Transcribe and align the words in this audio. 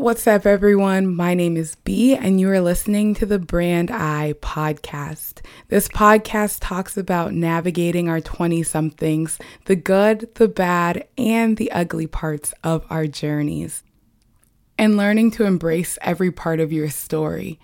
What's 0.00 0.26
up, 0.26 0.46
everyone? 0.46 1.14
My 1.14 1.34
name 1.34 1.58
is 1.58 1.74
B, 1.74 2.16
and 2.16 2.40
you 2.40 2.48
are 2.48 2.62
listening 2.62 3.12
to 3.16 3.26
the 3.26 3.38
Brand 3.38 3.90
Eye 3.90 4.32
podcast. 4.40 5.44
This 5.68 5.88
podcast 5.88 6.56
talks 6.62 6.96
about 6.96 7.34
navigating 7.34 8.08
our 8.08 8.22
20 8.22 8.62
somethings, 8.62 9.38
the 9.66 9.76
good, 9.76 10.34
the 10.36 10.48
bad, 10.48 11.06
and 11.18 11.58
the 11.58 11.70
ugly 11.70 12.06
parts 12.06 12.54
of 12.64 12.86
our 12.88 13.06
journeys, 13.06 13.82
and 14.78 14.96
learning 14.96 15.32
to 15.32 15.44
embrace 15.44 15.98
every 16.00 16.32
part 16.32 16.60
of 16.60 16.72
your 16.72 16.88
story 16.88 17.60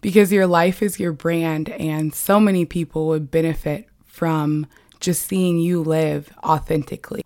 because 0.00 0.30
your 0.30 0.46
life 0.46 0.84
is 0.84 1.00
your 1.00 1.12
brand, 1.12 1.70
and 1.70 2.14
so 2.14 2.38
many 2.38 2.64
people 2.64 3.08
would 3.08 3.32
benefit 3.32 3.88
from 4.04 4.64
just 5.00 5.26
seeing 5.26 5.58
you 5.58 5.82
live 5.82 6.32
authentically. 6.44 7.24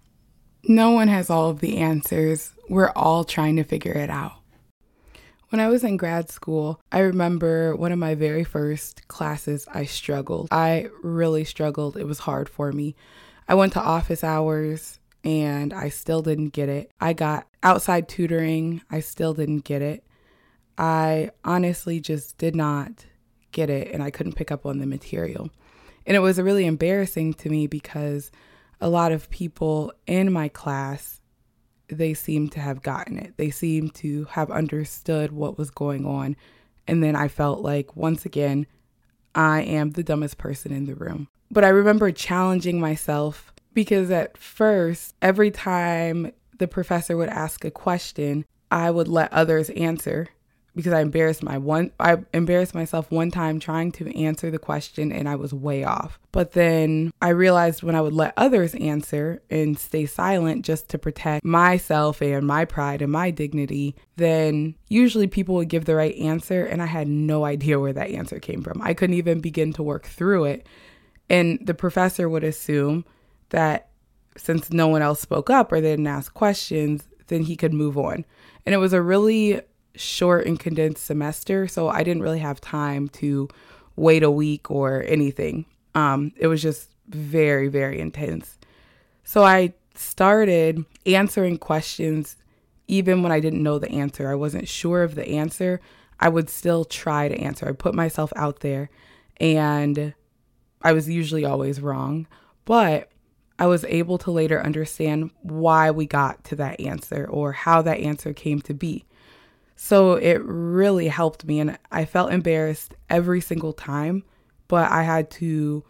No 0.66 0.92
one 0.92 1.08
has 1.08 1.28
all 1.28 1.50
of 1.50 1.60
the 1.60 1.76
answers. 1.76 2.54
We're 2.70 2.92
all 2.96 3.24
trying 3.24 3.56
to 3.56 3.62
figure 3.62 3.92
it 3.92 4.08
out. 4.08 4.32
When 5.54 5.60
I 5.60 5.68
was 5.68 5.84
in 5.84 5.96
grad 5.96 6.32
school, 6.32 6.80
I 6.90 6.98
remember 6.98 7.76
one 7.76 7.92
of 7.92 7.98
my 8.00 8.16
very 8.16 8.42
first 8.42 9.06
classes, 9.06 9.68
I 9.72 9.84
struggled. 9.84 10.48
I 10.50 10.88
really 11.00 11.44
struggled. 11.44 11.96
It 11.96 12.08
was 12.08 12.18
hard 12.18 12.48
for 12.48 12.72
me. 12.72 12.96
I 13.46 13.54
went 13.54 13.72
to 13.74 13.80
office 13.80 14.24
hours 14.24 14.98
and 15.22 15.72
I 15.72 15.90
still 15.90 16.22
didn't 16.22 16.54
get 16.54 16.68
it. 16.68 16.90
I 17.00 17.12
got 17.12 17.46
outside 17.62 18.08
tutoring, 18.08 18.82
I 18.90 18.98
still 18.98 19.32
didn't 19.32 19.60
get 19.60 19.80
it. 19.80 20.02
I 20.76 21.30
honestly 21.44 22.00
just 22.00 22.36
did 22.36 22.56
not 22.56 23.06
get 23.52 23.70
it 23.70 23.92
and 23.92 24.02
I 24.02 24.10
couldn't 24.10 24.34
pick 24.34 24.50
up 24.50 24.66
on 24.66 24.78
the 24.78 24.86
material. 24.86 25.50
And 26.04 26.16
it 26.16 26.20
was 26.20 26.40
really 26.40 26.66
embarrassing 26.66 27.34
to 27.34 27.48
me 27.48 27.68
because 27.68 28.32
a 28.80 28.88
lot 28.88 29.12
of 29.12 29.30
people 29.30 29.92
in 30.08 30.32
my 30.32 30.48
class 30.48 31.13
they 31.94 32.14
seemed 32.14 32.52
to 32.52 32.60
have 32.60 32.82
gotten 32.82 33.18
it. 33.18 33.34
They 33.36 33.50
seemed 33.50 33.94
to 33.96 34.24
have 34.30 34.50
understood 34.50 35.32
what 35.32 35.58
was 35.58 35.70
going 35.70 36.06
on. 36.06 36.36
And 36.86 37.02
then 37.02 37.16
I 37.16 37.28
felt 37.28 37.60
like, 37.60 37.96
once 37.96 38.24
again, 38.24 38.66
I 39.34 39.62
am 39.62 39.90
the 39.90 40.02
dumbest 40.02 40.38
person 40.38 40.72
in 40.72 40.84
the 40.84 40.94
room. 40.94 41.28
But 41.50 41.64
I 41.64 41.68
remember 41.68 42.10
challenging 42.12 42.80
myself 42.80 43.52
because 43.72 44.10
at 44.10 44.36
first, 44.36 45.14
every 45.22 45.50
time 45.50 46.32
the 46.58 46.68
professor 46.68 47.16
would 47.16 47.28
ask 47.28 47.64
a 47.64 47.70
question, 47.70 48.44
I 48.70 48.90
would 48.90 49.08
let 49.08 49.32
others 49.32 49.70
answer 49.70 50.28
because 50.74 50.92
I 50.92 51.00
embarrassed 51.00 51.42
my 51.42 51.58
one 51.58 51.92
I 52.00 52.18
embarrassed 52.32 52.74
myself 52.74 53.10
one 53.10 53.30
time 53.30 53.60
trying 53.60 53.92
to 53.92 54.16
answer 54.16 54.50
the 54.50 54.58
question 54.58 55.12
and 55.12 55.28
I 55.28 55.36
was 55.36 55.54
way 55.54 55.84
off. 55.84 56.18
But 56.32 56.52
then 56.52 57.12
I 57.22 57.28
realized 57.28 57.82
when 57.82 57.94
I 57.94 58.00
would 58.00 58.12
let 58.12 58.34
others 58.36 58.74
answer 58.74 59.42
and 59.50 59.78
stay 59.78 60.06
silent 60.06 60.64
just 60.64 60.88
to 60.90 60.98
protect 60.98 61.44
myself 61.44 62.20
and 62.20 62.46
my 62.46 62.64
pride 62.64 63.02
and 63.02 63.12
my 63.12 63.30
dignity, 63.30 63.94
then 64.16 64.74
usually 64.88 65.26
people 65.26 65.54
would 65.56 65.68
give 65.68 65.84
the 65.84 65.94
right 65.94 66.16
answer 66.16 66.64
and 66.64 66.82
I 66.82 66.86
had 66.86 67.08
no 67.08 67.44
idea 67.44 67.78
where 67.78 67.92
that 67.92 68.10
answer 68.10 68.38
came 68.40 68.62
from. 68.62 68.82
I 68.82 68.94
couldn't 68.94 69.16
even 69.16 69.40
begin 69.40 69.72
to 69.74 69.82
work 69.82 70.06
through 70.06 70.44
it. 70.44 70.66
And 71.30 71.58
the 71.64 71.74
professor 71.74 72.28
would 72.28 72.44
assume 72.44 73.04
that 73.50 73.88
since 74.36 74.72
no 74.72 74.88
one 74.88 75.02
else 75.02 75.20
spoke 75.20 75.48
up 75.48 75.70
or 75.70 75.80
they 75.80 75.92
didn't 75.92 76.06
ask 76.06 76.34
questions, 76.34 77.04
then 77.28 77.42
he 77.42 77.56
could 77.56 77.72
move 77.72 77.96
on. 77.96 78.24
And 78.66 78.74
it 78.74 78.78
was 78.78 78.92
a 78.92 79.00
really 79.00 79.60
short 79.96 80.46
and 80.46 80.58
condensed 80.58 81.04
semester, 81.04 81.66
so 81.68 81.88
I 81.88 82.02
didn't 82.02 82.22
really 82.22 82.40
have 82.40 82.60
time 82.60 83.08
to 83.10 83.48
wait 83.96 84.22
a 84.22 84.30
week 84.30 84.70
or 84.70 85.04
anything. 85.06 85.66
Um, 85.94 86.32
it 86.36 86.46
was 86.46 86.62
just 86.62 86.90
very, 87.08 87.68
very 87.68 88.00
intense. 88.00 88.58
So 89.22 89.44
I 89.44 89.74
started 89.94 90.84
answering 91.06 91.58
questions 91.58 92.36
even 92.86 93.22
when 93.22 93.32
I 93.32 93.40
didn't 93.40 93.62
know 93.62 93.78
the 93.78 93.90
answer. 93.90 94.30
I 94.30 94.34
wasn't 94.34 94.68
sure 94.68 95.02
of 95.02 95.14
the 95.14 95.28
answer. 95.28 95.80
I 96.20 96.28
would 96.28 96.50
still 96.50 96.84
try 96.84 97.28
to 97.28 97.38
answer. 97.38 97.68
I 97.68 97.72
put 97.72 97.94
myself 97.94 98.32
out 98.36 98.60
there 98.60 98.90
and 99.38 100.14
I 100.82 100.92
was 100.92 101.08
usually 101.08 101.44
always 101.44 101.80
wrong, 101.80 102.26
but 102.64 103.10
I 103.58 103.66
was 103.66 103.84
able 103.84 104.18
to 104.18 104.30
later 104.30 104.60
understand 104.60 105.30
why 105.42 105.90
we 105.90 106.06
got 106.06 106.44
to 106.44 106.56
that 106.56 106.80
answer 106.80 107.26
or 107.30 107.52
how 107.52 107.82
that 107.82 108.00
answer 108.00 108.32
came 108.32 108.60
to 108.62 108.74
be. 108.74 109.04
So 109.76 110.14
it 110.14 110.40
really 110.44 111.08
helped 111.08 111.44
me. 111.44 111.60
And 111.60 111.78
I 111.90 112.04
felt 112.04 112.32
embarrassed 112.32 112.94
every 113.10 113.40
single 113.40 113.72
time, 113.72 114.24
but 114.68 114.90
I 114.90 115.02
had 115.02 115.30
to 115.32 115.84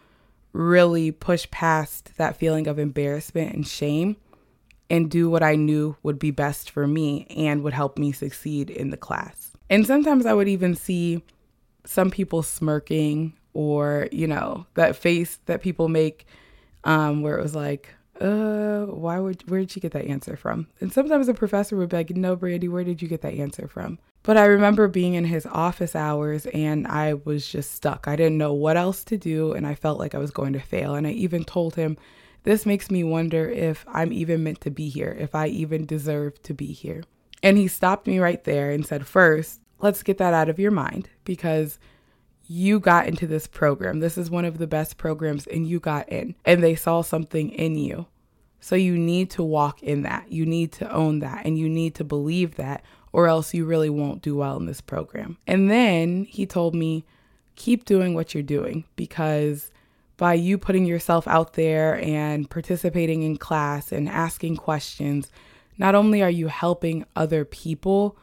really 0.53 1.11
push 1.11 1.51
past 1.51 2.17
that 2.17 2.37
feeling 2.37 2.67
of 2.67 2.79
embarrassment 2.79 3.55
and 3.55 3.67
shame 3.67 4.17
and 4.89 5.11
do 5.11 5.29
what 5.29 5.43
I 5.43 5.57
knew 5.57 5.97
would 6.03 6.19
be 6.19 6.31
best 6.31 6.71
for 6.71 6.87
me 6.87 7.27
and 7.31 7.63
would 7.63 7.73
help 7.73 7.99
me 7.99 8.13
succeed 8.13 8.71
in 8.71 8.91
the 8.91 8.97
class. 8.97 9.53
And 9.71 9.87
sometimes 9.87 10.27
I 10.27 10.35
would 10.35 10.49
even 10.49 10.75
see 10.75 11.23
some 11.85 12.11
people 12.11 12.43
smirking 12.43 13.33
or, 13.55 14.09
you 14.13 14.27
know, 14.27 14.67
that 14.75 14.97
face 14.97 15.39
that 15.47 15.63
people 15.63 15.89
make 15.89 16.27
um, 16.85 17.23
where 17.23 17.39
it 17.39 17.43
was 17.43 17.55
like, 17.55 17.95
uh, 18.21 18.87
why 18.87 19.19
would, 19.19 19.49
where 19.51 19.61
did 19.61 19.71
she 19.71 19.81
get 19.81 19.93
that 19.93 20.07
answer 20.07 20.37
from? 20.37 20.67
And 20.81 20.93
sometimes 20.93 21.29
a 21.29 21.35
professor 21.35 21.77
would 21.77 21.89
be 21.89 21.97
like, 21.97 22.11
no, 22.11 22.37
Brandy, 22.37 22.69
where 22.69 22.85
did 22.85 23.03
you 23.03 23.09
get 23.09 23.23
that 23.23 23.35
answer 23.35 23.67
from? 23.69 23.99
But 24.23 24.37
I 24.37 24.47
remember 24.47 24.89
being 24.89 25.15
in 25.15 25.25
his 25.25 25.47
office 25.47 25.95
hours 25.95 26.47
and 26.47 26.87
I 26.87 27.15
was 27.15 27.47
just 27.47 27.73
stuck. 27.73 28.09
I 28.09 28.17
didn't 28.17 28.39
know 28.39 28.53
what 28.53 28.77
else 28.77 29.05
to 29.05 29.19
do 29.19 29.53
and 29.53 29.67
I 29.67 29.75
felt 29.75 29.99
like 29.99 30.15
I 30.15 30.19
was 30.19 30.31
going 30.31 30.53
to 30.55 30.61
fail. 30.61 30.95
And 30.95 31.07
I 31.07 31.11
even 31.11 31.45
told 31.45 31.75
him, 31.75 31.97
this 32.45 32.67
makes 32.67 32.91
me 32.91 33.05
wonder 33.05 33.51
if 33.51 33.85
I'm 33.89 34.13
even 34.13 34.43
meant 34.43 34.61
to 34.63 34.71
be 34.71 34.89
here, 34.89 35.17
if 35.19 35.35
I 35.35 35.49
even 35.49 35.87
deserve 35.87 36.43
to 36.45 36.55
be 36.55 36.67
here. 36.67 37.03
And 37.43 37.59
he 37.59 37.69
stopped 37.69 38.07
me 38.07 38.19
right 38.19 38.43
there 38.45 38.71
and 38.71 38.87
said, 38.87 39.07
first, 39.07 39.61
let's 39.81 40.03
get 40.03 40.19
that 40.19 40.35
out 40.35 40.49
of 40.49 40.59
your 40.59 40.71
mind 40.71 41.11
because 41.25 41.79
you 42.47 42.81
got 42.81 43.07
into 43.07 43.27
this 43.27 43.47
program. 43.47 44.01
This 44.01 44.19
is 44.19 44.31
one 44.31 44.45
of 44.45 44.59
the 44.59 44.67
best 44.67 44.97
programs, 44.97 45.47
and 45.47 45.67
you 45.67 45.81
got 45.81 46.09
in, 46.09 46.35
and 46.45 46.63
they 46.63 46.75
saw 46.75 47.03
something 47.03 47.51
in 47.51 47.77
you. 47.77 48.07
So 48.61 48.77
you 48.77 48.97
need 48.97 49.31
to 49.31 49.43
walk 49.43 49.83
in 49.83 50.03
that. 50.03 50.33
You 50.33 50.47
need 50.47 50.73
to 50.73 50.91
own 50.91 51.19
that, 51.21 51.45
and 51.45 51.59
you 51.59 51.69
need 51.69 51.95
to 51.97 52.05
believe 52.05 52.57
that, 52.57 52.83
or 53.13 53.29
else 53.29 53.55
you 53.55 53.65
really 53.65 53.91
won't 53.91 54.23
do 54.23 54.37
well 54.37 54.57
in 54.57 54.67
this 54.67 54.81
program. 54.81 55.39
And 55.47 55.71
then 55.71 56.25
he 56.25 56.47
told 56.47 56.75
me, 56.75 57.05
keep 57.57 57.85
doing 57.85 58.15
what 58.15 58.35
you're 58.35 58.43
doing 58.43 58.85
because 58.97 59.71
by 60.17 60.35
you 60.35 60.59
putting 60.59 60.87
yourself 60.87 61.27
out 61.27 61.55
there 61.55 62.01
and 62.01 62.49
participating 62.49 63.23
in 63.23 63.37
class 63.37 63.93
and 63.93 64.09
asking 64.09 64.57
questions, 64.57 65.31
not 65.79 65.95
only 65.95 66.23
are 66.23 66.31
you 66.31 66.49
helping 66.49 67.05
other 67.17 67.45
people, 67.45 68.17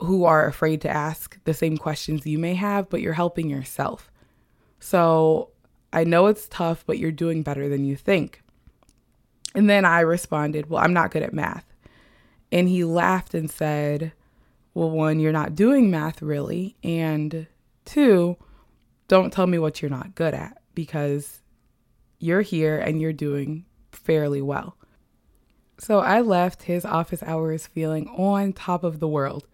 who 0.00 0.24
are 0.24 0.46
afraid 0.46 0.80
to 0.82 0.90
ask 0.90 1.38
the 1.44 1.54
same 1.54 1.76
questions 1.76 2.26
you 2.26 2.38
may 2.38 2.54
have, 2.54 2.90
but 2.90 3.00
you're 3.00 3.12
helping 3.12 3.48
yourself. 3.48 4.10
So 4.80 5.50
I 5.92 6.04
know 6.04 6.26
it's 6.26 6.48
tough, 6.48 6.84
but 6.86 6.98
you're 6.98 7.12
doing 7.12 7.42
better 7.42 7.68
than 7.68 7.84
you 7.84 7.96
think. 7.96 8.42
And 9.54 9.70
then 9.70 9.84
I 9.84 10.00
responded, 10.00 10.68
Well, 10.68 10.82
I'm 10.82 10.92
not 10.92 11.10
good 11.10 11.22
at 11.22 11.32
math. 11.32 11.64
And 12.50 12.68
he 12.68 12.84
laughed 12.84 13.34
and 13.34 13.50
said, 13.50 14.12
Well, 14.74 14.90
one, 14.90 15.20
you're 15.20 15.32
not 15.32 15.54
doing 15.54 15.90
math 15.90 16.20
really. 16.20 16.76
And 16.82 17.46
two, 17.84 18.36
don't 19.08 19.32
tell 19.32 19.46
me 19.46 19.58
what 19.58 19.80
you're 19.80 19.90
not 19.90 20.14
good 20.14 20.34
at 20.34 20.60
because 20.74 21.40
you're 22.18 22.42
here 22.42 22.78
and 22.78 23.00
you're 23.00 23.12
doing 23.12 23.64
fairly 23.92 24.42
well. 24.42 24.76
So 25.78 26.00
I 26.00 26.20
left 26.20 26.64
his 26.64 26.84
office 26.84 27.22
hours 27.22 27.66
feeling 27.66 28.08
on 28.08 28.52
top 28.52 28.84
of 28.84 29.00
the 29.00 29.08
world 29.08 29.46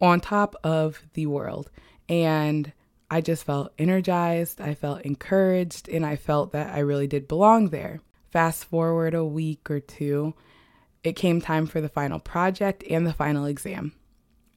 on 0.00 0.20
top 0.20 0.56
of 0.62 1.02
the 1.14 1.26
world. 1.26 1.70
And 2.08 2.72
I 3.10 3.20
just 3.20 3.44
felt 3.44 3.72
energized, 3.78 4.60
I 4.60 4.74
felt 4.74 5.02
encouraged, 5.02 5.88
and 5.88 6.04
I 6.04 6.16
felt 6.16 6.52
that 6.52 6.74
I 6.74 6.80
really 6.80 7.06
did 7.06 7.28
belong 7.28 7.68
there. 7.68 8.00
Fast 8.30 8.64
forward 8.64 9.14
a 9.14 9.24
week 9.24 9.70
or 9.70 9.80
two, 9.80 10.34
it 11.04 11.14
came 11.14 11.40
time 11.40 11.66
for 11.66 11.80
the 11.80 11.88
final 11.88 12.18
project 12.18 12.82
and 12.90 13.06
the 13.06 13.12
final 13.12 13.46
exam. 13.46 13.92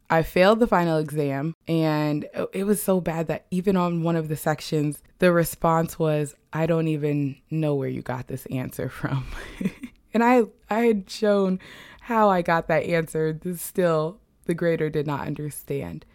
I 0.10 0.24
failed 0.24 0.60
the 0.60 0.68
final 0.68 0.98
exam, 0.98 1.54
and 1.68 2.28
it 2.52 2.64
was 2.64 2.82
so 2.82 3.00
bad 3.00 3.28
that 3.28 3.46
even 3.52 3.76
on 3.76 4.02
one 4.02 4.16
of 4.16 4.28
the 4.28 4.36
sections, 4.36 5.04
the 5.20 5.32
response 5.32 6.00
was, 6.00 6.36
I 6.52 6.66
don't 6.66 6.88
even 6.88 7.36
know 7.52 7.76
where 7.76 7.88
you 7.88 8.02
got 8.02 8.28
this 8.28 8.48
answer 8.48 8.90
from. 8.90 9.28
and 10.14 10.24
I, 10.24 10.46
I 10.68 10.80
had 10.82 11.10
shown 11.10 11.60
how 12.02 12.30
I 12.30 12.42
got 12.42 12.68
that 12.70 12.86
answer. 12.86 13.40
Still 13.56 14.19
the 14.50 14.56
grader 14.56 14.90
did 14.90 15.06
not 15.06 15.28
understand. 15.28 16.06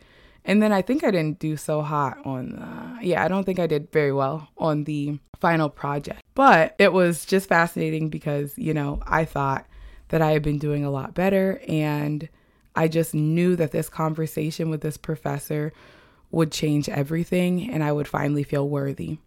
And 0.45 0.61
then 0.61 0.73
I 0.73 0.83
think 0.83 1.05
I 1.05 1.13
didn't 1.13 1.39
do 1.39 1.57
so 1.57 1.83
hot 1.83 2.19
on 2.27 2.51
the, 2.51 3.07
yeah, 3.07 3.25
I 3.25 3.29
don't 3.29 3.45
think 3.45 3.61
I 3.61 3.69
did 3.69 3.93
very 3.93 4.13
well 4.13 4.49
on 4.59 4.85
the 4.85 5.21
final 5.41 5.71
project. 5.71 6.21
But 6.35 6.75
it 6.81 6.93
was 6.93 7.25
just 7.25 7.49
fascinating 7.49 8.11
because, 8.11 8.59
you 8.59 8.75
know, 8.75 9.01
I 9.07 9.25
thought 9.25 9.67
that 10.09 10.21
I 10.21 10.33
had 10.33 10.43
been 10.43 10.59
doing 10.59 10.85
a 10.85 10.91
lot 10.91 11.15
better 11.15 11.63
and 11.69 12.29
I 12.75 12.89
just 12.89 13.15
knew 13.15 13.55
that 13.55 13.71
this 13.71 13.89
conversation 13.89 14.69
with 14.69 14.81
this 14.81 14.97
professor 14.97 15.73
would 16.33 16.51
change 16.51 16.89
everything 16.89 17.71
and 17.71 17.85
I 17.85 17.93
would 17.93 18.09
finally 18.09 18.43
feel 18.43 18.69
worthy. 18.69 19.19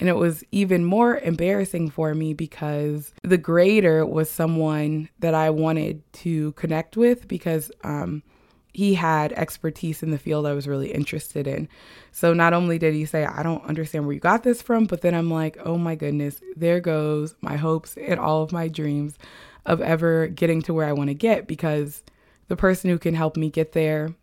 And 0.00 0.08
it 0.08 0.16
was 0.16 0.42
even 0.52 0.84
more 0.84 1.18
embarrassing 1.18 1.90
for 1.90 2.14
me 2.14 2.32
because 2.32 3.12
the 3.22 3.38
grader 3.38 4.06
was 4.06 4.30
someone 4.30 5.08
that 5.18 5.34
I 5.34 5.50
wanted 5.50 6.02
to 6.14 6.52
connect 6.52 6.96
with 6.96 7.28
because 7.28 7.70
um, 7.84 8.22
he 8.72 8.94
had 8.94 9.32
expertise 9.34 10.02
in 10.02 10.10
the 10.10 10.18
field 10.18 10.46
I 10.46 10.54
was 10.54 10.66
really 10.66 10.92
interested 10.92 11.46
in. 11.46 11.68
So 12.10 12.32
not 12.32 12.54
only 12.54 12.78
did 12.78 12.94
he 12.94 13.04
say, 13.04 13.24
I 13.24 13.42
don't 13.42 13.64
understand 13.64 14.06
where 14.06 14.14
you 14.14 14.20
got 14.20 14.42
this 14.42 14.62
from, 14.62 14.86
but 14.86 15.02
then 15.02 15.14
I'm 15.14 15.30
like, 15.30 15.58
oh 15.64 15.76
my 15.76 15.94
goodness, 15.94 16.40
there 16.56 16.80
goes 16.80 17.34
my 17.42 17.56
hopes 17.56 17.96
and 17.96 18.18
all 18.18 18.42
of 18.42 18.52
my 18.52 18.68
dreams 18.68 19.18
of 19.66 19.80
ever 19.80 20.26
getting 20.26 20.62
to 20.62 20.74
where 20.74 20.88
I 20.88 20.92
want 20.92 21.08
to 21.08 21.14
get 21.14 21.46
because 21.46 22.02
the 22.48 22.56
person 22.56 22.90
who 22.90 22.98
can 22.98 23.14
help 23.14 23.36
me 23.36 23.50
get 23.50 23.72
there 23.72 24.14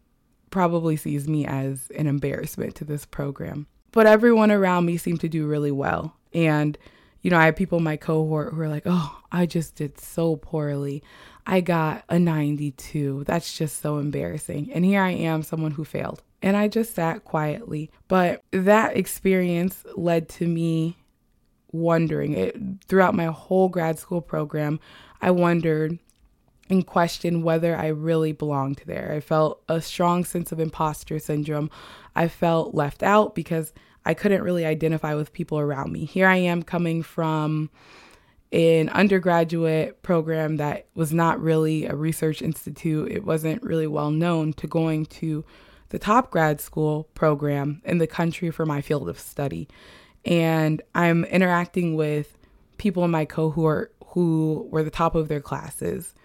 probably 0.50 0.96
sees 0.96 1.28
me 1.28 1.46
as 1.46 1.90
an 1.96 2.08
embarrassment 2.08 2.76
to 2.76 2.86
this 2.86 3.06
program. 3.06 3.68
But 3.92 4.08
everyone 4.08 4.52
around 4.52 4.86
me 4.86 4.98
seemed 4.98 5.22
to 5.22 5.30
do 5.30 5.48
really 5.48 5.72
well. 5.72 6.16
And, 6.34 6.78
you 7.22 7.30
know, 7.30 7.38
I 7.38 7.46
had 7.46 7.56
people 7.56 7.78
in 7.78 7.84
my 7.84 7.98
cohort 7.98 8.52
who 8.52 8.58
were 8.58 8.68
like, 8.68 8.84
oh, 8.86 9.20
I 9.32 9.46
just 9.46 9.76
did 9.76 10.00
so 10.00 10.36
poorly. 10.38 11.04
I 11.50 11.62
got 11.62 12.04
a 12.10 12.20
92. 12.20 13.24
That's 13.26 13.58
just 13.58 13.82
so 13.82 13.98
embarrassing. 13.98 14.70
And 14.72 14.86
here 14.86 15.02
I 15.02 15.10
am, 15.10 15.42
someone 15.42 15.72
who 15.72 15.84
failed. 15.84 16.22
And 16.44 16.56
I 16.56 16.68
just 16.68 16.94
sat 16.94 17.26
quietly. 17.26 17.90
But 18.08 18.44
that 18.52 18.96
experience 18.96 19.84
led 19.96 20.30
to 20.30 20.48
me 20.48 21.00
wondering 21.72 22.34
it 22.34 22.56
throughout 22.88 23.16
my 23.16 23.26
whole 23.26 23.68
grad 23.68 23.98
school 23.98 24.22
program. 24.22 24.80
I 25.24 25.32
wondered 25.32 25.98
and 26.70 26.86
questioned 26.86 27.44
whether 27.44 27.76
I 27.76 27.88
really 27.88 28.32
belonged 28.32 28.84
there. 28.86 29.12
I 29.12 29.20
felt 29.20 29.64
a 29.68 29.82
strong 29.82 30.26
sense 30.26 30.52
of 30.52 30.60
imposter 30.60 31.18
syndrome. 31.18 31.72
I 32.16 32.28
felt 32.28 32.76
left 32.76 33.02
out 33.02 33.34
because 33.34 33.74
I 34.06 34.14
couldn't 34.14 34.44
really 34.44 34.68
identify 34.68 35.16
with 35.16 35.34
people 35.34 35.58
around 35.58 35.92
me. 35.92 36.06
Here 36.06 36.28
I 36.28 36.38
am 36.38 36.62
coming 36.62 37.02
from 37.02 37.72
an 38.52 38.90
undergraduate 38.90 40.02
program 40.02 40.58
that 40.58 40.88
was 40.96 41.14
not 41.14 41.40
really 41.40 41.86
a 41.86 41.96
research 41.96 42.42
institute, 42.42 43.12
it 43.12 43.24
wasn't 43.24 43.62
really 43.62 43.88
well 43.88 44.10
known, 44.10 44.54
to 44.54 44.68
going 44.68 45.06
to 45.06 45.46
the 45.90 46.00
top 46.00 46.32
grad 46.32 46.60
school 46.60 47.06
program 47.14 47.82
in 47.86 48.00
the 48.00 48.08
country 48.08 48.50
for 48.50 48.66
my 48.66 48.82
field 48.82 49.08
of 49.08 49.20
study. 49.20 49.68
And 50.26 50.82
I'm 50.96 51.26
interacting 51.26 51.96
with 51.96 52.38
people 52.78 53.06
in 53.06 53.12
my 53.12 53.26
cohort 53.26 53.94
who 54.08 54.68
were 54.72 54.84
the 54.84 54.90
top 54.90 55.16
of 55.16 55.28
their 55.28 55.42
classes 55.42 56.16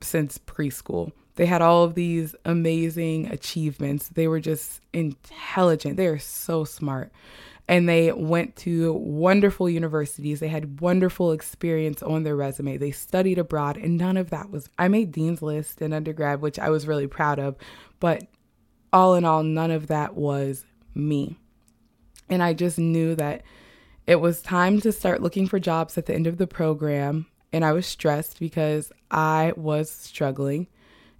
since 0.00 0.38
preschool. 0.38 1.12
They 1.36 1.46
had 1.46 1.62
all 1.62 1.84
of 1.84 1.94
these 1.94 2.34
amazing 2.44 3.26
achievements. 3.30 4.08
They 4.08 4.26
were 4.26 4.40
just 4.40 4.80
intelligent. 4.92 5.96
They 5.96 6.06
are 6.06 6.18
so 6.18 6.64
smart 6.64 7.12
and 7.70 7.88
they 7.88 8.10
went 8.10 8.56
to 8.56 8.92
wonderful 8.94 9.70
universities. 9.70 10.40
They 10.40 10.48
had 10.48 10.80
wonderful 10.80 11.30
experience 11.30 12.02
on 12.02 12.24
their 12.24 12.34
resume. 12.34 12.78
They 12.78 12.90
studied 12.90 13.38
abroad, 13.38 13.76
and 13.76 13.96
none 13.96 14.16
of 14.16 14.30
that 14.30 14.50
was. 14.50 14.68
I 14.76 14.88
made 14.88 15.12
Dean's 15.12 15.40
List 15.40 15.80
in 15.80 15.92
undergrad, 15.92 16.40
which 16.40 16.58
I 16.58 16.68
was 16.68 16.88
really 16.88 17.06
proud 17.06 17.38
of, 17.38 17.54
but 18.00 18.24
all 18.92 19.14
in 19.14 19.24
all, 19.24 19.44
none 19.44 19.70
of 19.70 19.86
that 19.86 20.16
was 20.16 20.66
me. 20.96 21.36
And 22.28 22.42
I 22.42 22.54
just 22.54 22.76
knew 22.76 23.14
that 23.14 23.42
it 24.04 24.16
was 24.16 24.42
time 24.42 24.80
to 24.80 24.90
start 24.90 25.22
looking 25.22 25.46
for 25.46 25.60
jobs 25.60 25.96
at 25.96 26.06
the 26.06 26.14
end 26.14 26.26
of 26.26 26.38
the 26.38 26.48
program. 26.48 27.26
And 27.52 27.64
I 27.64 27.70
was 27.70 27.86
stressed 27.86 28.40
because 28.40 28.90
I 29.12 29.52
was 29.56 29.88
struggling 29.88 30.66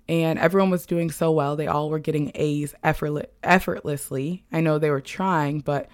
and 0.08 0.37
everyone 0.41 0.70
was 0.70 0.87
doing 0.87 1.12
so 1.12 1.31
well. 1.31 1.55
They 1.55 1.69
all 1.69 1.91
were 1.91 2.00
getting 2.00 2.32
A's 2.35 2.75
effortlessly. 2.82 4.44
I 4.50 4.61
know 4.61 4.79
they 4.79 4.91
were 4.91 5.00
trying, 5.00 5.61
but 5.61 5.88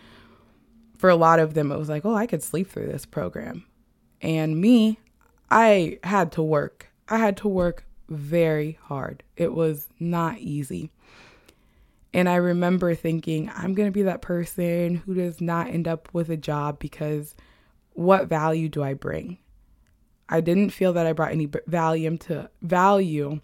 for 0.99 1.11
a 1.11 1.17
lot 1.17 1.39
of 1.39 1.55
them, 1.55 1.71
it 1.71 1.79
was 1.79 1.89
like, 1.89 2.05
oh, 2.05 2.15
I 2.15 2.27
could 2.27 2.43
sleep 2.43 2.71
through 2.71 2.87
this 2.87 3.07
program. 3.07 3.65
And 4.23 4.61
me, 4.61 4.99
I 5.51 5.99
had 6.03 6.33
to 6.33 6.43
work. 6.43 6.89
I 7.09 7.19
had 7.19 7.37
to 7.39 7.49
work 7.49 7.85
very 8.09 8.79
hard. 8.83 9.23
It 9.37 9.53
was 9.53 9.89
not 10.01 10.39
easy. 10.39 10.91
And 12.13 12.29
I 12.29 12.37
remember 12.37 12.95
thinking, 12.95 13.51
I'm 13.55 13.75
going 13.75 13.89
to 13.89 13.93
be 13.93 14.03
that 14.03 14.23
person 14.23 14.97
who 14.97 15.15
does 15.15 15.41
not 15.41 15.69
end 15.69 15.87
up 15.87 16.09
with 16.13 16.31
a 16.31 16.37
job 16.37 16.79
because 16.79 17.35
what 17.93 18.29
value 18.29 18.69
do 18.69 18.83
I 18.83 18.95
bring? 18.95 19.39
I 20.29 20.41
didn't 20.41 20.71
feel 20.71 20.93
that 20.95 21.07
I 21.07 21.13
brought 21.13 21.33
any 21.33 21.49
value 21.67 22.17
to 22.19 22.51
value 22.63 23.41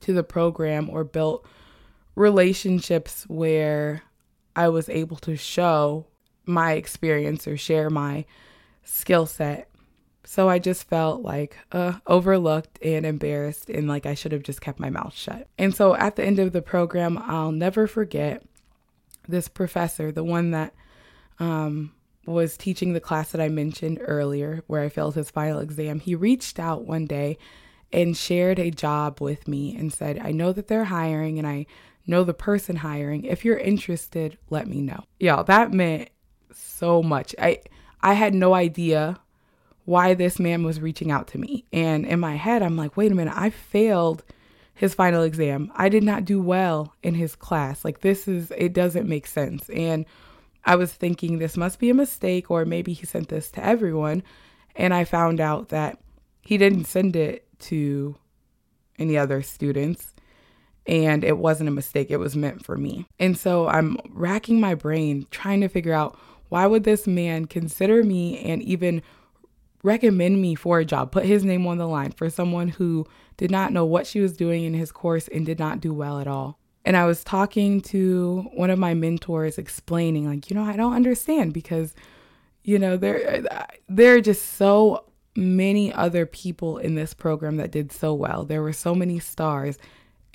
to 0.00 0.12
the 0.12 0.24
program 0.24 0.90
or 0.90 1.04
built 1.04 1.46
relationships 2.16 3.24
where 3.28 4.02
I 4.54 4.68
was 4.68 4.88
able 4.88 5.16
to 5.18 5.36
show 5.36 6.06
my 6.46 6.72
experience 6.72 7.46
or 7.46 7.56
share 7.56 7.90
my 7.90 8.24
skill 8.84 9.26
set. 9.26 9.68
So 10.24 10.48
I 10.48 10.58
just 10.58 10.88
felt 10.88 11.22
like 11.22 11.56
uh, 11.70 11.94
overlooked 12.06 12.78
and 12.82 13.06
embarrassed, 13.06 13.70
and 13.70 13.86
like 13.86 14.06
I 14.06 14.14
should 14.14 14.32
have 14.32 14.42
just 14.42 14.60
kept 14.60 14.80
my 14.80 14.90
mouth 14.90 15.14
shut. 15.14 15.46
And 15.56 15.74
so 15.74 15.94
at 15.94 16.16
the 16.16 16.24
end 16.24 16.38
of 16.38 16.52
the 16.52 16.62
program, 16.62 17.16
I'll 17.18 17.52
never 17.52 17.86
forget 17.86 18.42
this 19.28 19.46
professor, 19.48 20.10
the 20.10 20.24
one 20.24 20.50
that 20.50 20.74
um, 21.38 21.92
was 22.26 22.56
teaching 22.56 22.92
the 22.92 23.00
class 23.00 23.30
that 23.32 23.40
I 23.40 23.48
mentioned 23.48 24.00
earlier, 24.02 24.62
where 24.66 24.82
I 24.82 24.88
failed 24.88 25.14
his 25.14 25.30
final 25.30 25.60
exam. 25.60 26.00
He 26.00 26.16
reached 26.16 26.58
out 26.58 26.84
one 26.84 27.06
day 27.06 27.38
and 27.92 28.16
shared 28.16 28.58
a 28.58 28.70
job 28.70 29.20
with 29.20 29.46
me 29.46 29.76
and 29.76 29.92
said, 29.92 30.18
I 30.18 30.32
know 30.32 30.52
that 30.52 30.66
they're 30.66 30.84
hiring 30.86 31.38
and 31.38 31.46
I 31.46 31.66
know 32.04 32.24
the 32.24 32.34
person 32.34 32.76
hiring. 32.76 33.24
If 33.24 33.44
you're 33.44 33.58
interested, 33.58 34.38
let 34.50 34.66
me 34.66 34.80
know. 34.80 35.04
Y'all, 35.20 35.44
that 35.44 35.72
meant 35.72 36.10
so 36.56 37.02
much. 37.02 37.34
I 37.38 37.60
I 38.02 38.14
had 38.14 38.34
no 38.34 38.54
idea 38.54 39.18
why 39.86 40.14
this 40.14 40.38
man 40.38 40.64
was 40.64 40.80
reaching 40.80 41.10
out 41.10 41.28
to 41.28 41.38
me. 41.38 41.64
And 41.72 42.04
in 42.04 42.20
my 42.20 42.34
head, 42.34 42.62
I'm 42.62 42.76
like, 42.76 42.96
wait 42.96 43.12
a 43.12 43.14
minute, 43.14 43.34
I 43.36 43.50
failed 43.50 44.24
his 44.74 44.94
final 44.94 45.22
exam. 45.22 45.72
I 45.74 45.88
did 45.88 46.02
not 46.02 46.24
do 46.24 46.42
well 46.42 46.92
in 47.02 47.14
his 47.14 47.34
class. 47.34 47.84
Like, 47.84 48.00
this 48.00 48.28
is, 48.28 48.52
it 48.58 48.72
doesn't 48.72 49.08
make 49.08 49.26
sense. 49.26 49.70
And 49.70 50.04
I 50.64 50.74
was 50.74 50.92
thinking 50.92 51.38
this 51.38 51.56
must 51.56 51.78
be 51.78 51.88
a 51.88 51.94
mistake, 51.94 52.50
or 52.50 52.64
maybe 52.64 52.92
he 52.92 53.06
sent 53.06 53.28
this 53.28 53.50
to 53.52 53.64
everyone. 53.64 54.22
And 54.74 54.92
I 54.92 55.04
found 55.04 55.40
out 55.40 55.70
that 55.70 55.98
he 56.42 56.58
didn't 56.58 56.84
send 56.86 57.14
it 57.14 57.46
to 57.60 58.16
any 58.98 59.16
other 59.16 59.40
students. 59.40 60.12
And 60.86 61.24
it 61.24 61.38
wasn't 61.38 61.68
a 61.68 61.72
mistake, 61.72 62.10
it 62.10 62.18
was 62.18 62.36
meant 62.36 62.64
for 62.64 62.76
me. 62.76 63.06
And 63.18 63.38
so 63.38 63.68
I'm 63.68 63.96
racking 64.10 64.60
my 64.60 64.74
brain 64.74 65.26
trying 65.30 65.60
to 65.60 65.68
figure 65.68 65.92
out 65.92 66.18
why 66.48 66.66
would 66.66 66.84
this 66.84 67.06
man 67.06 67.46
consider 67.46 68.02
me 68.02 68.38
and 68.38 68.62
even 68.62 69.02
recommend 69.82 70.40
me 70.40 70.54
for 70.54 70.78
a 70.78 70.84
job, 70.84 71.12
put 71.12 71.24
his 71.24 71.44
name 71.44 71.66
on 71.66 71.78
the 71.78 71.86
line 71.86 72.12
for 72.12 72.28
someone 72.28 72.68
who 72.68 73.06
did 73.36 73.50
not 73.50 73.72
know 73.72 73.84
what 73.84 74.06
she 74.06 74.20
was 74.20 74.36
doing 74.36 74.64
in 74.64 74.74
his 74.74 74.90
course 74.90 75.28
and 75.28 75.46
did 75.46 75.58
not 75.58 75.80
do 75.80 75.92
well 75.92 76.18
at 76.20 76.26
all? 76.26 76.58
And 76.84 76.96
I 76.96 77.04
was 77.04 77.24
talking 77.24 77.80
to 77.82 78.48
one 78.54 78.70
of 78.70 78.78
my 78.78 78.94
mentors 78.94 79.58
explaining 79.58 80.28
like, 80.28 80.48
you 80.48 80.56
know, 80.56 80.64
I 80.64 80.76
don't 80.76 80.94
understand 80.94 81.52
because 81.52 81.94
you 82.66 82.80
know, 82.80 82.96
there 82.96 83.44
there 83.88 84.16
are 84.16 84.20
just 84.20 84.54
so 84.56 85.04
many 85.36 85.92
other 85.92 86.26
people 86.26 86.78
in 86.78 86.96
this 86.96 87.14
program 87.14 87.56
that 87.58 87.70
did 87.70 87.92
so 87.92 88.12
well. 88.12 88.44
There 88.44 88.62
were 88.62 88.72
so 88.72 88.94
many 88.94 89.20
stars 89.20 89.78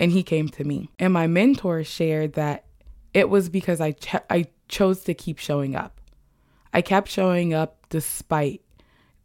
and 0.00 0.10
he 0.10 0.22
came 0.22 0.48
to 0.48 0.64
me. 0.64 0.88
And 0.98 1.12
my 1.12 1.26
mentor 1.26 1.84
shared 1.84 2.32
that 2.32 2.64
it 3.12 3.28
was 3.28 3.50
because 3.50 3.80
I 3.80 3.92
ch- 3.92 4.24
I 4.30 4.46
chose 4.68 5.04
to 5.04 5.14
keep 5.14 5.38
showing 5.38 5.76
up. 5.76 6.00
I 6.72 6.82
kept 6.82 7.08
showing 7.08 7.52
up 7.52 7.86
despite 7.90 8.62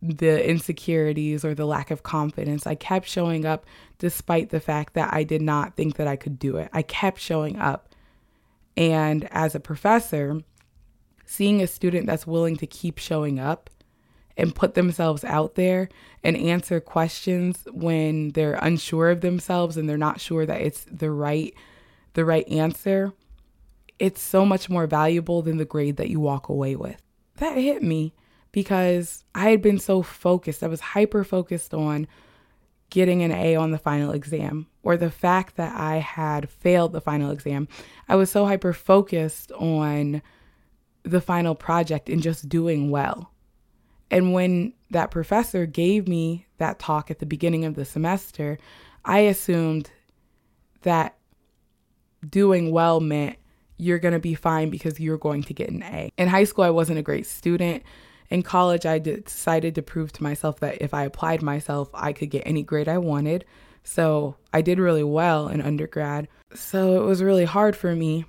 the 0.01 0.47
insecurities 0.47 1.43
or 1.43 1.55
the 1.55 1.65
lack 1.65 1.89
of 1.89 2.03
confidence. 2.03 2.67
I 2.67 2.75
kept 2.75 3.07
showing 3.07 3.45
up 3.45 3.65
despite 3.97 4.49
the 4.49 4.59
fact 4.59 4.93
that 4.93 5.13
I 5.13 5.23
did 5.23 5.41
not 5.41 5.75
think 5.75 5.95
that 5.95 6.07
I 6.07 6.15
could 6.15 6.37
do 6.37 6.57
it. 6.57 6.69
I 6.73 6.81
kept 6.81 7.19
showing 7.19 7.57
up. 7.57 7.89
And 8.75 9.27
as 9.31 9.55
a 9.55 9.59
professor, 9.59 10.41
seeing 11.25 11.61
a 11.61 11.67
student 11.67 12.05
that's 12.05 12.27
willing 12.27 12.57
to 12.57 12.67
keep 12.67 12.99
showing 12.99 13.39
up 13.39 13.69
and 14.37 14.53
put 14.53 14.75
themselves 14.75 15.23
out 15.23 15.55
there 15.55 15.89
and 16.23 16.37
answer 16.37 16.79
questions 16.79 17.67
when 17.71 18.29
they're 18.31 18.59
unsure 18.61 19.09
of 19.09 19.21
themselves 19.21 19.77
and 19.77 19.89
they're 19.89 19.97
not 19.97 20.21
sure 20.21 20.45
that 20.45 20.61
it's 20.61 20.85
the 20.91 21.09
right 21.09 21.55
the 22.13 22.25
right 22.25 22.47
answer, 22.47 23.13
it's 23.99 24.21
so 24.21 24.43
much 24.43 24.69
more 24.69 24.87
valuable 24.87 25.43
than 25.43 25.57
the 25.57 25.65
grade 25.65 25.97
that 25.97 26.09
you 26.09 26.19
walk 26.19 26.49
away 26.49 26.75
with 26.75 27.01
that 27.37 27.57
hit 27.57 27.83
me 27.83 28.13
because 28.51 29.23
I 29.33 29.49
had 29.49 29.61
been 29.61 29.79
so 29.79 30.01
focused. 30.01 30.63
I 30.63 30.67
was 30.67 30.79
hyper 30.79 31.23
focused 31.23 31.73
on 31.73 32.07
getting 32.89 33.21
an 33.21 33.31
A 33.31 33.55
on 33.55 33.71
the 33.71 33.77
final 33.77 34.11
exam 34.11 34.67
or 34.83 34.97
the 34.97 35.11
fact 35.11 35.57
that 35.57 35.77
I 35.77 35.97
had 35.97 36.49
failed 36.49 36.93
the 36.93 37.01
final 37.01 37.31
exam. 37.31 37.67
I 38.07 38.15
was 38.15 38.31
so 38.31 38.45
hyper 38.45 38.73
focused 38.73 39.51
on 39.53 40.21
the 41.03 41.21
final 41.21 41.55
project 41.55 42.09
and 42.09 42.21
just 42.21 42.47
doing 42.47 42.89
well. 42.89 43.31
And 44.09 44.33
when 44.33 44.73
that 44.91 45.11
professor 45.11 45.65
gave 45.65 46.07
me 46.07 46.45
that 46.57 46.79
talk 46.79 47.11
at 47.11 47.19
the 47.19 47.25
beginning 47.25 47.65
of 47.65 47.75
the 47.75 47.85
semester, 47.85 48.57
I 49.03 49.19
assumed 49.19 49.91
that 50.83 51.17
doing 52.27 52.71
well 52.71 52.99
meant 52.99 53.37
you're 53.77 53.99
going 53.99 54.13
to 54.13 54.19
be 54.19 54.35
fine 54.35 54.69
because 54.69 54.99
you're 54.99 55.17
going 55.17 55.43
to 55.43 55.53
get 55.53 55.69
an 55.69 55.83
A. 55.83 56.11
In 56.17 56.27
high 56.27 56.43
school, 56.43 56.63
I 56.63 56.69
wasn't 56.69 56.99
a 56.99 57.03
great 57.03 57.25
student. 57.25 57.83
In 58.29 58.43
college, 58.43 58.85
I 58.85 58.99
decided 58.99 59.75
to 59.75 59.81
prove 59.81 60.11
to 60.13 60.23
myself 60.23 60.59
that 60.59 60.81
if 60.81 60.93
I 60.93 61.03
applied 61.03 61.41
myself, 61.41 61.89
I 61.93 62.11
could 62.13 62.29
get 62.29 62.43
any 62.45 62.63
grade 62.63 62.89
I 62.89 62.97
wanted. 62.97 63.45
So 63.83 64.35
I 64.53 64.61
did 64.61 64.79
really 64.79 65.03
well 65.03 65.47
in 65.47 65.61
undergrad. 65.61 66.27
So 66.53 67.01
it 67.01 67.05
was 67.05 67.23
really 67.23 67.45
hard 67.45 67.75
for 67.75 67.95
me 67.95 68.25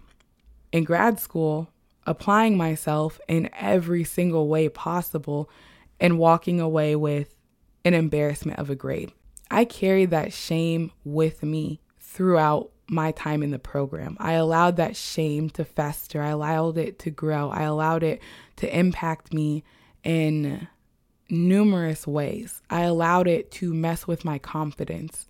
in 0.70 0.84
grad 0.84 1.18
school 1.18 1.68
applying 2.06 2.56
myself 2.56 3.20
in 3.28 3.50
every 3.58 4.02
single 4.04 4.48
way 4.48 4.68
possible 4.68 5.50
and 6.00 6.18
walking 6.18 6.60
away 6.60 6.96
with 6.96 7.36
an 7.84 7.94
embarrassment 7.94 8.58
of 8.58 8.70
a 8.70 8.74
grade. 8.74 9.12
I 9.50 9.64
carried 9.64 10.10
that 10.10 10.32
shame 10.32 10.92
with 11.04 11.42
me 11.42 11.80
throughout 11.98 12.70
my 12.88 13.12
time 13.12 13.42
in 13.42 13.50
the 13.50 13.58
program. 13.58 14.16
I 14.18 14.32
allowed 14.32 14.76
that 14.76 14.96
shame 14.96 15.50
to 15.50 15.64
fester. 15.64 16.22
I 16.22 16.30
allowed 16.30 16.78
it 16.78 16.98
to 17.00 17.10
grow. 17.10 17.50
I 17.50 17.62
allowed 17.62 18.02
it 18.02 18.20
to 18.56 18.76
impact 18.76 19.32
me 19.32 19.64
in 20.02 20.68
numerous 21.28 22.06
ways. 22.06 22.62
I 22.70 22.82
allowed 22.82 23.28
it 23.28 23.50
to 23.52 23.74
mess 23.74 24.06
with 24.06 24.24
my 24.24 24.38
confidence. 24.38 25.28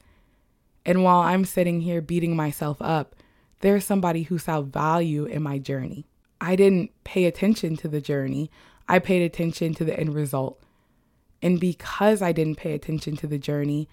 And 0.87 1.03
while 1.03 1.21
I'm 1.21 1.45
sitting 1.45 1.81
here 1.81 2.01
beating 2.01 2.37
myself 2.37 2.81
up, 2.81 3.17
there's 3.61 3.85
somebody 3.85 4.23
who 4.23 4.39
saw 4.39 4.61
value 4.61 5.25
in 5.25 5.43
my 5.43 5.59
journey. 5.59 6.07
I 6.41 6.55
didn't 6.55 6.93
pay 7.03 7.25
attention 7.25 7.77
to 7.79 7.89
the 7.89 8.01
journey, 8.01 8.51
I 8.89 9.01
paid 9.01 9.23
attention 9.23 9.75
to 9.75 9.85
the 9.85 9.99
end 9.99 10.15
result. 10.15 10.63
And 11.43 11.61
because 11.61 12.23
I 12.23 12.33
didn't 12.33 12.57
pay 12.57 12.73
attention 12.73 13.17
to 13.19 13.27
the 13.27 13.39
journey, 13.39 13.89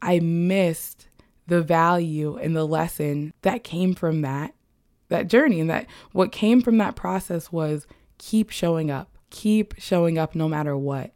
I 0.00 0.20
missed 0.20 1.08
the 1.46 1.62
value 1.62 2.36
and 2.36 2.56
the 2.56 2.66
lesson 2.66 3.32
that 3.42 3.64
came 3.64 3.94
from 3.94 4.22
that 4.22 4.54
that 5.08 5.28
journey 5.28 5.60
and 5.60 5.70
that 5.70 5.86
what 6.12 6.32
came 6.32 6.60
from 6.60 6.78
that 6.78 6.96
process 6.96 7.52
was 7.52 7.86
keep 8.18 8.50
showing 8.50 8.90
up. 8.90 9.16
Keep 9.30 9.74
showing 9.78 10.18
up 10.18 10.34
no 10.34 10.48
matter 10.48 10.76
what. 10.76 11.12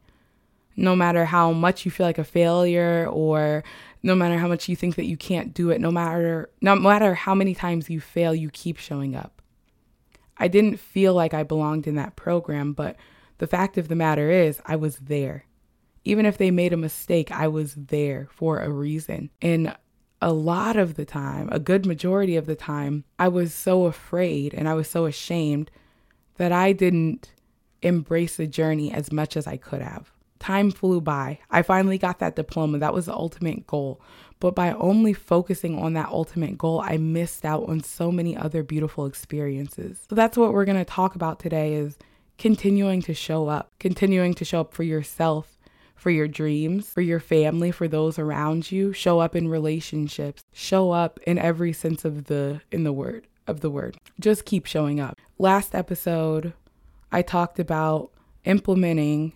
No 0.77 0.97
matter 0.97 1.25
how 1.25 1.53
much 1.53 1.85
you 1.85 1.91
feel 1.91 2.07
like 2.07 2.19
a 2.19 2.25
failure 2.25 3.07
or 3.11 3.65
no 4.03 4.15
matter 4.15 4.39
how 4.39 4.49
much 4.49 4.69
you 4.69 4.77
think 4.77 4.97
that 4.97 5.07
you 5.07 5.17
can't 5.17 5.53
do 5.53 5.71
it, 5.71 5.81
no 5.81 5.91
matter 5.91 6.51
no 6.61 6.77
matter 6.77 7.15
how 7.15 7.35
many 7.35 7.55
times 7.55 7.91
you 7.91 8.01
fail, 8.01 8.35
you 8.35 8.51
keep 8.51 8.79
showing 8.79 9.15
up. 9.15 9.43
I 10.39 10.49
didn't 10.49 10.79
feel 10.79 11.13
like 11.13 11.35
I 11.35 11.43
belonged 11.43 11.87
in 11.87 11.97
that 11.97 12.17
program, 12.17 12.73
but 12.73 12.97
the 13.39 13.47
fact 13.47 13.77
of 13.77 13.89
the 13.89 13.97
matter 13.97 14.31
is 14.31 14.61
I 14.65 14.77
was 14.77 14.97
there. 14.97 15.45
Even 16.05 16.25
if 16.25 16.39
they 16.39 16.51
made 16.51 16.73
a 16.73 16.79
mistake, 16.79 17.31
I 17.31 17.49
was 17.49 17.75
there 17.75 18.29
for 18.31 18.61
a 18.61 18.71
reason. 18.71 19.29
And 19.43 19.77
a 20.21 20.33
lot 20.33 20.77
of 20.77 20.95
the 20.95 21.05
time, 21.05 21.49
a 21.51 21.59
good 21.59 21.87
majority 21.87 22.37
of 22.37 22.47
the 22.47 22.55
time, 22.55 23.05
I 23.19 23.29
was 23.29 23.55
so 23.55 23.87
afraid 23.87 24.53
and 24.55 24.69
I 24.69 24.75
was 24.75 24.89
so 24.89 25.07
ashamed 25.07 25.71
that 26.37 26.53
I 26.53 26.73
didn't 26.73 27.33
embrace 27.83 28.37
the 28.37 28.47
journey 28.47 28.93
as 28.93 29.13
much 29.13 29.37
as 29.37 29.47
I 29.47 29.57
could 29.57 29.81
have. 29.81 30.13
Time 30.39 30.71
flew 30.71 31.01
by. 31.01 31.39
I 31.51 31.63
finally 31.63 31.99
got 31.99 32.19
that 32.19 32.37
diploma. 32.37 32.79
That 32.79 32.95
was 32.95 33.07
the 33.07 33.15
ultimate 33.15 33.67
goal. 33.67 34.01
But 34.41 34.55
by 34.55 34.73
only 34.73 35.13
focusing 35.13 35.79
on 35.79 35.93
that 35.95 36.09
ultimate 36.09 36.57
goal, 36.57 36.81
I 36.81 36.97
missed 36.97 37.45
out 37.45 37.69
on 37.69 37.83
so 37.83 38.11
many 38.11 38.37
other 38.37 38.63
beautiful 38.63 39.05
experiences. 39.05 40.07
So 40.09 40.15
that's 40.15 40.39
what 40.39 40.55
we're 40.55 40.65
going 40.65 40.79
to 40.79 40.85
talk 40.85 41.15
about 41.15 41.41
today 41.41 41.75
is 41.75 41.99
continuing 42.39 43.03
to 43.03 43.13
show 43.13 43.49
up, 43.49 43.71
continuing 43.79 44.33
to 44.35 44.45
show 44.47 44.61
up 44.61 44.73
for 44.73 44.83
yourself 44.83 45.59
for 46.01 46.11
your 46.11 46.29
dreams, 46.29 46.89
for 46.89 47.03
your 47.03 47.21
family, 47.21 47.71
for 47.71 47.87
those 47.87 48.19
around 48.19 48.73
you. 48.73 48.93
Show 48.93 49.21
up 49.21 49.37
in 49.37 49.49
relationships. 49.49 50.43
Show 50.53 50.91
up 50.91 51.21
in 51.27 51.39
every 51.39 51.73
sense 51.73 52.05
of 52.05 52.25
the 52.25 52.63
in 52.73 52.85
the 52.85 52.93
word 52.93 53.27
of 53.47 53.61
the 53.61 53.71
word. 53.71 53.97
Just 54.19 54.45
keep 54.45 54.67
showing 54.67 54.99
up. 54.99 55.19
Last 55.39 55.75
episode, 55.75 56.55
I 57.13 57.23
talked 57.23 57.59
about 57.59 58.11
implementing 58.45 59.33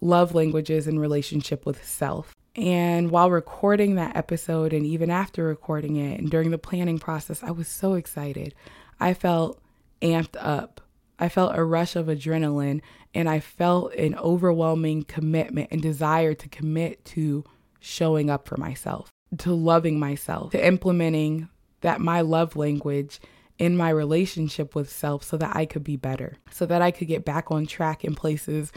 love 0.00 0.34
languages 0.34 0.86
in 0.86 0.98
relationship 0.98 1.66
with 1.66 1.84
self. 1.84 2.34
And 2.54 3.10
while 3.10 3.30
recording 3.30 3.96
that 3.96 4.16
episode, 4.16 4.72
and 4.72 4.86
even 4.86 5.10
after 5.10 5.44
recording 5.44 5.96
it, 5.96 6.18
and 6.18 6.30
during 6.30 6.50
the 6.50 6.58
planning 6.58 6.98
process, 6.98 7.42
I 7.42 7.50
was 7.50 7.68
so 7.68 7.94
excited. 7.94 8.54
I 9.00 9.12
felt 9.12 9.60
amped 10.00 10.36
up. 10.38 10.80
I 11.18 11.28
felt 11.28 11.56
a 11.56 11.64
rush 11.64 11.96
of 11.96 12.06
adrenaline 12.06 12.80
and 13.14 13.28
I 13.28 13.40
felt 13.40 13.94
an 13.94 14.14
overwhelming 14.16 15.04
commitment 15.04 15.68
and 15.70 15.80
desire 15.80 16.34
to 16.34 16.48
commit 16.48 17.04
to 17.06 17.44
showing 17.80 18.30
up 18.30 18.46
for 18.46 18.56
myself, 18.56 19.10
to 19.38 19.52
loving 19.52 19.98
myself, 19.98 20.52
to 20.52 20.66
implementing 20.66 21.48
that 21.80 22.00
my 22.00 22.20
love 22.20 22.56
language 22.56 23.20
in 23.58 23.76
my 23.76 23.88
relationship 23.88 24.74
with 24.74 24.90
self 24.90 25.24
so 25.24 25.36
that 25.38 25.56
I 25.56 25.64
could 25.66 25.84
be 25.84 25.96
better, 25.96 26.36
so 26.50 26.66
that 26.66 26.82
I 26.82 26.90
could 26.90 27.08
get 27.08 27.24
back 27.24 27.50
on 27.50 27.66
track 27.66 28.04
in 28.04 28.14
places 28.14 28.72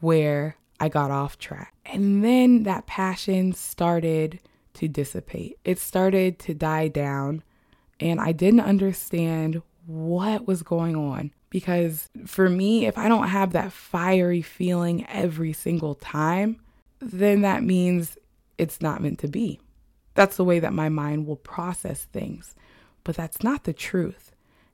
where 0.00 0.56
I 0.80 0.88
got 0.88 1.10
off 1.10 1.38
track. 1.38 1.74
And 1.86 2.24
then 2.24 2.64
that 2.64 2.86
passion 2.86 3.52
started 3.52 4.40
to 4.74 4.88
dissipate. 4.88 5.58
It 5.64 5.78
started 5.78 6.38
to 6.40 6.54
die 6.54 6.88
down, 6.88 7.44
and 8.00 8.20
I 8.20 8.32
didn't 8.32 8.60
understand 8.60 9.62
what 9.86 10.46
was 10.48 10.62
going 10.62 10.96
on. 10.96 11.32
Because 11.54 12.08
for 12.26 12.50
me, 12.50 12.84
if 12.84 12.98
I 12.98 13.08
don't 13.08 13.28
have 13.28 13.52
that 13.52 13.70
fiery 13.70 14.42
feeling 14.42 15.06
every 15.06 15.52
single 15.52 15.94
time, 15.94 16.60
then 16.98 17.42
that 17.42 17.62
means 17.62 18.18
it's 18.58 18.80
not 18.80 19.00
meant 19.00 19.20
to 19.20 19.28
be. 19.28 19.60
That's 20.14 20.36
the 20.36 20.42
way 20.42 20.58
that 20.58 20.72
my 20.72 20.88
mind 20.88 21.28
will 21.28 21.36
process 21.36 22.06
things. 22.06 22.56
But 23.04 23.14
that's 23.14 23.44
not 23.44 23.62
the 23.62 23.72
truth. 23.72 24.32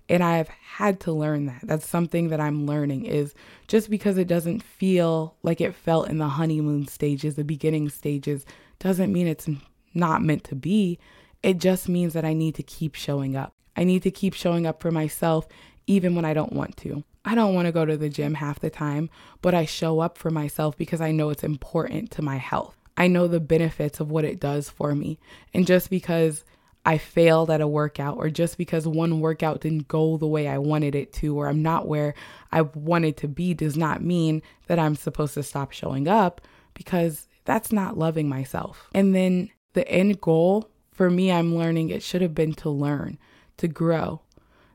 And 0.08 0.24
I've 0.24 0.48
had 0.48 1.00
to 1.00 1.12
learn 1.12 1.44
that. 1.44 1.60
That's 1.64 1.86
something 1.86 2.30
that 2.30 2.40
I'm 2.40 2.64
learning 2.64 3.04
is 3.04 3.34
just 3.68 3.90
because 3.90 4.16
it 4.16 4.26
doesn't 4.26 4.62
feel 4.62 5.36
like 5.42 5.60
it 5.60 5.74
felt 5.74 6.08
in 6.08 6.16
the 6.16 6.28
honeymoon 6.28 6.86
stages, 6.86 7.34
the 7.34 7.44
beginning 7.44 7.90
stages, 7.90 8.46
doesn't 8.78 9.12
mean 9.12 9.26
it's 9.26 9.50
not 9.92 10.22
meant 10.22 10.44
to 10.44 10.54
be. 10.54 10.98
It 11.42 11.58
just 11.58 11.90
means 11.90 12.14
that 12.14 12.24
I 12.24 12.32
need 12.32 12.54
to 12.54 12.62
keep 12.62 12.94
showing 12.94 13.36
up. 13.36 13.52
I 13.76 13.84
need 13.84 14.02
to 14.04 14.10
keep 14.10 14.32
showing 14.32 14.66
up 14.66 14.80
for 14.80 14.90
myself 14.90 15.46
even 15.90 16.14
when 16.14 16.24
I 16.24 16.34
don't 16.34 16.52
want 16.52 16.76
to. 16.78 17.02
I 17.24 17.34
don't 17.34 17.52
want 17.52 17.66
to 17.66 17.72
go 17.72 17.84
to 17.84 17.96
the 17.96 18.08
gym 18.08 18.34
half 18.34 18.60
the 18.60 18.70
time, 18.70 19.10
but 19.42 19.54
I 19.54 19.64
show 19.64 19.98
up 19.98 20.16
for 20.16 20.30
myself 20.30 20.76
because 20.76 21.00
I 21.00 21.10
know 21.10 21.30
it's 21.30 21.42
important 21.42 22.12
to 22.12 22.22
my 22.22 22.36
health. 22.36 22.76
I 22.96 23.08
know 23.08 23.26
the 23.26 23.40
benefits 23.40 23.98
of 23.98 24.10
what 24.10 24.24
it 24.24 24.38
does 24.38 24.70
for 24.70 24.94
me. 24.94 25.18
And 25.52 25.66
just 25.66 25.90
because 25.90 26.44
I 26.86 26.96
failed 26.96 27.50
at 27.50 27.60
a 27.60 27.66
workout, 27.66 28.18
or 28.18 28.30
just 28.30 28.56
because 28.56 28.86
one 28.86 29.18
workout 29.20 29.62
didn't 29.62 29.88
go 29.88 30.16
the 30.16 30.28
way 30.28 30.46
I 30.46 30.58
wanted 30.58 30.94
it 30.94 31.12
to, 31.14 31.36
or 31.36 31.48
I'm 31.48 31.60
not 31.60 31.88
where 31.88 32.14
I 32.52 32.62
wanted 32.62 33.16
to 33.18 33.28
be, 33.28 33.52
does 33.52 33.76
not 33.76 34.00
mean 34.00 34.42
that 34.68 34.78
I'm 34.78 34.94
supposed 34.94 35.34
to 35.34 35.42
stop 35.42 35.72
showing 35.72 36.06
up 36.06 36.40
because 36.72 37.26
that's 37.44 37.72
not 37.72 37.98
loving 37.98 38.28
myself. 38.28 38.88
And 38.94 39.12
then 39.12 39.50
the 39.72 39.86
end 39.88 40.20
goal 40.20 40.70
for 40.92 41.10
me, 41.10 41.32
I'm 41.32 41.56
learning 41.56 41.90
it 41.90 42.02
should 42.02 42.22
have 42.22 42.34
been 42.34 42.54
to 42.54 42.70
learn, 42.70 43.18
to 43.56 43.66
grow, 43.66 44.22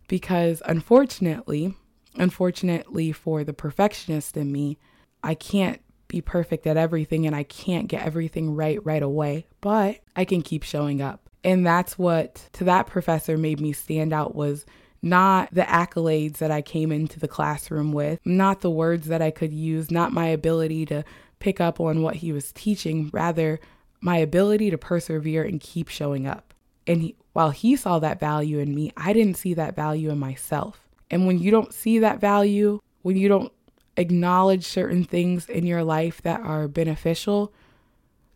because 0.08 0.62
unfortunately, 0.66 1.76
unfortunately 2.16 3.12
for 3.12 3.44
the 3.44 3.54
perfectionist 3.54 4.38
in 4.38 4.52
me, 4.52 4.78
I 5.24 5.36
can't 5.36 5.82
be 6.08 6.22
perfect 6.22 6.68
at 6.68 6.78
everything 6.78 7.26
and 7.26 7.36
I 7.36 7.44
can't 7.44 7.88
get 7.88 8.06
everything 8.06 8.56
right 8.56 8.84
right 8.86 9.02
away, 9.02 9.48
but 9.62 10.02
I 10.16 10.26
can 10.26 10.42
keep 10.42 10.64
showing 10.64 11.02
up. 11.02 11.30
And 11.44 11.66
that's 11.66 11.98
what 11.98 12.50
to 12.54 12.64
that 12.66 12.88
professor 12.88 13.38
made 13.38 13.60
me 13.60 13.74
stand 13.74 14.14
out 14.14 14.36
was 14.36 14.66
not 15.02 15.54
the 15.54 15.62
accolades 15.62 16.38
that 16.38 16.52
I 16.52 16.62
came 16.62 16.92
into 16.92 17.20
the 17.20 17.28
classroom 17.28 17.92
with, 17.92 18.20
not 18.26 18.62
the 18.62 18.72
words 18.72 19.08
that 19.08 19.22
I 19.22 19.32
could 19.32 19.54
use, 19.54 19.92
not 19.92 20.12
my 20.12 20.28
ability 20.28 20.86
to 20.88 21.04
pick 21.40 21.62
up 21.62 21.80
on 21.80 22.02
what 22.02 22.16
he 22.16 22.32
was 22.32 22.52
teaching, 22.52 23.10
rather 23.14 23.60
my 24.02 24.18
ability 24.18 24.72
to 24.72 24.78
persevere 24.78 25.44
and 25.44 25.60
keep 25.60 25.90
showing 25.90 26.26
up. 26.26 26.45
And 26.88 27.02
he, 27.02 27.16
while 27.34 27.50
he 27.50 27.76
saw 27.76 28.00
that 28.00 28.20
value 28.20 28.60
in 28.60 28.74
me, 28.74 28.92
I 28.96 29.14
didn't 29.14 29.38
see 29.38 29.54
that 29.56 29.76
value 29.76 30.10
in 30.10 30.20
myself. 30.20 30.88
And 31.10 31.28
when 31.28 31.40
you 31.40 31.52
don't 31.52 31.74
see 31.74 32.00
that 32.00 32.20
value, 32.20 32.80
when 33.02 33.18
you 33.18 33.28
don't 33.28 33.52
acknowledge 33.98 34.66
certain 34.66 35.04
things 35.04 35.50
in 35.50 35.66
your 35.66 35.84
life 35.84 36.22
that 36.24 36.42
are 36.42 36.68
beneficial, 36.68 37.54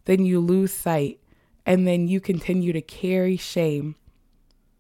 then 0.06 0.26
you 0.26 0.40
lose 0.40 0.74
sight 0.74 1.20
and 1.66 1.88
then 1.88 2.08
you 2.08 2.20
continue 2.20 2.74
to 2.74 2.82
carry 2.82 3.38
shame, 3.38 3.96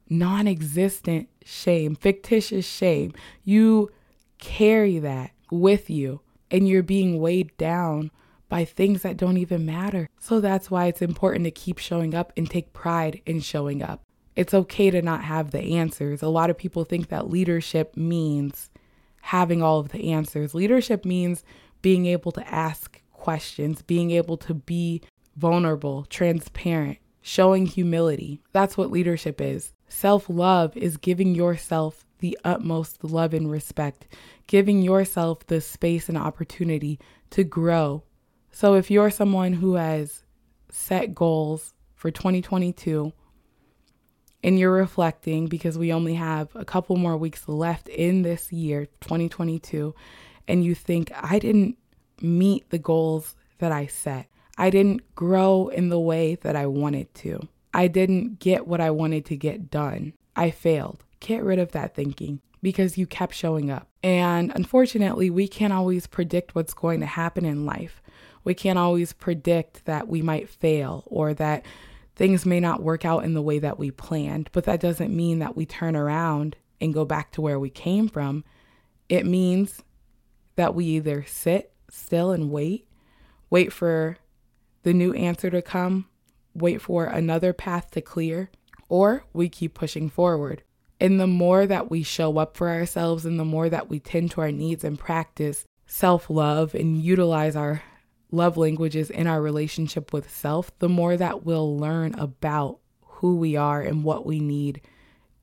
non 0.09 0.47
existent 0.47 1.29
shame, 1.45 1.95
fictitious 1.95 2.65
shame. 2.65 3.13
You 3.43 3.91
carry 4.37 4.99
that 4.99 5.31
with 5.51 5.89
you 5.89 6.21
and 6.49 6.67
you're 6.67 6.83
being 6.83 7.19
weighed 7.19 7.55
down 7.57 8.11
by 8.49 8.65
things 8.65 9.03
that 9.03 9.17
don't 9.17 9.37
even 9.37 9.65
matter. 9.65 10.09
So 10.19 10.41
that's 10.41 10.69
why 10.69 10.87
it's 10.87 11.01
important 11.01 11.45
to 11.45 11.51
keep 11.51 11.77
showing 11.77 12.13
up 12.13 12.33
and 12.35 12.49
take 12.49 12.73
pride 12.73 13.21
in 13.25 13.39
showing 13.39 13.81
up. 13.81 14.03
It's 14.35 14.53
okay 14.53 14.89
to 14.91 15.01
not 15.01 15.23
have 15.23 15.51
the 15.51 15.77
answers. 15.77 16.21
A 16.21 16.27
lot 16.27 16.49
of 16.49 16.57
people 16.57 16.83
think 16.83 17.09
that 17.09 17.29
leadership 17.29 17.95
means 17.95 18.69
having 19.21 19.61
all 19.61 19.79
of 19.79 19.89
the 19.89 20.11
answers. 20.11 20.53
Leadership 20.55 21.05
means 21.05 21.43
being 21.81 22.05
able 22.05 22.31
to 22.33 22.53
ask 22.53 23.01
questions, 23.13 23.81
being 23.81 24.11
able 24.11 24.37
to 24.37 24.53
be 24.53 25.01
vulnerable, 25.35 26.05
transparent, 26.05 26.97
showing 27.21 27.65
humility. 27.65 28.41
That's 28.51 28.77
what 28.77 28.91
leadership 28.91 29.39
is. 29.41 29.73
Self 29.87 30.29
love 30.29 30.75
is 30.77 30.97
giving 30.97 31.35
yourself 31.35 32.05
the 32.19 32.37
utmost 32.43 33.03
love 33.03 33.33
and 33.33 33.49
respect, 33.49 34.07
giving 34.47 34.81
yourself 34.81 35.45
the 35.47 35.61
space 35.61 36.09
and 36.09 36.17
opportunity 36.17 36.99
to 37.31 37.43
grow, 37.43 38.03
so 38.51 38.75
if 38.75 38.89
you're 38.91 39.11
someone 39.11 39.53
who 39.53 39.75
has 39.75 40.23
set 40.69 41.15
goals 41.15 41.73
for 41.95 42.11
2022 42.11 43.11
and 44.43 44.59
you're 44.59 44.71
reflecting 44.71 45.47
because 45.47 45.77
we 45.77 45.91
only 45.91 46.13
have 46.15 46.49
a 46.55 46.65
couple 46.65 46.95
more 46.95 47.17
weeks 47.17 47.47
left 47.47 47.89
in 47.89 48.21
this 48.21 48.51
year, 48.51 48.85
2022, 49.01 49.93
and 50.47 50.63
you 50.63 50.73
think, 50.73 51.11
I 51.15 51.39
didn't 51.39 51.77
meet 52.21 52.69
the 52.69 52.79
goals 52.79 53.35
that 53.59 53.71
I 53.71 53.87
set. 53.87 54.27
I 54.57 54.69
didn't 54.69 55.15
grow 55.15 55.67
in 55.67 55.89
the 55.89 55.99
way 55.99 56.35
that 56.35 56.55
I 56.55 56.65
wanted 56.65 57.13
to. 57.15 57.47
I 57.73 57.87
didn't 57.87 58.39
get 58.39 58.67
what 58.67 58.81
I 58.81 58.91
wanted 58.91 59.25
to 59.25 59.37
get 59.37 59.69
done. 59.69 60.13
I 60.35 60.51
failed. 60.51 61.03
Get 61.19 61.43
rid 61.43 61.59
of 61.59 61.71
that 61.73 61.95
thinking 61.95 62.41
because 62.61 62.97
you 62.97 63.05
kept 63.05 63.35
showing 63.35 63.69
up. 63.69 63.87
And 64.03 64.51
unfortunately, 64.55 65.29
we 65.29 65.47
can't 65.47 65.73
always 65.73 66.07
predict 66.07 66.55
what's 66.55 66.73
going 66.73 66.99
to 67.01 67.05
happen 67.05 67.45
in 67.45 67.65
life. 67.65 68.01
We 68.43 68.53
can't 68.53 68.79
always 68.79 69.13
predict 69.13 69.85
that 69.85 70.07
we 70.07 70.21
might 70.21 70.49
fail 70.49 71.03
or 71.07 71.33
that 71.35 71.65
things 72.15 72.45
may 72.45 72.59
not 72.59 72.83
work 72.83 73.05
out 73.05 73.23
in 73.23 73.33
the 73.33 73.41
way 73.41 73.59
that 73.59 73.79
we 73.79 73.91
planned, 73.91 74.49
but 74.51 74.65
that 74.65 74.79
doesn't 74.79 75.15
mean 75.15 75.39
that 75.39 75.55
we 75.55 75.65
turn 75.65 75.95
around 75.95 76.55
and 76.81 76.93
go 76.93 77.05
back 77.05 77.31
to 77.31 77.41
where 77.41 77.59
we 77.59 77.69
came 77.69 78.07
from. 78.07 78.43
It 79.07 79.25
means 79.25 79.83
that 80.55 80.75
we 80.75 80.85
either 80.85 81.23
sit 81.25 81.71
still 81.89 82.31
and 82.31 82.51
wait, 82.51 82.87
wait 83.49 83.71
for 83.71 84.17
the 84.83 84.93
new 84.93 85.13
answer 85.13 85.49
to 85.49 85.61
come, 85.61 86.07
wait 86.53 86.81
for 86.81 87.05
another 87.05 87.53
path 87.53 87.91
to 87.91 88.01
clear, 88.01 88.49
or 88.87 89.23
we 89.33 89.49
keep 89.49 89.73
pushing 89.73 90.09
forward. 90.09 90.63
And 90.99 91.19
the 91.19 91.27
more 91.27 91.65
that 91.65 91.89
we 91.89 92.03
show 92.03 92.37
up 92.37 92.57
for 92.57 92.69
ourselves 92.69 93.25
and 93.25 93.39
the 93.39 93.45
more 93.45 93.69
that 93.69 93.89
we 93.89 93.99
tend 93.99 94.31
to 94.31 94.41
our 94.41 94.51
needs 94.51 94.83
and 94.83 94.99
practice 94.99 95.63
self 95.85 96.29
love 96.29 96.75
and 96.75 97.01
utilize 97.01 97.55
our 97.55 97.81
love 98.31 98.57
languages 98.57 99.09
in 99.09 99.27
our 99.27 99.41
relationship 99.41 100.13
with 100.13 100.29
self, 100.29 100.77
the 100.79 100.89
more 100.89 101.17
that 101.17 101.45
we'll 101.45 101.77
learn 101.77 102.13
about 102.15 102.79
who 103.01 103.35
we 103.35 103.55
are 103.55 103.81
and 103.81 104.03
what 104.03 104.25
we 104.25 104.39
need 104.39 104.81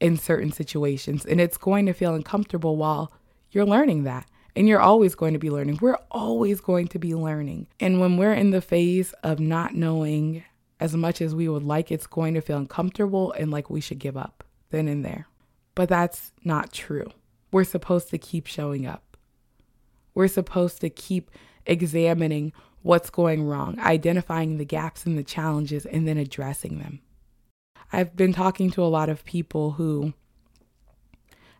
in 0.01 0.17
certain 0.17 0.53
situations. 0.53 1.25
And 1.25 1.41
it's 1.41 1.57
going 1.57 1.87
to 1.87 1.93
feel 1.93 2.15
uncomfortable 2.15 2.77
while 2.77 3.13
you're 3.51 3.67
learning 3.67 4.05
that. 4.05 4.27
And 4.55 4.67
you're 4.67 4.81
always 4.81 5.15
going 5.15 5.35
to 5.35 5.39
be 5.39 5.51
learning. 5.51 5.79
We're 5.83 5.99
always 6.11 6.63
going 6.63 6.89
to 6.89 6.99
be 6.99 7.15
learning. 7.15 7.67
And 7.79 8.01
when 8.01 8.17
we're 8.17 8.33
in 8.33 8.51
the 8.51 8.63
phase 8.63 9.13
of 9.23 9.39
not 9.39 9.75
knowing 9.75 10.45
as 10.81 10.97
much 10.97 11.21
as 11.21 11.35
we 11.35 11.49
would 11.49 11.63
like, 11.63 11.91
it's 11.91 12.07
going 12.07 12.33
to 12.35 12.41
feel 12.41 12.57
uncomfortable 12.57 13.33
and 13.33 13.51
like 13.51 13.69
we 13.69 13.83
should 13.83 13.99
give 13.99 14.17
up 14.17 14.45
then 14.71 14.89
and 14.89 15.05
there. 15.05 15.27
But 15.75 15.89
that's 15.89 16.33
not 16.43 16.73
true. 16.73 17.11
We're 17.53 17.65
supposed 17.65 18.09
to 18.11 18.19
keep 18.19 18.47
showing 18.47 18.87
up. 18.87 19.17
We're 20.15 20.29
supposed 20.29 20.81
to 20.81 20.91
keep 20.91 21.31
examining 21.67 22.53
what's 22.87 23.11
going 23.11 23.43
wrong, 23.43 23.77
identifying 23.81 24.59
the 24.59 24.65
gaps 24.65 25.07
and 25.07 25.19
the 25.19 25.25
challenges, 25.25 25.85
and 25.87 26.07
then 26.07 26.17
addressing 26.17 26.79
them. 26.79 27.01
I've 27.93 28.15
been 28.15 28.33
talking 28.33 28.71
to 28.71 28.83
a 28.85 28.87
lot 28.87 29.09
of 29.09 29.25
people 29.25 29.73
who 29.73 30.15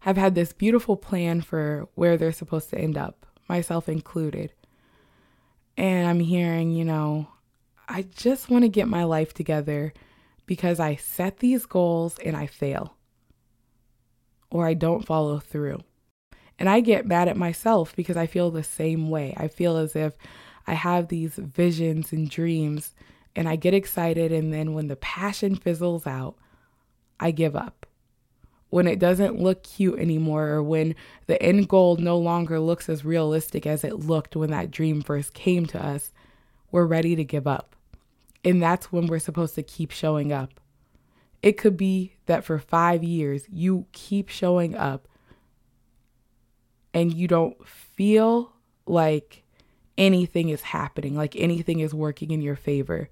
have 0.01 0.17
had 0.17 0.37
this 0.37 0.53
beautiful 0.53 0.97
plan 0.97 1.41
for 1.41 1.89
where 1.97 2.17
they're 2.17 2.31
supposed 2.31 2.71
to 2.71 2.79
end 2.79 2.97
up, 2.97 3.27
myself 3.49 3.89
included. 3.89 4.53
And 5.77 6.07
I'm 6.07 6.21
hearing, 6.21 6.71
you 6.71 6.85
know, 6.85 7.27
I 7.89 8.03
just 8.03 8.49
want 8.49 8.63
to 8.63 8.69
get 8.69 8.87
my 8.87 9.03
life 9.03 9.35
together 9.35 9.93
because 10.47 10.79
I 10.79 10.95
set 10.95 11.39
these 11.39 11.67
goals 11.67 12.19
and 12.25 12.37
I 12.37 12.47
fail 12.47 12.95
or 14.49 14.65
I 14.65 14.75
don't 14.75 15.05
follow 15.05 15.41
through. 15.41 15.83
And 16.57 16.69
I 16.69 16.79
get 16.79 17.05
mad 17.05 17.27
at 17.27 17.37
myself 17.37 17.97
because 17.97 18.17
I 18.17 18.27
feel 18.27 18.53
the 18.53 18.63
same 18.63 19.11
way. 19.11 19.35
I 19.37 19.49
feel 19.49 19.77
as 19.77 19.97
if 19.97 20.17
I 20.67 20.75
have 20.75 21.09
these 21.09 21.37
visions 21.37 22.13
and 22.13 22.29
dreams 22.29 22.95
and 23.35 23.49
I 23.49 23.57
get 23.57 23.75
excited. 23.75 24.33
And 24.33 24.53
then 24.53 24.73
when 24.73 24.89
the 24.89 24.97
passion 24.97 25.55
fizzles 25.55 26.07
out, 26.07 26.37
I 27.21 27.31
give 27.31 27.55
up. 27.55 27.87
When 28.71 28.89
it 28.89 28.99
doesn't 28.99 29.41
look 29.41 29.63
cute 29.63 29.99
anymore, 29.99 30.49
or 30.49 30.63
when 30.63 30.97
the 31.27 31.41
end 31.41 31.69
goal 31.69 31.97
no 31.97 32.19
longer 32.19 32.59
looks 32.59 32.89
as 32.89 33.05
realistic 33.05 33.65
as 33.67 33.85
it 33.85 34.01
looked 34.01 34.35
when 34.35 34.51
that 34.51 34.73
dream 34.73 35.03
first 35.03 35.35
came 35.35 35.67
to 35.67 35.83
us, 35.83 36.13
we're 36.73 36.85
ready 36.85 37.15
to 37.15 37.25
give 37.25 37.47
up. 37.47 37.77
And 38.45 38.61
that's 38.61 38.91
when 38.91 39.07
we're 39.07 39.21
supposed 39.21 39.55
to 39.55 39.63
keep 39.63 39.93
showing 39.93 40.33
up. 40.33 40.61
It 41.43 41.59
could 41.59 41.77
be 41.77 42.17
that 42.27 42.45
for 42.45 42.59
five 42.59 43.05
years, 43.05 43.45
you 43.49 43.87
keep 43.93 44.29
showing 44.29 44.75
up 44.75 45.07
and 46.93 47.15
you 47.15 47.29
don't 47.29 47.67
feel 47.67 48.53
like 48.87 49.45
anything 49.99 50.49
is 50.49 50.63
happening, 50.63 51.17
like 51.17 51.37
anything 51.37 51.81
is 51.81 51.95
working 51.95 52.31
in 52.31 52.43
your 52.43 52.57
favor. 52.57 53.09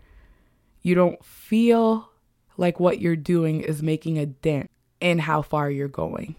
You 0.83 0.95
don't 0.95 1.25
feel 1.25 2.09
like 2.57 2.79
what 2.79 3.01
you're 3.01 3.17
doing 3.17 3.61
is 3.61 3.83
making 3.83 4.19
a 4.19 4.27
dent 4.27 4.71
in 5.01 5.19
how 5.19 5.43
far 5.43 5.71
you're 5.71 5.89
going. 5.89 6.37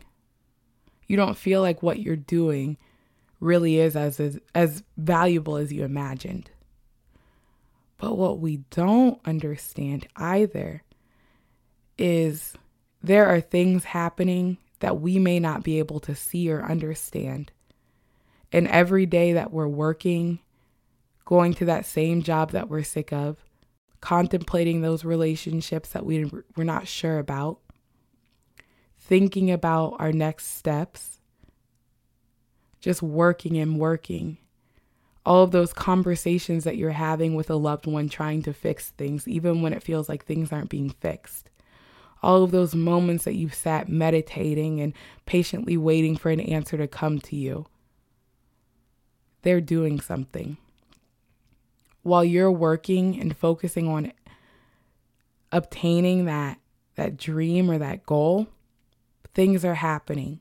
You 1.07 1.17
don't 1.17 1.37
feel 1.37 1.61
like 1.61 1.83
what 1.83 1.99
you're 1.99 2.15
doing 2.15 2.77
really 3.39 3.79
is 3.79 3.95
as 3.95 4.19
as, 4.19 4.39
as 4.53 4.83
valuable 4.97 5.57
as 5.57 5.71
you 5.71 5.83
imagined. 5.83 6.49
But 7.97 8.17
what 8.17 8.39
we 8.39 8.57
don't 8.71 9.19
understand 9.25 10.07
either 10.15 10.83
is 11.97 12.53
there 13.01 13.27
are 13.27 13.39
things 13.39 13.85
happening 13.85 14.57
that 14.79 14.99
we 14.99 15.17
may 15.19 15.39
not 15.39 15.63
be 15.63 15.79
able 15.79 15.99
to 16.01 16.15
see 16.15 16.51
or 16.51 16.63
understand. 16.63 17.51
And 18.55 18.69
every 18.69 19.05
day 19.05 19.33
that 19.33 19.51
we're 19.51 19.67
working, 19.67 20.39
going 21.25 21.53
to 21.55 21.65
that 21.65 21.85
same 21.85 22.23
job 22.23 22.51
that 22.51 22.69
we're 22.69 22.83
sick 22.83 23.11
of, 23.11 23.43
contemplating 23.99 24.79
those 24.79 25.03
relationships 25.03 25.89
that 25.89 26.05
we, 26.05 26.31
we're 26.55 26.63
not 26.63 26.87
sure 26.87 27.19
about, 27.19 27.59
thinking 28.97 29.51
about 29.51 29.97
our 29.99 30.13
next 30.13 30.55
steps, 30.55 31.19
just 32.79 33.01
working 33.01 33.57
and 33.57 33.77
working. 33.77 34.37
All 35.25 35.43
of 35.43 35.51
those 35.51 35.73
conversations 35.73 36.63
that 36.63 36.77
you're 36.77 36.91
having 36.91 37.35
with 37.35 37.49
a 37.49 37.57
loved 37.57 37.85
one 37.85 38.07
trying 38.07 38.41
to 38.43 38.53
fix 38.53 38.91
things, 38.91 39.27
even 39.27 39.63
when 39.63 39.73
it 39.73 39.83
feels 39.83 40.07
like 40.07 40.23
things 40.23 40.53
aren't 40.53 40.69
being 40.69 40.91
fixed. 40.91 41.49
All 42.23 42.41
of 42.41 42.51
those 42.51 42.73
moments 42.73 43.25
that 43.25 43.35
you've 43.35 43.53
sat 43.53 43.89
meditating 43.89 44.79
and 44.79 44.93
patiently 45.25 45.75
waiting 45.75 46.15
for 46.15 46.29
an 46.29 46.39
answer 46.39 46.77
to 46.77 46.87
come 46.87 47.19
to 47.19 47.35
you 47.35 47.65
they're 49.45 49.61
doing 49.61 50.01
something. 50.01 50.57
While 52.01 52.25
you're 52.25 52.51
working 52.51 53.19
and 53.21 53.37
focusing 53.37 53.87
on 53.87 54.11
obtaining 55.51 56.25
that 56.25 56.59
that 56.95 57.15
dream 57.15 57.69
or 57.69 57.77
that 57.77 58.05
goal, 58.05 58.47
things 59.33 59.63
are 59.63 59.75
happening. 59.75 60.39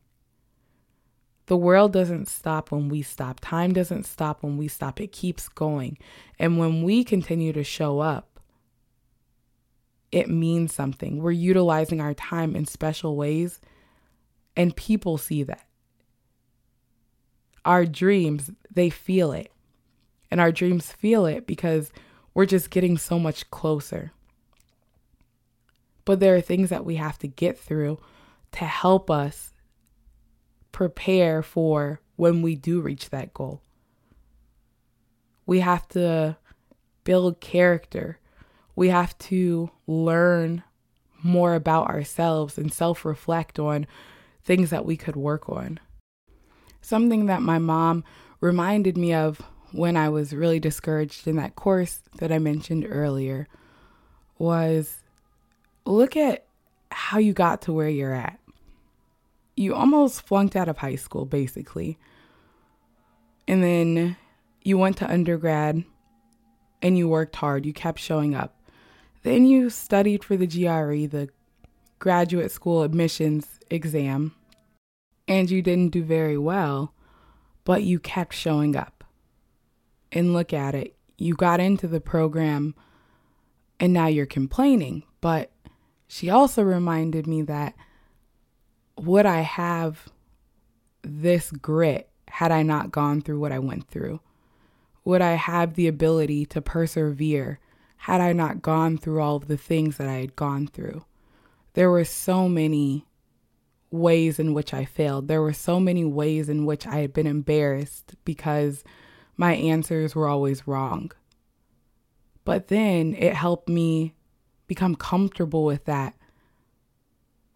The 1.46 1.56
world 1.56 1.92
doesn't 1.92 2.28
stop 2.28 2.70
when 2.70 2.88
we 2.88 3.02
stop. 3.02 3.40
Time 3.40 3.72
doesn't 3.72 4.06
stop 4.06 4.42
when 4.42 4.56
we 4.56 4.68
stop. 4.68 5.00
It 5.00 5.12
keeps 5.12 5.48
going. 5.48 5.98
And 6.38 6.58
when 6.58 6.82
we 6.82 7.04
continue 7.04 7.52
to 7.52 7.64
show 7.64 8.00
up, 8.00 8.40
it 10.10 10.30
means 10.30 10.72
something. 10.72 11.20
We're 11.20 11.32
utilizing 11.32 12.00
our 12.00 12.14
time 12.14 12.56
in 12.56 12.66
special 12.66 13.16
ways, 13.16 13.60
and 14.56 14.74
people 14.76 15.18
see 15.18 15.42
that 15.42 15.66
our 17.64 17.84
dreams, 17.86 18.50
they 18.70 18.90
feel 18.90 19.32
it. 19.32 19.50
And 20.30 20.40
our 20.40 20.52
dreams 20.52 20.90
feel 20.90 21.26
it 21.26 21.46
because 21.46 21.92
we're 22.32 22.46
just 22.46 22.70
getting 22.70 22.98
so 22.98 23.18
much 23.18 23.50
closer. 23.50 24.12
But 26.04 26.20
there 26.20 26.34
are 26.34 26.40
things 26.40 26.70
that 26.70 26.84
we 26.84 26.96
have 26.96 27.18
to 27.20 27.28
get 27.28 27.58
through 27.58 27.98
to 28.52 28.64
help 28.64 29.10
us 29.10 29.52
prepare 30.72 31.42
for 31.42 32.00
when 32.16 32.42
we 32.42 32.56
do 32.56 32.80
reach 32.80 33.10
that 33.10 33.32
goal. 33.32 33.62
We 35.46 35.60
have 35.60 35.86
to 35.88 36.36
build 37.04 37.40
character. 37.40 38.18
We 38.74 38.88
have 38.88 39.16
to 39.18 39.70
learn 39.86 40.64
more 41.22 41.54
about 41.54 41.88
ourselves 41.88 42.58
and 42.58 42.72
self 42.72 43.04
reflect 43.04 43.58
on 43.58 43.86
things 44.42 44.70
that 44.70 44.84
we 44.84 44.96
could 44.96 45.16
work 45.16 45.48
on. 45.48 45.80
Something 46.84 47.24
that 47.26 47.40
my 47.40 47.58
mom 47.58 48.04
reminded 48.42 48.98
me 48.98 49.14
of 49.14 49.40
when 49.72 49.96
I 49.96 50.10
was 50.10 50.34
really 50.34 50.60
discouraged 50.60 51.26
in 51.26 51.36
that 51.36 51.56
course 51.56 52.02
that 52.18 52.30
I 52.30 52.38
mentioned 52.38 52.86
earlier 52.86 53.48
was 54.36 54.98
look 55.86 56.14
at 56.14 56.44
how 56.90 57.16
you 57.18 57.32
got 57.32 57.62
to 57.62 57.72
where 57.72 57.88
you're 57.88 58.12
at. 58.12 58.38
You 59.56 59.74
almost 59.74 60.26
flunked 60.26 60.56
out 60.56 60.68
of 60.68 60.76
high 60.76 60.96
school, 60.96 61.24
basically. 61.24 61.96
And 63.48 63.64
then 63.64 64.18
you 64.62 64.76
went 64.76 64.98
to 64.98 65.10
undergrad 65.10 65.84
and 66.82 66.98
you 66.98 67.08
worked 67.08 67.36
hard. 67.36 67.64
You 67.64 67.72
kept 67.72 67.98
showing 67.98 68.34
up. 68.34 68.60
Then 69.22 69.46
you 69.46 69.70
studied 69.70 70.22
for 70.22 70.36
the 70.36 70.46
GRE, 70.46 71.06
the 71.06 71.30
graduate 71.98 72.50
school 72.50 72.82
admissions 72.82 73.58
exam 73.70 74.34
and 75.26 75.50
you 75.50 75.62
didn't 75.62 75.90
do 75.90 76.02
very 76.02 76.38
well, 76.38 76.94
but 77.64 77.82
you 77.82 77.98
kept 77.98 78.34
showing 78.34 78.76
up. 78.76 79.04
And 80.12 80.32
look 80.32 80.52
at 80.52 80.74
it. 80.74 80.94
You 81.18 81.34
got 81.34 81.60
into 81.60 81.88
the 81.88 82.00
program 82.00 82.74
And 83.80 83.92
now 83.92 84.06
you're 84.06 84.26
complaining. 84.26 85.02
But 85.20 85.50
she 86.06 86.30
also 86.30 86.62
reminded 86.62 87.26
me 87.26 87.42
that 87.42 87.74
would 88.96 89.26
I 89.26 89.40
have 89.40 90.08
this 91.02 91.50
grit 91.50 92.08
had 92.28 92.52
I 92.52 92.62
not 92.62 92.92
gone 92.92 93.20
through 93.20 93.40
what 93.40 93.52
I 93.52 93.58
went 93.58 93.88
through? 93.88 94.20
Would 95.04 95.20
I 95.20 95.32
have 95.32 95.74
the 95.74 95.88
ability 95.88 96.46
to 96.46 96.62
persevere 96.62 97.58
had 97.96 98.20
I 98.20 98.32
not 98.32 98.62
gone 98.62 98.98
through 98.98 99.20
all 99.20 99.36
of 99.36 99.48
the 99.48 99.56
things 99.56 99.96
that 99.96 100.08
I 100.08 100.14
had 100.14 100.36
gone 100.36 100.66
through? 100.66 101.04
There 101.74 101.90
were 101.90 102.04
so 102.04 102.48
many 102.48 103.06
ways 103.94 104.40
in 104.40 104.52
which 104.52 104.74
I 104.74 104.84
failed. 104.84 105.28
There 105.28 105.40
were 105.40 105.52
so 105.52 105.78
many 105.78 106.04
ways 106.04 106.48
in 106.48 106.66
which 106.66 106.86
I 106.86 106.96
had 106.96 107.12
been 107.12 107.28
embarrassed 107.28 108.16
because 108.24 108.82
my 109.36 109.54
answers 109.54 110.14
were 110.14 110.28
always 110.28 110.66
wrong. 110.66 111.12
But 112.44 112.68
then 112.68 113.14
it 113.14 113.34
helped 113.34 113.68
me 113.68 114.14
become 114.66 114.96
comfortable 114.96 115.64
with 115.64 115.84
that 115.84 116.14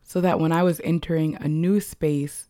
so 0.03 0.21
that 0.21 0.39
when 0.41 0.53
I 0.53 0.63
was 0.63 0.81
entering 0.85 1.35
a 1.37 1.49
new 1.49 1.81
space 1.81 2.49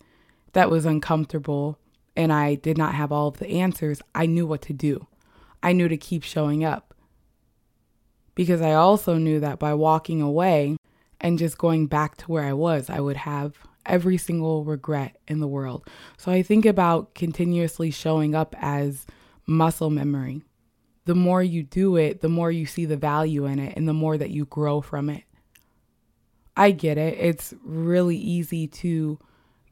that 0.52 0.70
was 0.70 0.84
uncomfortable 0.84 1.78
and 2.14 2.32
I 2.32 2.56
did 2.56 2.76
not 2.76 2.94
have 2.94 3.10
all 3.10 3.28
of 3.28 3.38
the 3.38 3.48
answers, 3.48 4.02
I 4.14 4.26
knew 4.26 4.46
what 4.46 4.62
to 4.62 4.72
do. 4.72 5.06
I 5.62 5.72
knew 5.72 5.88
to 5.88 5.96
keep 5.96 6.22
showing 6.22 6.62
up. 6.62 6.94
Because 8.34 8.60
I 8.60 8.74
also 8.74 9.14
knew 9.14 9.40
that 9.40 9.58
by 9.58 9.74
walking 9.74 10.20
away 10.20 10.76
and 11.20 11.38
just 11.38 11.58
going 11.58 11.86
back 11.86 12.16
to 12.18 12.26
where 12.30 12.44
I 12.44 12.52
was, 12.52 12.88
I 12.88 13.00
would 13.00 13.16
have 13.16 13.56
every 13.88 14.16
single 14.16 14.64
regret 14.64 15.16
in 15.26 15.40
the 15.40 15.48
world. 15.48 15.86
So 16.16 16.30
I 16.30 16.42
think 16.42 16.66
about 16.66 17.14
continuously 17.14 17.90
showing 17.90 18.34
up 18.34 18.54
as 18.58 19.06
muscle 19.46 19.90
memory. 19.90 20.42
The 21.06 21.14
more 21.14 21.42
you 21.42 21.62
do 21.62 21.96
it, 21.96 22.20
the 22.20 22.28
more 22.28 22.50
you 22.52 22.66
see 22.66 22.84
the 22.84 22.96
value 22.96 23.46
in 23.46 23.58
it 23.58 23.76
and 23.76 23.88
the 23.88 23.94
more 23.94 24.18
that 24.18 24.30
you 24.30 24.44
grow 24.44 24.80
from 24.80 25.08
it. 25.08 25.24
I 26.56 26.72
get 26.72 26.98
it. 26.98 27.16
It's 27.18 27.54
really 27.62 28.16
easy 28.16 28.66
to 28.66 29.18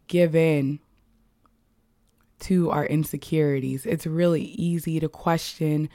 give 0.06 0.34
in 0.34 0.78
to 2.40 2.70
our 2.70 2.86
insecurities. 2.86 3.86
It's 3.86 4.06
really 4.06 4.42
easy 4.42 5.00
to 5.00 5.08
question 5.08 5.88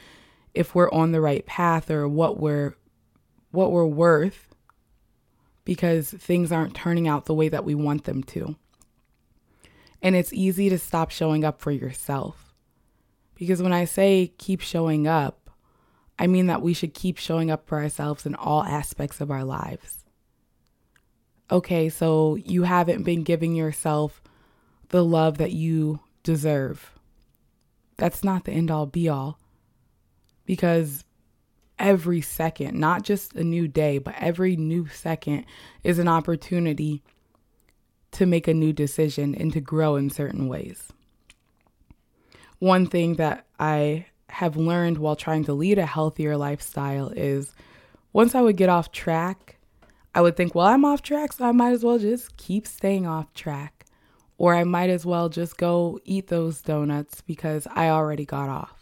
if 0.53 0.75
we're 0.75 0.91
on 0.91 1.11
the 1.11 1.21
right 1.21 1.45
path 1.45 1.89
or 1.89 2.07
what 2.07 2.39
we're 2.39 2.75
what 3.51 3.71
we're 3.71 3.85
worth 3.85 4.50
because 5.71 6.11
things 6.11 6.51
aren't 6.51 6.75
turning 6.75 7.07
out 7.07 7.23
the 7.23 7.33
way 7.33 7.47
that 7.47 7.63
we 7.63 7.73
want 7.73 8.03
them 8.03 8.21
to. 8.21 8.57
And 10.01 10.17
it's 10.17 10.33
easy 10.33 10.67
to 10.67 10.77
stop 10.77 11.11
showing 11.11 11.45
up 11.45 11.61
for 11.61 11.71
yourself. 11.71 12.53
Because 13.35 13.61
when 13.61 13.71
I 13.71 13.85
say 13.85 14.33
keep 14.37 14.59
showing 14.59 15.07
up, 15.07 15.49
I 16.19 16.27
mean 16.27 16.47
that 16.47 16.61
we 16.61 16.73
should 16.73 16.93
keep 16.93 17.17
showing 17.17 17.49
up 17.49 17.69
for 17.69 17.77
ourselves 17.77 18.25
in 18.25 18.35
all 18.35 18.63
aspects 18.63 19.21
of 19.21 19.31
our 19.31 19.45
lives. 19.45 20.03
Okay, 21.49 21.87
so 21.87 22.35
you 22.35 22.63
haven't 22.63 23.03
been 23.03 23.23
giving 23.23 23.55
yourself 23.55 24.21
the 24.89 25.05
love 25.05 25.37
that 25.37 25.53
you 25.53 26.01
deserve. 26.21 26.99
That's 27.95 28.25
not 28.25 28.43
the 28.43 28.51
end 28.51 28.69
all 28.69 28.87
be 28.87 29.07
all. 29.07 29.39
Because 30.45 31.05
every 31.81 32.21
second, 32.21 32.79
not 32.79 33.03
just 33.03 33.33
a 33.33 33.43
new 33.43 33.67
day, 33.67 33.97
but 33.97 34.15
every 34.17 34.55
new 34.55 34.87
second 34.87 35.45
is 35.83 35.99
an 35.99 36.07
opportunity 36.07 37.01
to 38.11 38.25
make 38.25 38.47
a 38.47 38.53
new 38.53 38.71
decision 38.71 39.33
and 39.35 39.51
to 39.53 39.59
grow 39.59 39.95
in 39.95 40.09
certain 40.09 40.47
ways. 40.47 40.93
One 42.59 42.85
thing 42.85 43.15
that 43.15 43.45
I 43.59 44.05
have 44.29 44.55
learned 44.55 44.97
while 44.97 45.15
trying 45.15 45.43
to 45.45 45.53
lead 45.53 45.77
a 45.77 45.85
healthier 45.85 46.37
lifestyle 46.37 47.09
is 47.09 47.53
once 48.13 48.35
I 48.35 48.41
would 48.41 48.57
get 48.57 48.69
off 48.69 48.91
track, 48.91 49.57
I 50.13 50.21
would 50.21 50.35
think, 50.37 50.53
well, 50.53 50.67
I'm 50.67 50.85
off 50.85 51.01
track, 51.01 51.33
so 51.33 51.45
I 51.45 51.51
might 51.51 51.71
as 51.71 51.83
well 51.83 51.97
just 51.97 52.37
keep 52.37 52.67
staying 52.67 53.07
off 53.07 53.33
track. 53.33 53.85
Or 54.37 54.55
I 54.55 54.63
might 54.63 54.89
as 54.89 55.05
well 55.05 55.29
just 55.29 55.57
go 55.57 55.99
eat 56.03 56.27
those 56.27 56.61
donuts 56.61 57.21
because 57.21 57.67
I 57.73 57.89
already 57.89 58.25
got 58.25 58.49
off. 58.49 58.80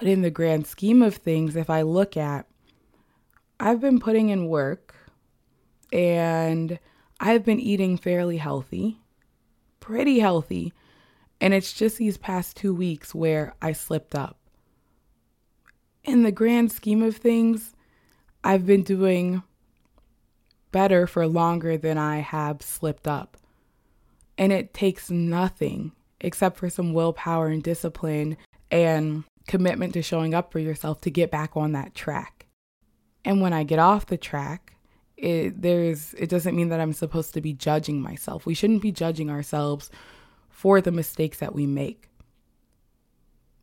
But 0.00 0.08
in 0.08 0.22
the 0.22 0.30
grand 0.30 0.66
scheme 0.66 1.02
of 1.02 1.16
things, 1.16 1.56
if 1.56 1.68
I 1.68 1.82
look 1.82 2.16
at, 2.16 2.46
I've 3.60 3.82
been 3.82 4.00
putting 4.00 4.30
in 4.30 4.48
work 4.48 4.94
and 5.92 6.78
I've 7.20 7.44
been 7.44 7.60
eating 7.60 7.98
fairly 7.98 8.38
healthy, 8.38 8.98
pretty 9.78 10.18
healthy. 10.18 10.72
And 11.38 11.52
it's 11.52 11.74
just 11.74 11.98
these 11.98 12.16
past 12.16 12.56
two 12.56 12.72
weeks 12.72 13.14
where 13.14 13.54
I 13.60 13.72
slipped 13.72 14.14
up. 14.14 14.38
In 16.02 16.22
the 16.22 16.32
grand 16.32 16.72
scheme 16.72 17.02
of 17.02 17.18
things, 17.18 17.74
I've 18.42 18.64
been 18.64 18.82
doing 18.82 19.42
better 20.72 21.06
for 21.06 21.26
longer 21.26 21.76
than 21.76 21.98
I 21.98 22.20
have 22.20 22.62
slipped 22.62 23.06
up. 23.06 23.36
And 24.38 24.50
it 24.50 24.72
takes 24.72 25.10
nothing 25.10 25.92
except 26.22 26.56
for 26.56 26.70
some 26.70 26.94
willpower 26.94 27.48
and 27.48 27.62
discipline 27.62 28.38
and 28.70 29.24
commitment 29.50 29.92
to 29.94 30.00
showing 30.00 30.32
up 30.32 30.52
for 30.52 30.60
yourself 30.60 31.00
to 31.00 31.10
get 31.10 31.28
back 31.28 31.56
on 31.56 31.72
that 31.72 31.92
track. 31.92 32.46
And 33.24 33.40
when 33.40 33.52
I 33.52 33.64
get 33.64 33.80
off 33.80 34.06
the 34.06 34.16
track, 34.16 34.76
it 35.16 35.60
there's 35.60 36.14
it 36.14 36.30
doesn't 36.30 36.54
mean 36.54 36.68
that 36.68 36.80
I'm 36.80 36.92
supposed 36.92 37.34
to 37.34 37.40
be 37.40 37.52
judging 37.52 38.00
myself. 38.00 38.46
We 38.46 38.54
shouldn't 38.54 38.80
be 38.80 38.92
judging 38.92 39.28
ourselves 39.28 39.90
for 40.48 40.80
the 40.80 40.92
mistakes 40.92 41.38
that 41.38 41.52
we 41.52 41.66
make. 41.66 42.08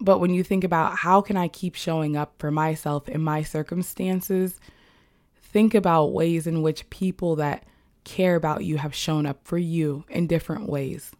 But 0.02 0.20
when 0.20 0.34
you 0.34 0.44
think 0.44 0.66
about 0.66 0.98
how 0.98 1.22
can 1.22 1.38
I 1.38 1.48
keep 1.48 1.74
showing 1.74 2.18
up 2.18 2.34
for 2.38 2.52
myself 2.52 3.08
in 3.08 3.24
my 3.24 3.42
circumstances, 3.42 4.60
think 5.42 5.74
about 5.74 6.12
ways 6.12 6.48
in 6.48 6.62
which 6.62 6.90
people 6.90 7.38
that 7.38 7.64
care 8.04 8.36
about 8.36 8.66
you 8.66 8.78
have 8.78 8.94
shown 8.94 9.26
up 9.26 9.40
for 9.48 9.58
you 9.58 10.04
in 10.10 10.28
different 10.28 10.68
ways. 10.68 11.12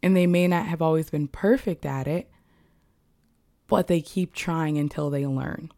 And 0.00 0.16
they 0.16 0.28
may 0.28 0.46
not 0.46 0.66
have 0.66 0.80
always 0.80 1.10
been 1.10 1.26
perfect 1.26 1.84
at 1.84 2.06
it, 2.06 2.30
but 3.70 3.86
they 3.86 4.00
keep 4.00 4.34
trying 4.34 4.76
until 4.76 5.10
they 5.10 5.24
learn 5.24 5.70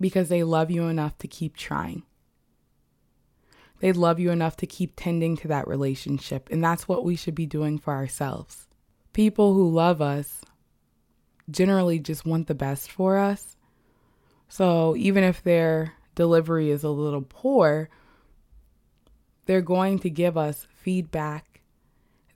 because 0.00 0.28
they 0.28 0.42
love 0.42 0.68
you 0.68 0.88
enough 0.88 1.16
to 1.16 1.28
keep 1.28 1.56
trying. 1.56 2.02
They 3.78 3.92
love 3.92 4.18
you 4.18 4.32
enough 4.32 4.56
to 4.56 4.66
keep 4.66 4.94
tending 4.96 5.36
to 5.38 5.48
that 5.48 5.68
relationship, 5.68 6.48
and 6.50 6.64
that's 6.64 6.88
what 6.88 7.04
we 7.04 7.14
should 7.14 7.36
be 7.36 7.46
doing 7.46 7.78
for 7.78 7.94
ourselves. 7.94 8.66
People 9.12 9.54
who 9.54 9.70
love 9.70 10.02
us 10.02 10.40
generally 11.48 12.00
just 12.00 12.26
want 12.26 12.48
the 12.48 12.54
best 12.54 12.90
for 12.90 13.16
us. 13.16 13.56
So 14.48 14.96
even 14.96 15.22
if 15.22 15.44
their 15.44 15.92
delivery 16.16 16.70
is 16.70 16.82
a 16.82 16.90
little 16.90 17.22
poor, 17.22 17.88
they're 19.44 19.60
going 19.60 20.00
to 20.00 20.10
give 20.10 20.36
us 20.36 20.66
feedback 20.74 21.60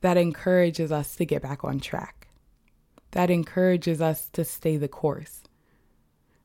that 0.03 0.17
encourages 0.17 0.93
us 0.93 1.17
to 1.17 1.25
get 1.25 1.43
back 1.43 1.65
on 1.65 1.81
track 1.81 2.20
that 3.13 3.31
encourages 3.31 4.01
us 4.01 4.29
to 4.31 4.45
stay 4.45 4.77
the 4.77 4.89
course. 4.89 5.43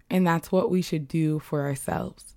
And 0.09 0.25
that's 0.25 0.51
what 0.51 0.69
we 0.69 0.81
should 0.81 1.07
do 1.07 1.39
for 1.39 1.61
ourselves. 1.63 2.35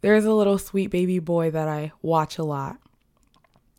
There's 0.00 0.24
a 0.24 0.34
little 0.34 0.58
sweet 0.58 0.90
baby 0.90 1.18
boy 1.18 1.50
that 1.50 1.68
I 1.68 1.92
watch 2.02 2.38
a 2.38 2.44
lot. 2.44 2.78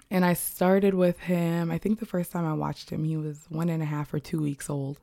And 0.09 0.23
I 0.23 0.33
started 0.33 0.93
with 0.93 1.19
him, 1.19 1.71
I 1.71 1.77
think 1.77 1.99
the 1.99 2.05
first 2.05 2.31
time 2.31 2.45
I 2.45 2.53
watched 2.53 2.89
him, 2.89 3.03
he 3.03 3.17
was 3.17 3.45
one 3.49 3.69
and 3.69 3.81
a 3.81 3.85
half 3.85 4.13
or 4.13 4.19
two 4.19 4.41
weeks 4.41 4.69
old. 4.69 4.99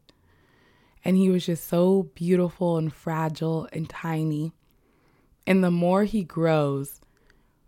And 1.05 1.16
he 1.16 1.31
was 1.31 1.47
just 1.47 1.68
so 1.68 2.05
beautiful 2.14 2.77
and 2.77 2.92
fragile 2.92 3.68
and 3.73 3.88
tiny. 3.88 4.53
And 5.47 5.62
the 5.62 5.71
more 5.71 6.05
he 6.05 6.23
grows, 6.23 7.01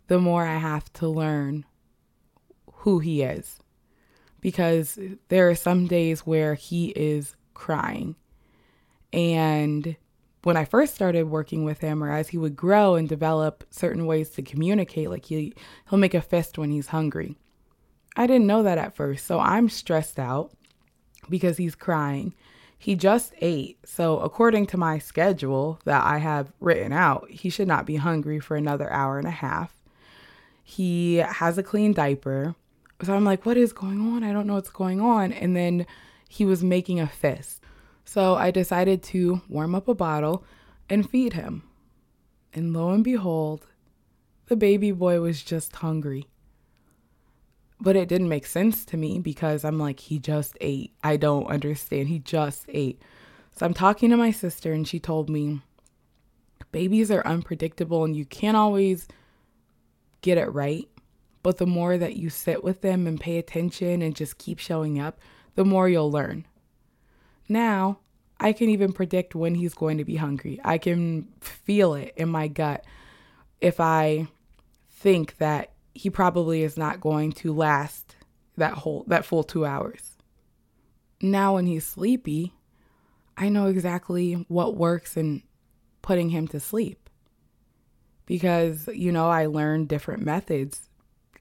the 0.07 0.21
more 0.21 0.47
I 0.47 0.59
have 0.59 0.93
to 0.95 1.09
learn 1.09 1.65
who 2.73 3.01
he 3.01 3.23
is 3.23 3.59
because 4.45 4.99
there 5.31 5.49
are 5.49 5.55
some 5.55 5.87
days 5.87 6.27
where 6.27 6.53
he 6.53 6.89
is 6.89 7.35
crying. 7.55 8.15
And 9.11 9.97
when 10.43 10.59
I 10.59 10.67
first 10.67 10.95
started 10.95 11.31
working 11.31 11.65
with 11.65 11.81
him, 11.81 12.05
or 12.05 12.13
as 12.13 12.29
he 12.29 12.37
would 12.37 12.55
grow 12.55 12.95
and 12.95 13.09
develop 13.09 13.65
certain 13.71 14.05
ways 14.05 14.29
to 14.33 14.43
communicate, 14.43 15.09
like 15.09 15.25
he, 15.25 15.55
he'll 15.89 15.99
make 15.99 16.13
a 16.13 16.21
fist 16.21 16.59
when 16.59 16.71
he's 16.71 16.89
hungry. 16.89 17.39
I 18.17 18.27
didn't 18.27 18.47
know 18.47 18.63
that 18.63 18.77
at 18.77 18.95
first. 18.95 19.27
So 19.27 19.41
I'm 19.41 19.71
stressed 19.71 20.19
out 20.19 20.53
because 21.31 21.57
he's 21.57 21.75
crying. 21.75 22.35
He 22.77 22.97
just 22.97 23.33
ate. 23.41 23.79
So, 23.87 24.19
according 24.19 24.67
to 24.67 24.77
my 24.77 24.99
schedule 24.99 25.81
that 25.87 26.05
I 26.05 26.19
have 26.19 26.53
written 26.61 26.93
out, 26.93 27.31
he 27.31 27.49
should 27.49 27.67
not 27.67 27.87
be 27.87 27.97
hungry 27.97 28.41
for 28.41 28.59
another 28.59 28.93
hour 28.93 29.17
and 29.17 29.27
a 29.27 29.31
half. 29.31 29.73
He 30.63 31.17
has 31.17 31.57
a 31.57 31.63
clean 31.63 31.95
diaper. 31.95 32.57
So 33.03 33.15
I'm 33.15 33.25
like, 33.25 33.45
what 33.45 33.57
is 33.57 33.73
going 33.73 34.01
on? 34.01 34.23
I 34.23 34.33
don't 34.33 34.47
know 34.47 34.55
what's 34.55 34.71
going 34.71 35.01
on. 35.01 35.33
And 35.33 35.57
then 35.57 35.87
he 36.29 36.45
was 36.45 36.63
making 36.63 37.01
a 37.01 37.09
fist. 37.09 37.61
So 38.05 38.35
I 38.35 38.51
decided 38.51 39.03
to 39.05 39.43
warm 39.49 39.75
up 39.75 39.89
a 39.89 39.95
bottle 39.95 40.45
and 40.89 41.09
feed 41.09 41.33
him. 41.33 41.65
And 42.53 42.73
lo 42.73 42.91
and 42.91 43.03
behold, 43.03 43.67
the 44.47 44.57
baby 44.57 44.93
boy 44.93 45.21
was 45.21 45.43
just 45.43 45.77
hungry. 45.77 46.29
But 47.81 47.97
it 47.97 48.09
didn't 48.09 48.29
make 48.29 48.47
sense 48.47 48.85
to 48.87 48.97
me 48.97 49.19
because 49.19 49.65
I'm 49.65 49.79
like, 49.79 50.01
he 50.01 50.19
just 50.19 50.57
ate. 50.61 50.93
I 51.03 51.17
don't 51.17 51.47
understand. 51.47 52.09
He 52.09 52.21
just 52.21 52.65
ate. 52.69 53.03
So 53.57 53.67
I'm 53.67 53.75
talking 53.75 54.11
to 54.11 54.17
my 54.17 54.31
sister, 54.31 54.73
and 54.73 54.87
she 54.87 54.99
told 54.99 55.29
me, 55.29 55.61
Babies 56.75 57.09
are 57.13 57.25
unpredictable 57.25 58.03
and 58.03 58.17
you 58.17 58.25
can't 58.25 58.57
always 58.57 59.07
get 60.23 60.39
it 60.39 60.53
right. 60.53 60.89
But 61.45 61.59
the 61.59 61.67
more 61.67 61.99
that 61.99 62.17
you 62.17 62.31
sit 62.31 62.65
with 62.65 62.81
them 62.81 63.07
and 63.07 63.21
pay 63.21 63.37
attention 63.39 64.01
and 64.03 64.17
just 64.17 64.39
keep 64.39 64.59
showing 64.59 64.99
up, 64.99 65.21
the 65.55 65.65
more 65.65 65.89
you'll 65.89 66.11
learn. 66.11 66.47
Now, 67.49 67.99
I 68.41 68.55
can 68.55 68.71
even 68.71 68.95
predict 68.95 69.35
when 69.35 69.55
he's 69.55 69.75
going 69.75 69.99
to 69.99 70.07
be 70.07 70.17
hungry. 70.17 70.59
I 70.65 70.79
can 70.79 71.29
feel 71.41 71.95
it 71.95 72.15
in 72.17 72.31
my 72.31 72.49
gut 72.49 72.85
if 73.61 73.79
I 73.79 74.27
think 74.91 75.37
that 75.37 75.73
he 75.93 76.09
probably 76.09 76.63
is 76.63 76.79
not 76.79 77.01
going 77.01 77.31
to 77.33 77.53
last 77.53 78.17
that 78.57 78.73
whole 78.73 79.05
that 79.09 79.27
full 79.27 79.45
2 79.45 79.67
hours. 79.67 80.17
Now 81.21 81.57
when 81.57 81.67
he's 81.67 81.85
sleepy, 81.85 82.55
I 83.37 83.51
know 83.51 83.67
exactly 83.67 84.47
what 84.49 84.77
works 84.77 85.15
in 85.15 85.43
putting 86.01 86.31
him 86.31 86.49
to 86.49 86.59
sleep. 86.59 87.11
Because, 88.25 88.89
you 88.95 89.13
know, 89.13 89.29
I 89.29 89.45
learned 89.45 89.89
different 89.89 90.25
methods 90.25 90.89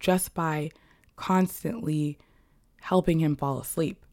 just 0.03 0.33
by 0.33 0.69
constantly 1.15 2.17
helping 2.81 3.19
him 3.19 3.37
fall 3.37 3.59
asleep. 3.59 4.05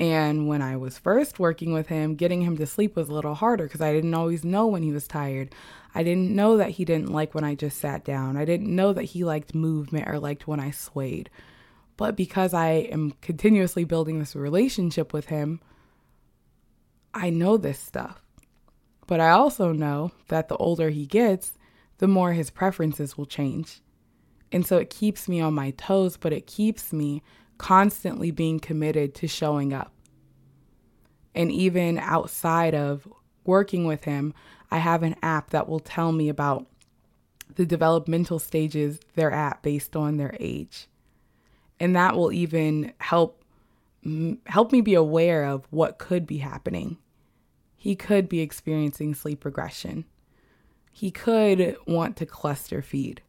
And 0.00 0.48
when 0.48 0.60
I 0.60 0.76
was 0.76 0.98
first 0.98 1.38
working 1.38 1.72
with 1.72 1.86
him, 1.86 2.16
getting 2.16 2.42
him 2.42 2.56
to 2.58 2.66
sleep 2.66 2.96
was 2.96 3.08
a 3.08 3.14
little 3.14 3.34
harder 3.34 3.64
because 3.64 3.80
I 3.80 3.92
didn't 3.92 4.14
always 4.14 4.44
know 4.44 4.66
when 4.66 4.82
he 4.82 4.92
was 4.92 5.06
tired. 5.06 5.54
I 5.94 6.02
didn't 6.02 6.34
know 6.34 6.56
that 6.56 6.70
he 6.70 6.84
didn't 6.84 7.12
like 7.12 7.34
when 7.34 7.44
I 7.44 7.54
just 7.54 7.78
sat 7.78 8.04
down. 8.04 8.36
I 8.36 8.44
didn't 8.44 8.74
know 8.74 8.92
that 8.92 9.04
he 9.04 9.24
liked 9.24 9.54
movement 9.54 10.08
or 10.08 10.18
liked 10.18 10.46
when 10.46 10.60
I 10.60 10.72
swayed. 10.72 11.30
But 11.96 12.16
because 12.16 12.54
I 12.54 12.70
am 12.70 13.12
continuously 13.22 13.84
building 13.84 14.18
this 14.18 14.36
relationship 14.36 15.12
with 15.12 15.26
him, 15.26 15.60
I 17.14 17.30
know 17.30 17.56
this 17.56 17.78
stuff. 17.78 18.20
But 19.06 19.20
I 19.20 19.30
also 19.30 19.72
know 19.72 20.12
that 20.28 20.48
the 20.48 20.56
older 20.56 20.90
he 20.90 21.06
gets, 21.06 21.56
the 21.98 22.08
more 22.08 22.32
his 22.32 22.50
preferences 22.50 23.16
will 23.16 23.26
change. 23.26 23.80
And 24.52 24.66
so 24.66 24.78
it 24.78 24.90
keeps 24.90 25.28
me 25.28 25.40
on 25.40 25.54
my 25.54 25.72
toes, 25.72 26.16
but 26.16 26.32
it 26.32 26.46
keeps 26.46 26.92
me 26.92 27.22
constantly 27.58 28.30
being 28.30 28.60
committed 28.60 29.14
to 29.16 29.28
showing 29.28 29.72
up. 29.72 29.92
And 31.34 31.52
even 31.52 31.98
outside 31.98 32.74
of 32.74 33.06
working 33.44 33.86
with 33.86 34.04
him, 34.04 34.34
I 34.70 34.78
have 34.78 35.02
an 35.02 35.16
app 35.22 35.50
that 35.50 35.68
will 35.68 35.80
tell 35.80 36.12
me 36.12 36.28
about 36.28 36.66
the 37.54 37.66
developmental 37.66 38.38
stages 38.38 39.00
they're 39.14 39.32
at 39.32 39.62
based 39.62 39.96
on 39.96 40.16
their 40.16 40.34
age. 40.38 40.86
And 41.80 41.94
that 41.96 42.16
will 42.16 42.32
even 42.32 42.92
help 42.98 43.44
help 44.46 44.72
me 44.72 44.80
be 44.80 44.94
aware 44.94 45.44
of 45.44 45.66
what 45.70 45.98
could 45.98 46.26
be 46.26 46.38
happening. 46.38 46.98
He 47.76 47.94
could 47.94 48.28
be 48.28 48.40
experiencing 48.40 49.14
sleep 49.14 49.44
regression. 49.44 50.04
He 50.90 51.10
could 51.10 51.76
want 51.86 52.16
to 52.16 52.26
cluster 52.26 52.80
feed. 52.80 53.22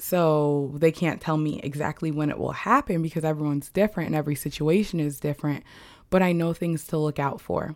So 0.00 0.72
they 0.76 0.92
can't 0.92 1.20
tell 1.20 1.36
me 1.36 1.60
exactly 1.62 2.10
when 2.10 2.30
it 2.30 2.38
will 2.38 2.52
happen 2.52 3.02
because 3.02 3.24
everyone's 3.24 3.70
different 3.70 4.08
and 4.08 4.16
every 4.16 4.36
situation 4.36 5.00
is 5.00 5.18
different, 5.18 5.64
but 6.08 6.22
I 6.22 6.32
know 6.32 6.52
things 6.52 6.86
to 6.88 6.98
look 6.98 7.18
out 7.18 7.40
for. 7.40 7.74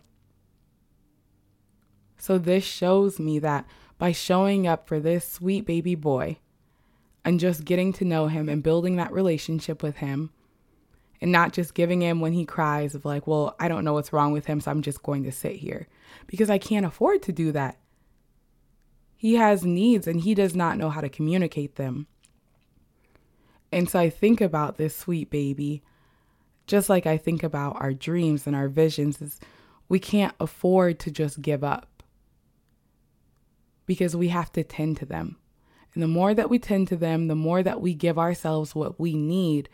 So 2.17 2.37
this 2.37 2.63
shows 2.63 3.19
me 3.19 3.39
that 3.39 3.65
by 3.97 4.13
showing 4.13 4.65
up 4.65 4.87
for 4.87 4.99
this 4.99 5.27
sweet 5.27 5.65
baby 5.65 5.95
boy 5.95 6.37
and 7.25 7.39
just 7.39 7.65
getting 7.65 7.91
to 7.93 8.05
know 8.05 8.27
him 8.27 8.47
and 8.47 8.63
building 8.63 8.95
that 8.95 9.11
relationship 9.11 9.83
with 9.83 9.97
him 9.97 10.29
and 11.21 11.31
not 11.31 11.53
just 11.53 11.73
giving 11.73 12.01
him 12.01 12.21
when 12.21 12.33
he 12.33 12.45
cries 12.45 12.95
of 12.95 13.05
like, 13.05 13.27
well, 13.27 13.55
I 13.59 13.67
don't 13.67 13.83
know 13.85 13.93
what's 13.93 14.13
wrong 14.13 14.31
with 14.31 14.45
him, 14.45 14.61
so 14.61 14.71
I'm 14.71 14.81
just 14.81 15.03
going 15.03 15.23
to 15.23 15.31
sit 15.31 15.57
here 15.57 15.87
because 16.27 16.49
I 16.49 16.57
can't 16.57 16.85
afford 16.85 17.21
to 17.23 17.31
do 17.31 17.51
that. 17.51 17.77
He 19.15 19.35
has 19.35 19.63
needs 19.65 20.07
and 20.07 20.21
he 20.21 20.33
does 20.33 20.55
not 20.55 20.77
know 20.77 20.89
how 20.89 21.01
to 21.01 21.09
communicate 21.09 21.75
them. 21.75 22.07
And 23.73 23.89
so 23.89 23.99
I 23.99 24.09
think 24.09 24.41
about 24.41 24.77
this 24.77 24.95
sweet 24.95 25.29
baby, 25.29 25.81
just 26.67 26.89
like 26.89 27.05
I 27.05 27.17
think 27.17 27.43
about 27.43 27.81
our 27.81 27.93
dreams 27.93 28.47
and 28.47 28.55
our 28.55 28.67
visions, 28.67 29.21
is 29.21 29.39
we 29.89 29.99
can't 29.99 30.35
afford 30.39 30.99
to 30.99 31.11
just 31.11 31.41
give 31.41 31.63
up 31.63 32.03
because 33.85 34.15
we 34.15 34.29
have 34.29 34.51
to 34.53 34.63
tend 34.63 34.97
to 34.97 35.05
them. 35.05 35.37
And 35.93 36.01
the 36.01 36.07
more 36.07 36.33
that 36.33 36.49
we 36.49 36.59
tend 36.59 36.87
to 36.87 36.95
them, 36.95 37.27
the 37.27 37.35
more 37.35 37.61
that 37.61 37.81
we 37.81 37.93
give 37.93 38.17
ourselves 38.17 38.73
what 38.73 38.99
we 38.99 39.15
need, 39.15 39.69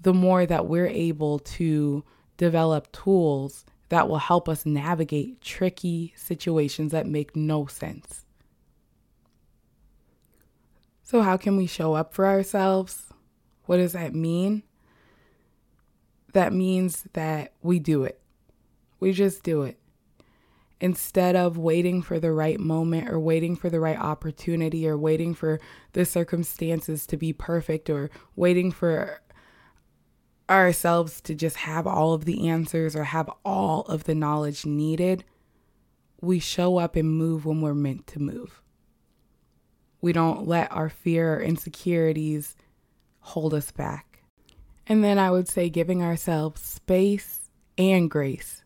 the 0.00 0.14
more 0.14 0.46
that 0.46 0.66
we're 0.66 0.86
able 0.86 1.38
to 1.40 2.04
develop 2.36 2.92
tools 2.92 3.64
that 3.88 4.08
will 4.08 4.18
help 4.18 4.48
us 4.48 4.66
navigate 4.66 5.40
tricky 5.40 6.12
situations 6.16 6.92
that 6.92 7.06
make 7.06 7.34
no 7.34 7.66
sense. 7.66 8.24
So, 11.02 11.22
how 11.22 11.38
can 11.38 11.56
we 11.56 11.66
show 11.66 11.94
up 11.94 12.12
for 12.12 12.26
ourselves? 12.26 13.07
What 13.68 13.76
does 13.76 13.92
that 13.92 14.14
mean? 14.14 14.62
That 16.32 16.54
means 16.54 17.04
that 17.12 17.52
we 17.60 17.78
do 17.78 18.04
it. 18.04 18.18
We 18.98 19.12
just 19.12 19.42
do 19.42 19.60
it. 19.60 19.78
Instead 20.80 21.36
of 21.36 21.58
waiting 21.58 22.00
for 22.00 22.18
the 22.18 22.32
right 22.32 22.58
moment 22.58 23.10
or 23.10 23.20
waiting 23.20 23.56
for 23.56 23.68
the 23.68 23.78
right 23.78 23.98
opportunity 23.98 24.88
or 24.88 24.96
waiting 24.96 25.34
for 25.34 25.60
the 25.92 26.06
circumstances 26.06 27.06
to 27.08 27.18
be 27.18 27.34
perfect 27.34 27.90
or 27.90 28.08
waiting 28.36 28.72
for 28.72 29.20
ourselves 30.48 31.20
to 31.20 31.34
just 31.34 31.56
have 31.56 31.86
all 31.86 32.14
of 32.14 32.24
the 32.24 32.48
answers 32.48 32.96
or 32.96 33.04
have 33.04 33.28
all 33.44 33.82
of 33.82 34.04
the 34.04 34.14
knowledge 34.14 34.64
needed, 34.64 35.24
we 36.22 36.38
show 36.38 36.78
up 36.78 36.96
and 36.96 37.18
move 37.18 37.44
when 37.44 37.60
we're 37.60 37.74
meant 37.74 38.06
to 38.06 38.18
move. 38.18 38.62
We 40.00 40.14
don't 40.14 40.48
let 40.48 40.72
our 40.72 40.88
fear 40.88 41.34
or 41.34 41.42
insecurities 41.42 42.56
hold 43.20 43.54
us 43.54 43.70
back. 43.70 44.20
And 44.86 45.04
then 45.04 45.18
I 45.18 45.30
would 45.30 45.48
say 45.48 45.68
giving 45.68 46.02
ourselves 46.02 46.62
space 46.62 47.50
and 47.76 48.10
grace. 48.10 48.64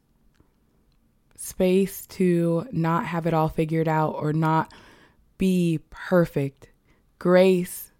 Space 1.36 2.06
to 2.06 2.66
not 2.70 3.06
have 3.06 3.26
it 3.26 3.34
all 3.34 3.48
figured 3.48 3.88
out 3.88 4.14
or 4.14 4.32
not 4.32 4.72
be 5.38 5.80
perfect. 5.90 6.68
Grace 7.18 7.92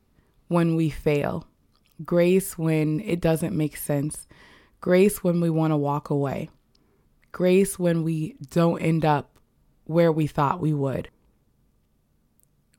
when 0.48 0.76
we 0.76 0.90
fail. 0.90 1.46
Grace 2.04 2.56
when 2.56 3.00
it 3.00 3.20
doesn't 3.20 3.56
make 3.56 3.76
sense. 3.76 4.26
Grace 4.80 5.24
when 5.24 5.40
we 5.40 5.50
want 5.50 5.72
to 5.72 5.76
walk 5.76 6.10
away. 6.10 6.50
Grace 7.32 7.78
when 7.78 8.04
we 8.04 8.36
don't 8.50 8.80
end 8.80 9.04
up 9.04 9.38
where 9.84 10.12
we 10.12 10.26
thought 10.26 10.60
we 10.60 10.72
would 10.72 11.08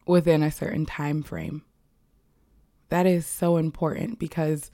within 0.06 0.44
a 0.44 0.52
certain 0.52 0.86
time 0.86 1.24
frame. 1.24 1.64
That 2.94 3.08
is 3.08 3.26
so 3.26 3.58
important 3.58 4.20
because 4.20 4.70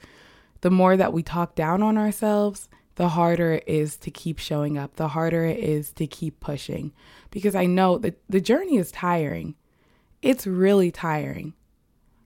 the 0.60 0.70
more 0.70 0.94
that 0.94 1.14
we 1.14 1.22
talk 1.22 1.54
down 1.54 1.82
on 1.82 1.96
ourselves, 1.96 2.68
the 2.96 3.08
harder 3.08 3.52
it 3.52 3.64
is 3.66 3.96
to 3.96 4.10
keep 4.10 4.38
showing 4.38 4.76
up, 4.76 4.96
the 4.96 5.08
harder 5.08 5.46
it 5.46 5.58
is 5.58 5.90
to 5.94 6.06
keep 6.06 6.38
pushing. 6.38 6.92
Because 7.30 7.54
I 7.54 7.64
know 7.64 7.96
that 7.96 8.20
the 8.28 8.42
journey 8.42 8.76
is 8.76 8.92
tiring. 8.92 9.54
It's 10.20 10.46
really 10.46 10.90
tiring. 10.90 11.54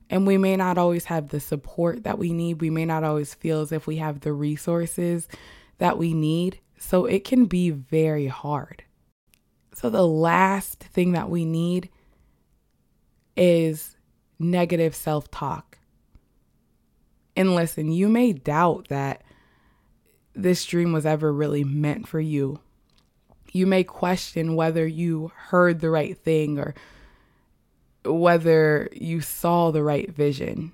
And 0.09 0.27
we 0.27 0.37
may 0.37 0.57
not 0.57 0.77
always 0.77 1.05
have 1.05 1.29
the 1.29 1.39
support 1.39 2.03
that 2.03 2.19
we 2.19 2.33
need. 2.33 2.59
We 2.59 2.69
may 2.69 2.83
not 2.83 3.05
always 3.05 3.33
feel 3.33 3.61
as 3.61 3.71
if 3.71 3.87
we 3.87 3.95
have 3.95 4.19
the 4.19 4.33
resources 4.33 5.29
that 5.77 5.97
we 5.97 6.13
need. 6.13 6.59
So 6.77 7.05
it 7.05 7.23
can 7.23 7.45
be 7.45 7.69
very 7.69 8.27
hard. 8.27 8.83
So 9.73 9.89
the 9.89 10.05
last 10.05 10.77
thing 10.83 11.13
that 11.13 11.29
we 11.29 11.45
need 11.45 11.87
is 13.37 13.95
negative 14.37 14.93
self 14.93 15.31
talk. 15.31 15.74
And 17.35 17.55
listen, 17.55 17.91
you 17.91 18.07
may 18.07 18.33
doubt 18.33 18.87
that 18.89 19.23
this 20.33 20.65
dream 20.65 20.91
was 20.91 21.05
ever 21.05 21.31
really 21.31 21.63
meant 21.63 22.07
for 22.07 22.19
you. 22.19 22.59
You 23.51 23.65
may 23.65 23.83
question 23.83 24.55
whether 24.55 24.85
you 24.85 25.31
heard 25.35 25.79
the 25.79 25.89
right 25.89 26.17
thing 26.17 26.59
or 26.59 26.75
whether 28.05 28.89
you 28.91 29.21
saw 29.21 29.71
the 29.71 29.83
right 29.83 30.09
vision. 30.11 30.73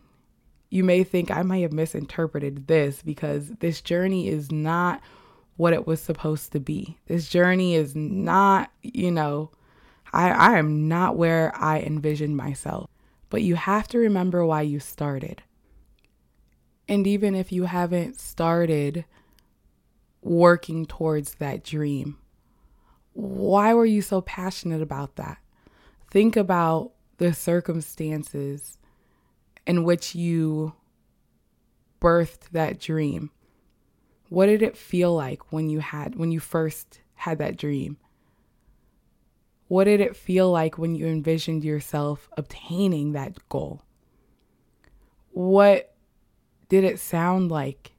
You 0.69 0.83
may 0.83 1.03
think 1.03 1.29
I 1.29 1.43
might 1.43 1.61
have 1.61 1.73
misinterpreted 1.73 2.67
this 2.67 3.01
because 3.01 3.49
this 3.59 3.81
journey 3.81 4.27
is 4.27 4.51
not 4.51 5.01
what 5.57 5.73
it 5.73 5.85
was 5.85 6.01
supposed 6.01 6.51
to 6.53 6.59
be. 6.59 6.97
This 7.07 7.29
journey 7.29 7.75
is 7.75 7.95
not, 7.95 8.71
you 8.81 9.11
know, 9.11 9.51
I, 10.13 10.29
I 10.29 10.57
am 10.57 10.87
not 10.87 11.17
where 11.17 11.53
I 11.55 11.79
envisioned 11.81 12.35
myself. 12.35 12.89
But 13.29 13.43
you 13.43 13.55
have 13.55 13.87
to 13.89 13.97
remember 13.97 14.45
why 14.45 14.63
you 14.63 14.79
started. 14.79 15.43
And 16.91 17.07
even 17.07 17.35
if 17.35 17.53
you 17.53 17.63
haven't 17.63 18.19
started 18.19 19.05
working 20.21 20.85
towards 20.85 21.35
that 21.35 21.63
dream, 21.63 22.17
why 23.13 23.73
were 23.73 23.85
you 23.85 24.01
so 24.01 24.19
passionate 24.19 24.81
about 24.81 25.15
that? 25.15 25.37
Think 26.09 26.35
about 26.35 26.91
the 27.15 27.33
circumstances 27.33 28.77
in 29.65 29.85
which 29.85 30.15
you 30.15 30.73
birthed 32.01 32.49
that 32.51 32.77
dream. 32.81 33.31
What 34.27 34.47
did 34.47 34.61
it 34.61 34.75
feel 34.75 35.15
like 35.15 35.49
when 35.53 35.69
you 35.69 35.79
had 35.79 36.17
when 36.17 36.33
you 36.33 36.41
first 36.41 36.99
had 37.15 37.37
that 37.37 37.55
dream? 37.55 37.95
What 39.69 39.85
did 39.85 40.01
it 40.01 40.17
feel 40.17 40.51
like 40.51 40.77
when 40.77 40.93
you 40.93 41.07
envisioned 41.07 41.63
yourself 41.63 42.27
obtaining 42.35 43.13
that 43.13 43.37
goal? 43.47 43.81
What 45.31 45.90
did 46.71 46.85
it 46.85 46.99
sound 46.99 47.51
like? 47.51 47.91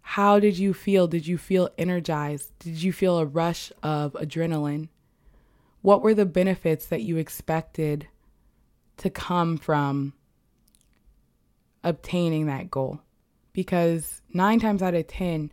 How 0.00 0.38
did 0.38 0.56
you 0.56 0.72
feel? 0.72 1.08
Did 1.08 1.26
you 1.26 1.36
feel 1.36 1.68
energized? 1.76 2.56
Did 2.60 2.80
you 2.80 2.92
feel 2.92 3.18
a 3.18 3.26
rush 3.26 3.72
of 3.82 4.12
adrenaline? 4.12 4.88
What 5.82 6.00
were 6.00 6.14
the 6.14 6.24
benefits 6.24 6.86
that 6.86 7.02
you 7.02 7.16
expected 7.16 8.06
to 8.98 9.10
come 9.10 9.58
from 9.58 10.12
obtaining 11.82 12.46
that 12.46 12.70
goal? 12.70 13.00
Because 13.52 14.22
nine 14.32 14.60
times 14.60 14.80
out 14.80 14.94
of 14.94 15.08
10, 15.08 15.50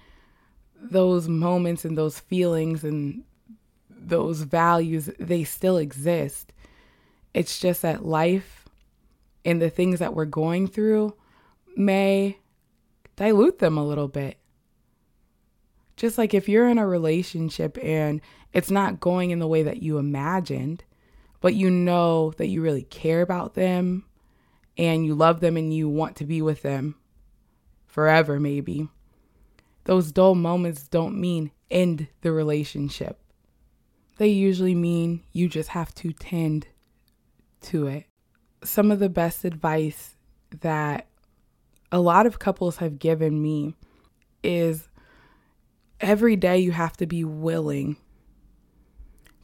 those 0.80 1.28
moments 1.28 1.84
and 1.84 1.98
those 1.98 2.20
feelings 2.20 2.84
and 2.84 3.24
those 3.90 4.42
values, 4.42 5.10
they 5.18 5.44
still 5.46 5.78
exist. 5.78 6.54
It's 7.34 7.60
just 7.60 7.82
that 7.82 8.06
life 8.06 8.70
and 9.44 9.60
the 9.60 9.72
things 9.72 9.98
that 9.98 10.14
we're 10.14 10.26
going 10.26 10.68
through 10.68 11.16
may 11.76 12.38
dilute 13.16 13.60
them 13.60 13.78
a 13.78 13.86
little 13.86 14.08
bit. 14.08 14.38
Just 15.96 16.18
like 16.18 16.34
if 16.34 16.50
you're 16.50 16.70
in 16.70 16.78
a 16.78 16.88
relationship 16.88 17.78
and 17.82 18.22
it's 18.54 18.72
not 18.72 19.00
going 19.00 19.32
in 19.32 19.40
the 19.40 19.48
way 19.48 19.64
that 19.64 19.84
you 19.84 19.98
imagined, 19.98 20.84
but 21.42 21.54
you 21.54 21.70
know 21.70 22.32
that 22.38 22.48
you 22.48 22.62
really 22.62 22.84
care 22.84 23.22
about 23.22 23.54
them 23.54 24.06
and 24.78 25.06
you 25.06 25.14
love 25.14 25.40
them 25.42 25.58
and 25.58 25.74
you 25.74 25.90
want 25.90 26.16
to 26.18 26.26
be 26.26 26.42
with 26.42 26.62
them 26.62 26.96
forever, 27.86 28.40
maybe. 28.40 28.88
Those 29.84 30.12
dull 30.12 30.36
moments 30.36 30.88
don't 30.88 31.20
mean 31.20 31.52
end 31.70 32.08
the 32.22 32.32
relationship. 32.32 33.20
They 34.18 34.30
usually 34.30 34.76
mean 34.76 35.24
you 35.34 35.48
just 35.48 35.70
have 35.70 35.94
to 35.96 36.14
tend 36.14 36.68
to 37.62 37.88
it. 37.88 38.06
Some 38.64 38.92
of 38.92 39.00
the 39.00 39.10
best 39.10 39.44
advice 39.44 40.16
that 40.62 41.08
a 41.92 42.00
lot 42.00 42.26
of 42.26 42.40
couples 42.40 42.78
have 42.78 43.00
given 43.00 43.42
me 43.42 43.76
is 44.44 44.90
every 46.00 46.36
day 46.36 46.58
you 46.58 46.72
have 46.72 46.98
to 46.98 47.06
be 47.06 47.24
willing 47.24 47.98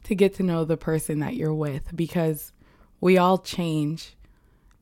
to 0.04 0.14
get 0.14 0.34
to 0.34 0.42
know 0.42 0.64
the 0.64 0.76
person 0.76 1.20
that 1.20 1.34
you're 1.34 1.54
with 1.54 1.94
because 1.94 2.52
we 3.00 3.18
all 3.18 3.38
change 3.38 4.16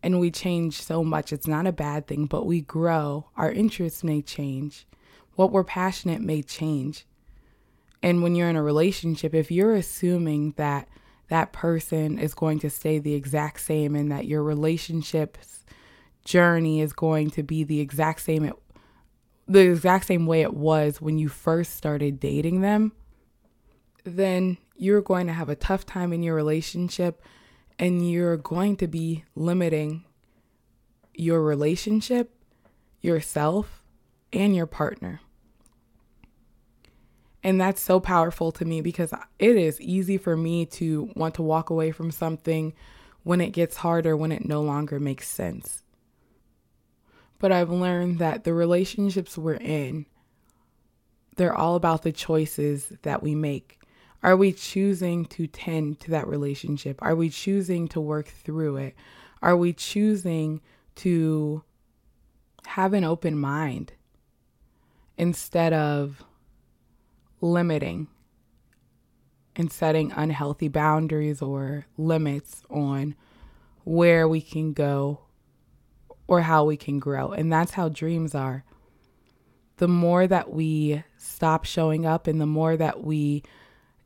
and 0.03 0.21
we 0.21 0.31
change 0.31 0.81
so 0.81 1.03
much. 1.03 1.33
It's 1.33 1.49
not 1.49 1.67
a 1.67 1.73
bad 1.73 2.07
thing, 2.07 2.27
but 2.27 2.47
we 2.47 2.61
grow. 2.61 3.29
Our 3.37 3.51
interests 3.51 4.05
may 4.05 4.23
change. 4.23 4.87
What 5.35 5.51
we're 5.51 5.65
passionate 5.65 6.21
may 6.21 6.43
change. 6.43 7.05
And 8.03 8.23
when 8.23 8.37
you're 8.37 8.49
in 8.49 8.57
a 8.57 8.63
relationship, 8.63 9.35
if 9.35 9.51
you're 9.51 9.75
assuming 9.75 10.55
that 10.57 10.89
that 11.29 11.53
person 11.53 12.19
is 12.19 12.35
going 12.35 12.61
to 12.61 12.71
stay 12.71 13.01
the 13.01 13.15
exact 13.15 13.61
same 13.61 13.97
and 13.97 14.13
that 14.13 14.27
your 14.27 14.45
relationship's 14.45 15.66
journey 16.27 16.81
is 16.81 16.93
going 16.93 17.31
to 17.31 17.43
be 17.43 17.65
the 17.65 17.81
exact 17.81 18.21
same 18.21 18.45
it, 18.45 18.55
the 19.49 19.61
exact 19.61 20.07
same 20.07 20.27
way 20.27 20.43
it 20.43 20.53
was 20.53 21.01
when 21.01 21.19
you 21.19 21.29
first 21.29 21.75
started 21.77 22.21
dating 22.21 22.61
them, 22.61 22.93
then 24.05 24.59
you're 24.77 25.01
going 25.01 25.27
to 25.29 25.33
have 25.33 25.49
a 25.49 25.57
tough 25.57 25.87
time 25.87 26.13
in 26.13 26.23
your 26.23 26.35
relationship 26.35 27.23
and 27.79 28.11
you're 28.11 28.37
going 28.37 28.77
to 28.77 28.87
be 28.87 29.25
limiting 29.35 30.05
your 31.15 31.43
relationship, 31.43 32.35
yourself, 33.01 33.83
and 34.33 34.55
your 34.55 34.67
partner. 34.67 35.21
And 37.43 37.61
that's 37.61 37.81
so 37.81 38.01
powerful 38.01 38.51
to 38.53 38.65
me 38.65 38.81
because 38.81 39.15
it 39.39 39.57
is 39.57 39.81
easy 39.81 40.19
for 40.19 40.37
me 40.37 40.67
to 40.67 41.11
want 41.15 41.37
to 41.37 41.43
walk 41.43 41.71
away 41.71 41.93
from 41.93 42.11
something 42.11 42.75
when 43.23 43.41
it 43.41 43.51
gets 43.51 43.77
harder, 43.77 44.17
when 44.17 44.33
it 44.33 44.47
no 44.47 44.61
longer 44.63 44.99
makes 44.99 45.29
sense. 45.29 45.85
But 47.39 47.53
I've 47.53 47.71
learned 47.71 48.19
that 48.19 48.45
the 48.45 48.55
relationships 48.55 49.37
we're 49.37 49.55
in, 49.55 50.07
they're 51.37 51.55
all 51.55 51.77
about 51.77 52.03
the 52.03 52.13
choices 52.13 52.93
that 53.03 53.23
we 53.23 53.35
make. 53.35 53.79
Are 54.23 54.37
we 54.37 54.53
choosing 54.53 55.27
to 55.27 55.47
tend 55.47 56.01
to 56.01 56.11
that 56.13 56.27
relationship? 56.27 56.99
Are 57.03 57.15
we 57.15 57.29
choosing 57.29 57.89
to 57.89 58.01
work 58.01 58.29
through 58.29 58.79
it? 58.79 58.95
Are 59.43 59.57
we 59.57 59.73
choosing 59.73 60.63
to 60.97 61.63
have 62.67 62.95
an 62.95 63.05
open 63.05 63.39
mind 63.39 63.93
instead 65.19 65.73
of 65.73 66.25
limiting 67.41 68.09
and 69.55 69.71
setting 69.71 70.13
unhealthy 70.13 70.69
boundaries 70.69 71.41
or 71.41 71.87
limits 71.97 72.63
on 72.71 73.15
where 73.85 74.27
we 74.27 74.41
can 74.41 74.73
go 74.73 75.21
or 76.29 76.43
how 76.43 76.65
we 76.65 76.77
can 76.77 76.99
grow. 76.99 77.31
And 77.31 77.53
that's 77.53 77.73
how 77.73 77.89
dreams 77.89 78.35
are. 78.35 78.65
The 79.77 79.89
more 79.89 80.27
that 80.27 80.53
we 80.53 81.03
stop 81.19 81.65
showing 81.65 82.07
up 82.07 82.27
and 82.27 82.41
the 82.41 82.47
more 82.47 82.77
that 82.77 83.03
we 83.05 83.43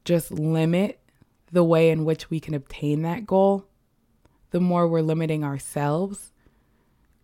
just 0.04 0.30
limit 0.30 1.00
the 1.52 1.64
way 1.64 1.90
in 1.90 2.04
which 2.04 2.30
we 2.30 2.40
can 2.40 2.54
obtain 2.54 3.02
that 3.02 3.26
goal, 3.26 3.66
the 4.50 4.60
more 4.60 4.88
we're 4.88 5.00
limiting 5.00 5.44
ourselves 5.44 6.32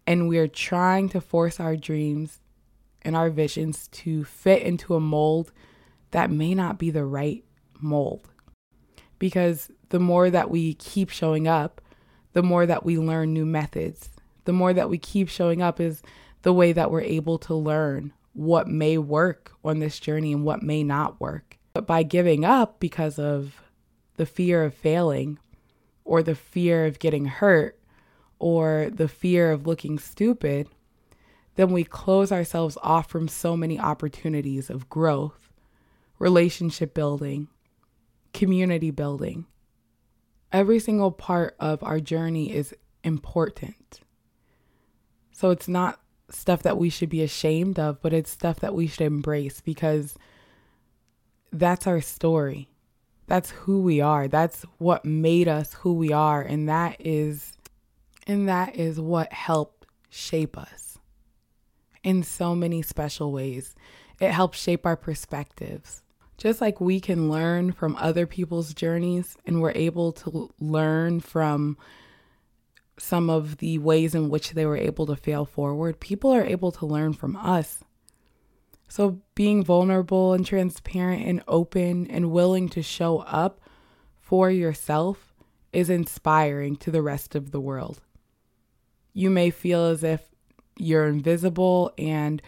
and 0.06 0.28
we're 0.28 0.48
trying 0.48 1.08
to 1.10 1.20
force 1.20 1.58
our 1.58 1.76
dreams 1.76 2.40
and 3.02 3.16
our 3.16 3.30
visions 3.30 3.88
to 3.88 4.24
fit 4.24 4.62
into 4.62 4.94
a 4.94 5.00
mold 5.00 5.52
that 6.12 6.30
may 6.30 6.54
not 6.54 6.78
be 6.78 6.90
the 6.90 7.04
right 7.04 7.44
mold. 7.80 8.28
Because 9.18 9.70
the 9.88 10.00
more 10.00 10.30
that 10.30 10.50
we 10.50 10.74
keep 10.74 11.10
showing 11.10 11.48
up, 11.48 11.80
the 12.32 12.42
more 12.42 12.66
that 12.66 12.84
we 12.84 12.98
learn 12.98 13.32
new 13.32 13.46
methods. 13.46 14.10
The 14.46 14.52
more 14.52 14.72
that 14.72 14.88
we 14.88 14.98
keep 14.98 15.28
showing 15.28 15.60
up 15.60 15.80
is 15.80 16.02
the 16.42 16.52
way 16.52 16.72
that 16.72 16.90
we're 16.90 17.02
able 17.02 17.38
to 17.38 17.54
learn 17.54 18.12
what 18.32 18.68
may 18.68 18.96
work 18.96 19.52
on 19.64 19.80
this 19.80 19.98
journey 19.98 20.32
and 20.32 20.44
what 20.44 20.62
may 20.62 20.82
not 20.82 21.20
work. 21.20 21.58
But 21.72 21.86
by 21.86 22.02
giving 22.02 22.44
up 22.44 22.80
because 22.80 23.18
of 23.18 23.62
the 24.16 24.26
fear 24.26 24.64
of 24.64 24.74
failing 24.74 25.38
or 26.04 26.22
the 26.22 26.34
fear 26.34 26.86
of 26.86 26.98
getting 26.98 27.26
hurt 27.26 27.78
or 28.38 28.88
the 28.92 29.08
fear 29.08 29.50
of 29.50 29.66
looking 29.66 29.98
stupid, 29.98 30.68
then 31.56 31.70
we 31.70 31.84
close 31.84 32.30
ourselves 32.30 32.78
off 32.82 33.10
from 33.10 33.28
so 33.28 33.56
many 33.56 33.78
opportunities 33.78 34.70
of 34.70 34.88
growth, 34.88 35.50
relationship 36.18 36.94
building, 36.94 37.48
community 38.32 38.90
building. 38.90 39.46
Every 40.52 40.78
single 40.78 41.10
part 41.10 41.56
of 41.58 41.82
our 41.82 41.98
journey 41.98 42.52
is 42.52 42.74
important. 43.02 44.00
So 45.36 45.50
it's 45.50 45.68
not 45.68 46.00
stuff 46.30 46.62
that 46.62 46.78
we 46.78 46.88
should 46.88 47.10
be 47.10 47.22
ashamed 47.22 47.78
of, 47.78 48.00
but 48.00 48.14
it's 48.14 48.30
stuff 48.30 48.60
that 48.60 48.74
we 48.74 48.86
should 48.86 49.02
embrace 49.02 49.60
because 49.60 50.14
that's 51.52 51.86
our 51.86 52.00
story. 52.00 52.70
That's 53.26 53.50
who 53.50 53.82
we 53.82 54.00
are. 54.00 54.28
That's 54.28 54.62
what 54.78 55.04
made 55.04 55.46
us 55.46 55.74
who 55.74 55.92
we 55.92 56.10
are 56.10 56.40
and 56.40 56.70
that 56.70 56.96
is 57.00 57.58
and 58.26 58.48
that 58.48 58.76
is 58.76 58.98
what 58.98 59.30
helped 59.30 59.84
shape 60.08 60.56
us 60.56 60.96
in 62.02 62.22
so 62.22 62.54
many 62.54 62.80
special 62.80 63.30
ways. 63.30 63.74
It 64.18 64.30
helps 64.30 64.58
shape 64.58 64.86
our 64.86 64.96
perspectives. 64.96 66.02
Just 66.38 66.62
like 66.62 66.80
we 66.80 66.98
can 66.98 67.30
learn 67.30 67.72
from 67.72 67.94
other 67.96 68.26
people's 68.26 68.72
journeys 68.72 69.36
and 69.44 69.60
we're 69.60 69.72
able 69.72 70.12
to 70.12 70.50
learn 70.58 71.20
from 71.20 71.76
some 72.98 73.28
of 73.28 73.58
the 73.58 73.78
ways 73.78 74.14
in 74.14 74.28
which 74.28 74.52
they 74.52 74.66
were 74.66 74.76
able 74.76 75.06
to 75.06 75.16
fail 75.16 75.44
forward, 75.44 76.00
people 76.00 76.32
are 76.32 76.44
able 76.44 76.72
to 76.72 76.86
learn 76.86 77.12
from 77.12 77.36
us 77.36 77.82
so, 78.88 79.20
being 79.34 79.64
vulnerable 79.64 80.32
and 80.32 80.46
transparent 80.46 81.26
and 81.26 81.42
open 81.48 82.06
and 82.06 82.30
willing 82.30 82.68
to 82.70 82.82
show 82.82 83.18
up 83.18 83.60
for 84.20 84.50
yourself 84.50 85.34
is 85.72 85.90
inspiring 85.90 86.76
to 86.76 86.90
the 86.90 87.02
rest 87.02 87.34
of 87.34 87.50
the 87.50 87.60
world. 87.60 88.00
You 89.12 89.30
may 89.30 89.50
feel 89.50 89.86
as 89.86 90.04
if 90.04 90.22
you're 90.78 91.06
invisible 91.06 91.92
and 91.98 92.40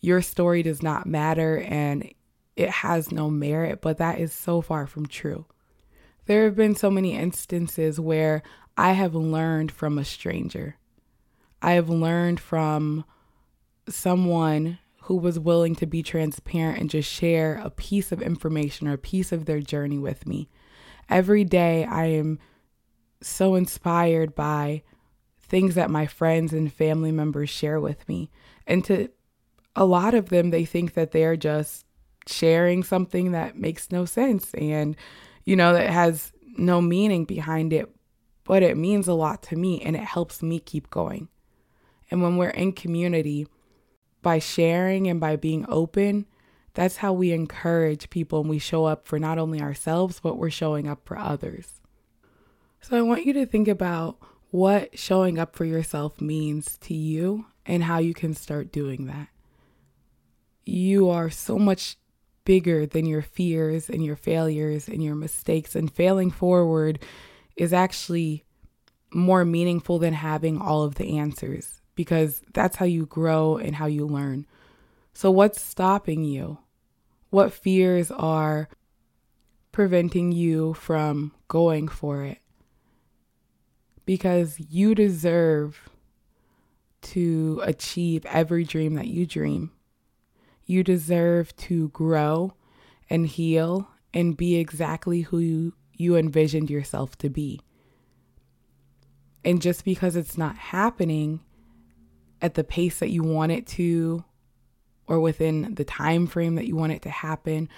your 0.00 0.22
story 0.22 0.62
does 0.62 0.82
not 0.82 1.06
matter 1.06 1.58
and 1.58 2.12
it 2.56 2.70
has 2.70 3.12
no 3.12 3.28
merit, 3.28 3.80
but 3.80 3.98
that 3.98 4.18
is 4.18 4.32
so 4.32 4.60
far 4.60 4.86
from 4.86 5.06
true. 5.06 5.46
There 6.26 6.44
have 6.44 6.56
been 6.56 6.74
so 6.74 6.90
many 6.90 7.16
instances 7.16 8.00
where 8.00 8.42
I 8.76 8.92
have 8.92 9.14
learned 9.14 9.72
from 9.72 9.98
a 9.98 10.04
stranger. 10.04 10.76
I 11.60 11.72
have 11.72 11.88
learned 11.88 12.40
from 12.40 13.04
someone 13.88 14.78
who 15.02 15.16
was 15.16 15.38
willing 15.38 15.74
to 15.76 15.86
be 15.86 16.02
transparent 16.02 16.78
and 16.78 16.90
just 16.90 17.10
share 17.10 17.60
a 17.62 17.70
piece 17.70 18.12
of 18.12 18.22
information 18.22 18.86
or 18.86 18.94
a 18.94 18.98
piece 18.98 19.32
of 19.32 19.46
their 19.46 19.60
journey 19.60 19.98
with 19.98 20.26
me. 20.26 20.48
Every 21.08 21.44
day, 21.44 21.84
I 21.84 22.06
am 22.06 22.38
so 23.20 23.54
inspired 23.54 24.34
by 24.34 24.82
things 25.40 25.74
that 25.74 25.90
my 25.90 26.06
friends 26.06 26.52
and 26.52 26.72
family 26.72 27.12
members 27.12 27.50
share 27.50 27.80
with 27.80 28.08
me. 28.08 28.30
And 28.66 28.84
to 28.86 29.08
a 29.74 29.84
lot 29.84 30.14
of 30.14 30.28
them, 30.28 30.50
they 30.50 30.64
think 30.64 30.94
that 30.94 31.12
they're 31.12 31.36
just 31.36 31.84
sharing 32.26 32.82
something 32.82 33.32
that 33.32 33.56
makes 33.56 33.90
no 33.90 34.04
sense 34.04 34.54
and, 34.54 34.96
you 35.44 35.56
know, 35.56 35.72
that 35.72 35.90
has 35.90 36.32
no 36.56 36.80
meaning 36.80 37.24
behind 37.24 37.72
it, 37.72 37.92
but 38.44 38.62
it 38.62 38.76
means 38.76 39.08
a 39.08 39.14
lot 39.14 39.42
to 39.44 39.56
me 39.56 39.80
and 39.80 39.96
it 39.96 40.04
helps 40.04 40.42
me 40.42 40.58
keep 40.58 40.90
going. 40.90 41.28
And 42.10 42.22
when 42.22 42.36
we're 42.36 42.50
in 42.50 42.72
community, 42.72 43.46
by 44.22 44.38
sharing 44.38 45.08
and 45.08 45.20
by 45.20 45.36
being 45.36 45.66
open, 45.68 46.26
that's 46.74 46.98
how 46.98 47.12
we 47.12 47.32
encourage 47.32 48.08
people 48.08 48.40
and 48.40 48.48
we 48.48 48.58
show 48.58 48.84
up 48.84 49.06
for 49.06 49.18
not 49.18 49.38
only 49.38 49.60
ourselves, 49.60 50.20
but 50.20 50.38
we're 50.38 50.50
showing 50.50 50.88
up 50.88 51.00
for 51.04 51.18
others. 51.18 51.80
So 52.80 52.96
I 52.96 53.02
want 53.02 53.26
you 53.26 53.32
to 53.34 53.46
think 53.46 53.68
about 53.68 54.18
what 54.50 54.98
showing 54.98 55.38
up 55.38 55.54
for 55.56 55.64
yourself 55.64 56.20
means 56.20 56.78
to 56.78 56.94
you 56.94 57.46
and 57.66 57.84
how 57.84 57.98
you 57.98 58.14
can 58.14 58.34
start 58.34 58.72
doing 58.72 59.06
that. 59.06 59.28
You 60.64 61.10
are 61.10 61.30
so 61.30 61.58
much 61.58 61.96
bigger 62.44 62.86
than 62.86 63.06
your 63.06 63.22
fears 63.22 63.88
and 63.88 64.04
your 64.04 64.16
failures 64.16 64.88
and 64.88 65.02
your 65.02 65.14
mistakes, 65.14 65.76
and 65.76 65.92
failing 65.92 66.30
forward 66.30 66.98
is 67.56 67.72
actually 67.72 68.44
more 69.12 69.44
meaningful 69.44 69.98
than 69.98 70.14
having 70.14 70.60
all 70.60 70.82
of 70.82 70.94
the 70.96 71.18
answers 71.18 71.80
because 71.94 72.42
that's 72.52 72.76
how 72.76 72.86
you 72.86 73.06
grow 73.06 73.56
and 73.56 73.76
how 73.76 73.86
you 73.86 74.06
learn. 74.06 74.46
So, 75.12 75.30
what's 75.30 75.62
stopping 75.62 76.24
you? 76.24 76.58
What 77.30 77.52
fears 77.52 78.10
are 78.10 78.68
preventing 79.70 80.32
you 80.32 80.74
from 80.74 81.32
going 81.48 81.88
for 81.88 82.24
it? 82.24 82.38
Because 84.04 84.58
you 84.58 84.94
deserve 84.94 85.88
to 87.02 87.60
achieve 87.64 88.24
every 88.26 88.64
dream 88.64 88.94
that 88.94 89.08
you 89.08 89.26
dream. 89.26 89.72
You 90.64 90.82
deserve 90.82 91.54
to 91.56 91.88
grow 91.88 92.54
and 93.10 93.26
heal 93.26 93.88
and 94.14 94.36
be 94.36 94.56
exactly 94.56 95.22
who 95.22 95.38
you, 95.38 95.74
you 96.02 96.16
envisioned 96.16 96.70
yourself 96.70 97.16
to 97.18 97.30
be. 97.30 97.60
And 99.44 99.62
just 99.62 99.84
because 99.84 100.16
it's 100.16 100.38
not 100.38 100.56
happening 100.56 101.40
at 102.40 102.54
the 102.54 102.64
pace 102.64 102.98
that 102.98 103.10
you 103.10 103.22
want 103.22 103.52
it 103.52 103.66
to 103.68 104.24
or 105.06 105.20
within 105.20 105.74
the 105.74 105.84
time 105.84 106.26
frame 106.26 106.54
that 106.56 106.66
you 106.66 106.76
want 106.76 106.92
it 106.92 107.02
to 107.02 107.10
happen, 107.10 107.68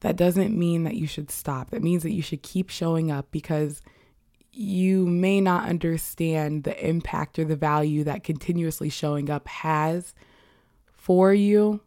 that 0.00 0.16
doesn't 0.16 0.56
mean 0.56 0.84
that 0.84 0.96
you 0.96 1.06
should 1.06 1.30
stop. 1.30 1.70
That 1.70 1.82
means 1.82 2.02
that 2.02 2.12
you 2.12 2.22
should 2.22 2.42
keep 2.42 2.70
showing 2.70 3.10
up 3.10 3.30
because 3.30 3.80
you 4.50 5.06
may 5.06 5.40
not 5.40 5.68
understand 5.68 6.64
the 6.64 6.86
impact 6.86 7.38
or 7.38 7.44
the 7.44 7.56
value 7.56 8.04
that 8.04 8.24
continuously 8.24 8.90
showing 8.90 9.30
up 9.30 9.48
has 9.48 10.14
for 10.92 11.32
you, 11.32 11.80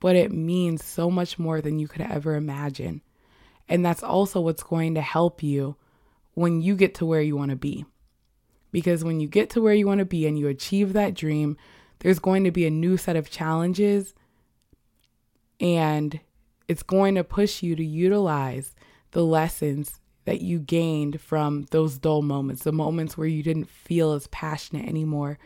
but 0.00 0.16
it 0.16 0.32
means 0.32 0.84
so 0.84 1.10
much 1.10 1.38
more 1.38 1.60
than 1.60 1.78
you 1.78 1.86
could 1.86 2.02
ever 2.02 2.34
imagine. 2.34 3.02
And 3.70 3.86
that's 3.86 4.02
also 4.02 4.40
what's 4.40 4.64
going 4.64 4.96
to 4.96 5.00
help 5.00 5.42
you 5.42 5.76
when 6.34 6.60
you 6.60 6.74
get 6.74 6.94
to 6.96 7.06
where 7.06 7.22
you 7.22 7.36
want 7.36 7.50
to 7.50 7.56
be. 7.56 7.86
Because 8.72 9.04
when 9.04 9.20
you 9.20 9.28
get 9.28 9.48
to 9.50 9.62
where 9.62 9.74
you 9.74 9.86
want 9.86 10.00
to 10.00 10.04
be 10.04 10.26
and 10.26 10.38
you 10.38 10.48
achieve 10.48 10.92
that 10.92 11.14
dream, 11.14 11.56
there's 12.00 12.18
going 12.18 12.44
to 12.44 12.50
be 12.50 12.66
a 12.66 12.70
new 12.70 12.96
set 12.96 13.16
of 13.16 13.30
challenges 13.30 14.14
and 15.60 16.20
it's 16.68 16.82
going 16.82 17.14
to 17.14 17.24
push 17.24 17.62
you 17.62 17.76
to 17.76 17.84
utilize 17.84 18.74
the 19.12 19.24
lessons 19.24 20.00
that 20.24 20.40
you 20.40 20.58
gained 20.58 21.20
from 21.20 21.66
those 21.70 21.98
dull 21.98 22.22
moments, 22.22 22.62
the 22.62 22.72
moments 22.72 23.16
where 23.16 23.26
you 23.26 23.42
didn't 23.42 23.68
feel 23.68 24.12
as 24.12 24.26
passionate 24.28 24.86
anymore, 24.86 25.38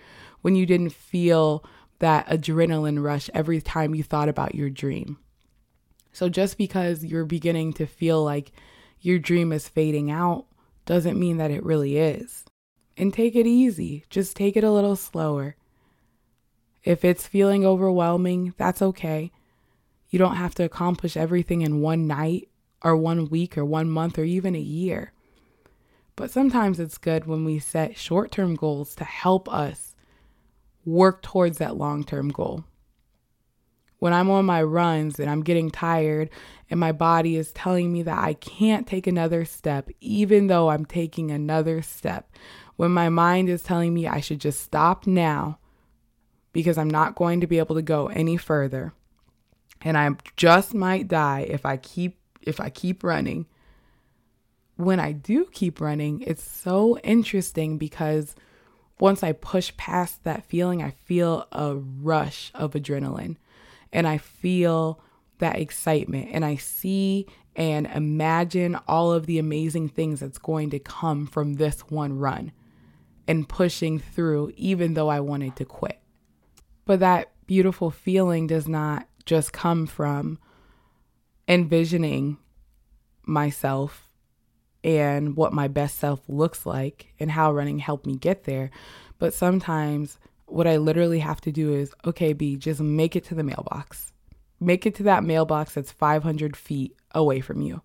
when 0.42 0.56
you 0.56 0.66
didn't 0.66 0.92
feel 0.92 1.64
that 1.98 2.26
adrenaline 2.28 3.02
rush 3.02 3.30
every 3.34 3.60
time 3.60 3.94
you 3.94 4.02
thought 4.02 4.28
about 4.28 4.54
your 4.54 4.70
dream. 4.70 5.18
So 6.14 6.28
just 6.28 6.56
because 6.56 7.04
you're 7.04 7.24
beginning 7.24 7.72
to 7.74 7.86
feel 7.86 8.22
like 8.22 8.52
your 9.00 9.18
dream 9.18 9.52
is 9.52 9.68
fading 9.68 10.12
out 10.12 10.46
doesn't 10.86 11.18
mean 11.18 11.38
that 11.38 11.50
it 11.50 11.64
really 11.64 11.98
is. 11.98 12.44
And 12.96 13.12
take 13.12 13.34
it 13.34 13.48
easy, 13.48 14.04
just 14.08 14.36
take 14.36 14.56
it 14.56 14.62
a 14.62 14.70
little 14.70 14.94
slower. 14.94 15.56
If 16.84 17.04
it's 17.04 17.26
feeling 17.26 17.66
overwhelming, 17.66 18.54
that's 18.56 18.80
okay. 18.80 19.32
You 20.08 20.20
don't 20.20 20.36
have 20.36 20.54
to 20.54 20.62
accomplish 20.62 21.16
everything 21.16 21.62
in 21.62 21.80
one 21.80 22.06
night 22.06 22.48
or 22.80 22.96
one 22.96 23.28
week 23.28 23.58
or 23.58 23.64
one 23.64 23.90
month 23.90 24.16
or 24.16 24.24
even 24.24 24.54
a 24.54 24.60
year. 24.60 25.12
But 26.14 26.30
sometimes 26.30 26.78
it's 26.78 26.96
good 26.96 27.26
when 27.26 27.44
we 27.44 27.58
set 27.58 27.98
short 27.98 28.30
term 28.30 28.54
goals 28.54 28.94
to 28.96 29.04
help 29.04 29.52
us 29.52 29.96
work 30.84 31.22
towards 31.22 31.58
that 31.58 31.76
long 31.76 32.04
term 32.04 32.28
goal. 32.28 32.64
When 34.04 34.12
I'm 34.12 34.28
on 34.28 34.44
my 34.44 34.62
runs 34.62 35.18
and 35.18 35.30
I'm 35.30 35.42
getting 35.42 35.70
tired 35.70 36.28
and 36.68 36.78
my 36.78 36.92
body 36.92 37.36
is 37.36 37.52
telling 37.52 37.90
me 37.90 38.02
that 38.02 38.18
I 38.18 38.34
can't 38.34 38.86
take 38.86 39.06
another 39.06 39.46
step, 39.46 39.88
even 40.02 40.48
though 40.48 40.68
I'm 40.68 40.84
taking 40.84 41.30
another 41.30 41.80
step, 41.80 42.30
when 42.76 42.90
my 42.90 43.08
mind 43.08 43.48
is 43.48 43.62
telling 43.62 43.94
me 43.94 44.06
I 44.06 44.20
should 44.20 44.42
just 44.42 44.60
stop 44.60 45.06
now 45.06 45.58
because 46.52 46.76
I'm 46.76 46.90
not 46.90 47.14
going 47.14 47.40
to 47.40 47.46
be 47.46 47.56
able 47.56 47.76
to 47.76 47.80
go 47.80 48.08
any 48.08 48.36
further 48.36 48.92
and 49.80 49.96
I 49.96 50.10
just 50.36 50.74
might 50.74 51.08
die 51.08 51.46
if 51.48 51.64
I 51.64 51.78
keep 51.78 52.18
if 52.42 52.60
I 52.60 52.68
keep 52.68 53.02
running. 53.04 53.46
When 54.76 55.00
I 55.00 55.12
do 55.12 55.46
keep 55.46 55.80
running, 55.80 56.20
it's 56.26 56.44
so 56.44 56.98
interesting 56.98 57.78
because 57.78 58.36
once 59.00 59.22
I 59.22 59.32
push 59.32 59.74
past 59.78 60.24
that 60.24 60.44
feeling, 60.44 60.82
I 60.82 60.90
feel 60.90 61.48
a 61.52 61.76
rush 61.76 62.50
of 62.54 62.72
adrenaline 62.72 63.36
and 63.94 64.06
I 64.06 64.18
feel 64.18 65.00
that 65.38 65.58
excitement 65.58 66.28
and 66.32 66.44
I 66.44 66.56
see 66.56 67.26
and 67.56 67.86
imagine 67.86 68.76
all 68.88 69.12
of 69.12 69.26
the 69.26 69.38
amazing 69.38 69.88
things 69.88 70.20
that's 70.20 70.38
going 70.38 70.70
to 70.70 70.78
come 70.80 71.26
from 71.26 71.54
this 71.54 71.80
one 71.82 72.18
run 72.18 72.52
and 73.26 73.48
pushing 73.48 73.98
through, 73.98 74.52
even 74.56 74.94
though 74.94 75.08
I 75.08 75.20
wanted 75.20 75.56
to 75.56 75.64
quit. 75.64 76.00
But 76.84 77.00
that 77.00 77.30
beautiful 77.46 77.90
feeling 77.90 78.46
does 78.46 78.66
not 78.68 79.08
just 79.24 79.52
come 79.52 79.86
from 79.86 80.38
envisioning 81.46 82.38
myself 83.24 84.08
and 84.82 85.36
what 85.36 85.52
my 85.52 85.68
best 85.68 85.98
self 85.98 86.20
looks 86.28 86.66
like 86.66 87.14
and 87.18 87.30
how 87.30 87.52
running 87.52 87.78
helped 87.78 88.04
me 88.04 88.16
get 88.16 88.44
there. 88.44 88.70
But 89.18 89.32
sometimes 89.32 90.18
what 90.54 90.68
I 90.68 90.76
literally 90.76 91.18
have 91.18 91.40
to 91.42 91.52
do 91.52 91.72
is 91.72 91.92
okay, 92.04 92.32
B, 92.32 92.56
just 92.56 92.80
make 92.80 93.16
it 93.16 93.24
to 93.24 93.34
the 93.34 93.42
mailbox. 93.42 94.12
Make 94.60 94.86
it 94.86 94.94
to 94.96 95.02
that 95.02 95.24
mailbox 95.24 95.74
that's 95.74 95.90
500 95.90 96.56
feet 96.56 96.96
away 97.12 97.40
from 97.40 97.60
you. 97.60 97.82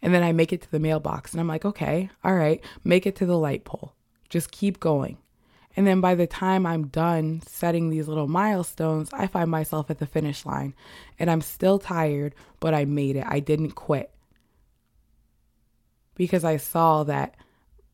And 0.00 0.14
then 0.14 0.22
I 0.22 0.30
make 0.30 0.52
it 0.52 0.62
to 0.62 0.70
the 0.70 0.78
mailbox 0.78 1.32
and 1.32 1.40
I'm 1.40 1.48
like, 1.48 1.64
okay, 1.64 2.08
all 2.22 2.36
right, 2.36 2.64
make 2.84 3.04
it 3.04 3.16
to 3.16 3.26
the 3.26 3.36
light 3.36 3.64
pole. 3.64 3.94
Just 4.28 4.52
keep 4.52 4.78
going. 4.78 5.18
And 5.76 5.88
then 5.88 6.00
by 6.00 6.14
the 6.14 6.28
time 6.28 6.66
I'm 6.66 6.86
done 6.86 7.42
setting 7.44 7.90
these 7.90 8.06
little 8.06 8.28
milestones, 8.28 9.10
I 9.12 9.26
find 9.26 9.50
myself 9.50 9.90
at 9.90 9.98
the 9.98 10.06
finish 10.06 10.46
line 10.46 10.74
and 11.18 11.28
I'm 11.28 11.40
still 11.40 11.80
tired, 11.80 12.34
but 12.60 12.74
I 12.74 12.84
made 12.84 13.16
it. 13.16 13.24
I 13.26 13.40
didn't 13.40 13.72
quit. 13.72 14.12
Because 16.14 16.44
I 16.44 16.58
saw 16.58 17.02
that 17.04 17.34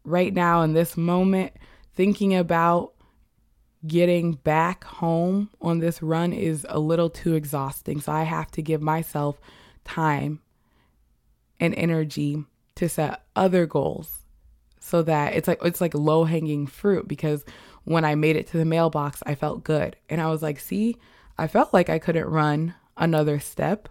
right 0.05 0.33
now 0.33 0.61
in 0.61 0.75
this 0.75 0.97
moment, 0.97 1.53
thinking 1.95 2.35
about 2.35 2.94
getting 3.87 4.33
back 4.33 4.85
home 4.85 5.51
on 5.61 5.79
this 5.79 6.03
run 6.03 6.33
is 6.33 6.67
a 6.69 6.79
little 6.79 7.11
too 7.11 7.35
exhausting. 7.35 8.01
So 8.01 8.13
I 8.13 8.23
have 8.23 8.51
to 8.53 8.63
give 8.63 8.81
myself 8.81 9.39
time 9.85 10.41
and 11.61 11.75
energy 11.75 12.45
to 12.77 12.89
set 12.89 13.23
other 13.37 13.67
goals 13.67 14.25
so 14.81 15.03
that 15.03 15.35
it's 15.35 15.49
like 15.49 15.61
it's 15.65 15.81
like 15.81 15.95
low 15.95 16.25
hanging 16.25 16.67
fruit 16.67 17.09
because 17.09 17.45
when 17.85 18.05
I 18.05 18.15
made 18.15 18.37
it 18.37 18.47
to 18.49 18.59
the 18.59 18.65
mailbox, 18.65 19.23
I 19.27 19.35
felt 19.35 19.65
good. 19.65 19.97
And 20.09 20.21
I 20.21 20.29
was 20.29 20.43
like, 20.43 20.59
"See, 20.59 20.97
I 21.39 21.47
felt 21.47 21.73
like 21.73 21.89
I 21.89 21.99
couldn't 21.99 22.27
run 22.27 22.75
another 22.97 23.39
step, 23.39 23.89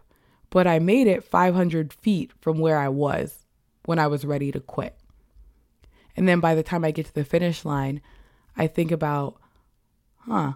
but 0.49 0.67
I 0.67 0.79
made 0.79 1.07
it 1.07 1.23
500 1.23 1.93
feet 1.93 2.31
from 2.41 2.59
where 2.59 2.77
I 2.77 2.89
was 2.89 3.45
when 3.85 3.99
I 3.99 4.07
was 4.07 4.25
ready 4.25 4.51
to 4.51 4.59
quit." 4.59 4.97
And 6.15 6.27
then 6.27 6.39
by 6.39 6.55
the 6.55 6.63
time 6.63 6.85
I 6.85 6.91
get 6.91 7.07
to 7.07 7.13
the 7.13 7.25
finish 7.25 7.65
line, 7.65 8.01
I 8.55 8.67
think 8.67 8.91
about, 8.91 9.37
"Huh, 10.25 10.53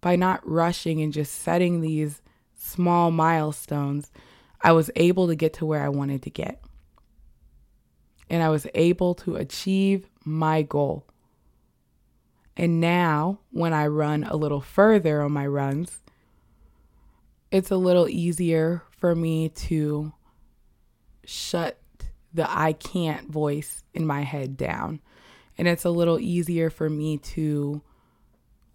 by 0.00 0.16
not 0.16 0.48
rushing 0.48 1.00
and 1.00 1.12
just 1.12 1.34
setting 1.34 1.80
these 1.80 2.22
small 2.54 3.10
milestones, 3.10 4.10
I 4.60 4.72
was 4.72 4.90
able 4.96 5.26
to 5.28 5.34
get 5.34 5.54
to 5.54 5.66
where 5.66 5.82
I 5.82 5.88
wanted 5.88 6.22
to 6.22 6.30
get." 6.30 6.62
and 8.32 8.42
I 8.42 8.48
was 8.48 8.66
able 8.74 9.14
to 9.16 9.36
achieve 9.36 10.08
my 10.24 10.62
goal. 10.62 11.06
And 12.56 12.80
now, 12.80 13.40
when 13.50 13.74
I 13.74 13.88
run 13.88 14.24
a 14.24 14.36
little 14.36 14.62
further 14.62 15.20
on 15.20 15.32
my 15.32 15.46
runs, 15.46 16.02
it's 17.50 17.70
a 17.70 17.76
little 17.76 18.08
easier 18.08 18.84
for 18.90 19.14
me 19.14 19.50
to 19.50 20.14
shut 21.26 21.78
the 22.32 22.50
I 22.50 22.72
can't 22.72 23.30
voice 23.30 23.84
in 23.92 24.06
my 24.06 24.22
head 24.22 24.56
down. 24.56 25.02
And 25.58 25.68
it's 25.68 25.84
a 25.84 25.90
little 25.90 26.18
easier 26.18 26.70
for 26.70 26.88
me 26.88 27.18
to 27.18 27.82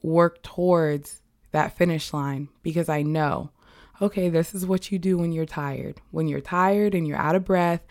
work 0.01 0.41
towards 0.43 1.21
that 1.51 1.75
finish 1.77 2.13
line 2.13 2.49
because 2.63 2.89
I 2.89 3.01
know, 3.01 3.51
okay, 4.01 4.29
this 4.29 4.53
is 4.53 4.65
what 4.65 4.91
you 4.91 4.99
do 4.99 5.17
when 5.17 5.31
you're 5.31 5.45
tired. 5.45 6.01
When 6.11 6.27
you're 6.27 6.41
tired 6.41 6.93
and 6.93 7.07
you're 7.07 7.17
out 7.17 7.35
of 7.35 7.45
breath, 7.45 7.81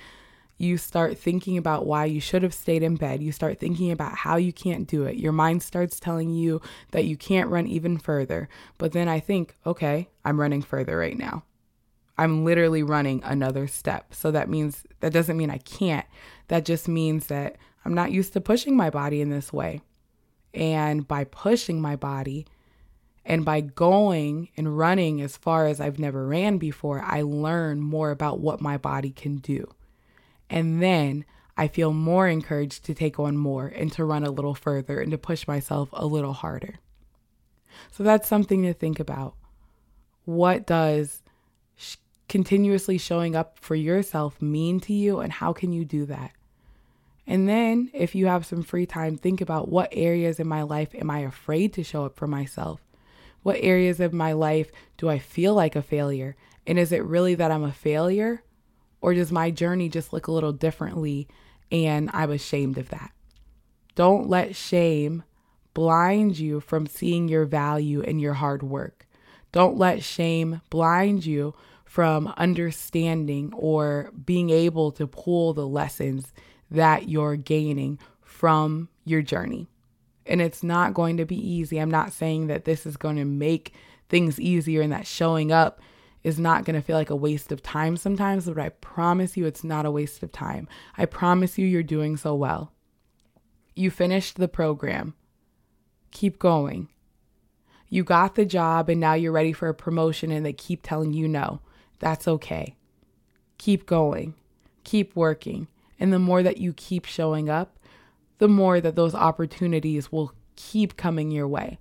you 0.58 0.78
start 0.78 1.18
thinking 1.18 1.58
about 1.58 1.84
why 1.84 2.06
you 2.06 2.20
should 2.20 2.42
have 2.42 2.54
stayed 2.54 2.82
in 2.82 2.96
bed. 2.96 3.22
You 3.22 3.32
start 3.32 3.60
thinking 3.60 3.90
about 3.90 4.16
how 4.16 4.36
you 4.36 4.52
can't 4.52 4.86
do 4.86 5.04
it. 5.04 5.16
Your 5.16 5.32
mind 5.32 5.62
starts 5.62 6.00
telling 6.00 6.30
you 6.30 6.62
that 6.92 7.04
you 7.04 7.16
can't 7.16 7.50
run 7.50 7.66
even 7.66 7.98
further. 7.98 8.48
But 8.78 8.92
then 8.92 9.08
I 9.08 9.20
think, 9.20 9.56
okay, 9.66 10.08
I'm 10.24 10.40
running 10.40 10.62
further 10.62 10.96
right 10.96 11.18
now. 11.18 11.44
I'm 12.18 12.44
literally 12.44 12.82
running 12.82 13.22
another 13.24 13.66
step. 13.66 14.14
So 14.14 14.30
that 14.30 14.48
means 14.48 14.84
that 15.00 15.12
doesn't 15.12 15.36
mean 15.36 15.50
I 15.50 15.58
can't. 15.58 16.06
That 16.48 16.64
just 16.64 16.88
means 16.88 17.26
that 17.26 17.56
I'm 17.84 17.94
not 17.94 18.12
used 18.12 18.32
to 18.32 18.40
pushing 18.40 18.76
my 18.76 18.88
body 18.88 19.20
in 19.20 19.28
this 19.28 19.52
way. 19.52 19.82
And 20.56 21.06
by 21.06 21.24
pushing 21.24 21.82
my 21.82 21.96
body 21.96 22.46
and 23.26 23.44
by 23.44 23.60
going 23.60 24.48
and 24.56 24.78
running 24.78 25.20
as 25.20 25.36
far 25.36 25.66
as 25.66 25.80
I've 25.80 25.98
never 25.98 26.26
ran 26.26 26.56
before, 26.56 27.02
I 27.02 27.20
learn 27.20 27.80
more 27.80 28.10
about 28.10 28.40
what 28.40 28.62
my 28.62 28.78
body 28.78 29.10
can 29.10 29.36
do. 29.36 29.70
And 30.48 30.82
then 30.82 31.26
I 31.58 31.68
feel 31.68 31.92
more 31.92 32.26
encouraged 32.26 32.84
to 32.86 32.94
take 32.94 33.18
on 33.18 33.36
more 33.36 33.66
and 33.66 33.92
to 33.92 34.04
run 34.04 34.24
a 34.24 34.30
little 34.30 34.54
further 34.54 34.98
and 34.98 35.10
to 35.10 35.18
push 35.18 35.46
myself 35.46 35.90
a 35.92 36.06
little 36.06 36.32
harder. 36.32 36.76
So 37.92 38.02
that's 38.02 38.28
something 38.28 38.62
to 38.62 38.72
think 38.72 38.98
about. 38.98 39.34
What 40.24 40.66
does 40.66 41.22
sh- 41.76 41.96
continuously 42.28 42.96
showing 42.96 43.36
up 43.36 43.58
for 43.58 43.74
yourself 43.74 44.40
mean 44.40 44.80
to 44.80 44.94
you, 44.94 45.20
and 45.20 45.32
how 45.32 45.52
can 45.52 45.72
you 45.72 45.84
do 45.84 46.06
that? 46.06 46.32
And 47.26 47.48
then, 47.48 47.90
if 47.92 48.14
you 48.14 48.26
have 48.26 48.46
some 48.46 48.62
free 48.62 48.86
time, 48.86 49.16
think 49.16 49.40
about 49.40 49.68
what 49.68 49.88
areas 49.90 50.38
in 50.38 50.46
my 50.46 50.62
life 50.62 50.94
am 50.94 51.10
I 51.10 51.20
afraid 51.20 51.72
to 51.74 51.82
show 51.82 52.04
up 52.04 52.16
for 52.16 52.28
myself? 52.28 52.80
What 53.42 53.58
areas 53.60 54.00
of 54.00 54.12
my 54.12 54.32
life 54.32 54.70
do 54.96 55.08
I 55.08 55.18
feel 55.18 55.54
like 55.54 55.74
a 55.74 55.82
failure? 55.82 56.36
And 56.66 56.78
is 56.78 56.92
it 56.92 57.04
really 57.04 57.34
that 57.34 57.50
I'm 57.50 57.64
a 57.64 57.72
failure? 57.72 58.42
Or 59.00 59.14
does 59.14 59.32
my 59.32 59.50
journey 59.50 59.88
just 59.88 60.12
look 60.12 60.26
a 60.26 60.32
little 60.32 60.52
differently 60.52 61.28
and 61.70 62.10
I'm 62.12 62.30
ashamed 62.30 62.78
of 62.78 62.88
that? 62.90 63.12
Don't 63.94 64.28
let 64.28 64.54
shame 64.54 65.24
blind 65.74 66.38
you 66.38 66.60
from 66.60 66.86
seeing 66.86 67.28
your 67.28 67.44
value 67.44 68.02
and 68.02 68.20
your 68.20 68.34
hard 68.34 68.62
work. 68.62 69.06
Don't 69.52 69.76
let 69.76 70.02
shame 70.02 70.60
blind 70.70 71.24
you 71.24 71.54
from 71.84 72.32
understanding 72.36 73.52
or 73.54 74.10
being 74.24 74.50
able 74.50 74.90
to 74.92 75.06
pull 75.06 75.54
the 75.54 75.66
lessons 75.66 76.32
that 76.70 77.08
you're 77.08 77.36
gaining 77.36 77.98
from 78.22 78.88
your 79.04 79.22
journey. 79.22 79.68
And 80.26 80.40
it's 80.40 80.62
not 80.62 80.94
going 80.94 81.16
to 81.18 81.24
be 81.24 81.36
easy. 81.36 81.78
I'm 81.78 81.90
not 81.90 82.12
saying 82.12 82.48
that 82.48 82.64
this 82.64 82.84
is 82.84 82.96
going 82.96 83.16
to 83.16 83.24
make 83.24 83.72
things 84.08 84.40
easier 84.40 84.82
and 84.82 84.92
that 84.92 85.06
showing 85.06 85.52
up 85.52 85.80
is 86.24 86.38
not 86.40 86.64
going 86.64 86.74
to 86.74 86.82
feel 86.82 86.96
like 86.96 87.10
a 87.10 87.16
waste 87.16 87.52
of 87.52 87.62
time 87.62 87.96
sometimes, 87.96 88.46
but 88.46 88.58
I 88.58 88.70
promise 88.70 89.36
you 89.36 89.46
it's 89.46 89.62
not 89.62 89.86
a 89.86 89.90
waste 89.92 90.24
of 90.24 90.32
time. 90.32 90.68
I 90.98 91.06
promise 91.06 91.56
you 91.56 91.66
you're 91.66 91.84
doing 91.84 92.16
so 92.16 92.34
well. 92.34 92.72
You 93.76 93.92
finished 93.92 94.36
the 94.36 94.48
program. 94.48 95.14
Keep 96.10 96.40
going. 96.40 96.88
You 97.88 98.02
got 98.02 98.34
the 98.34 98.44
job 98.44 98.88
and 98.88 99.00
now 99.00 99.14
you're 99.14 99.30
ready 99.30 99.52
for 99.52 99.68
a 99.68 99.74
promotion 99.74 100.32
and 100.32 100.44
they 100.44 100.52
keep 100.52 100.82
telling 100.82 101.12
you 101.12 101.28
no. 101.28 101.60
That's 102.00 102.26
okay. 102.26 102.74
Keep 103.58 103.86
going. 103.86 104.34
Keep 104.82 105.14
working. 105.14 105.68
And 105.98 106.12
the 106.12 106.18
more 106.18 106.42
that 106.42 106.58
you 106.58 106.72
keep 106.72 107.04
showing 107.04 107.48
up, 107.48 107.78
the 108.38 108.48
more 108.48 108.80
that 108.80 108.96
those 108.96 109.14
opportunities 109.14 110.12
will 110.12 110.32
keep 110.56 110.96
coming 110.96 111.30
your 111.30 111.48
way. 111.48 111.78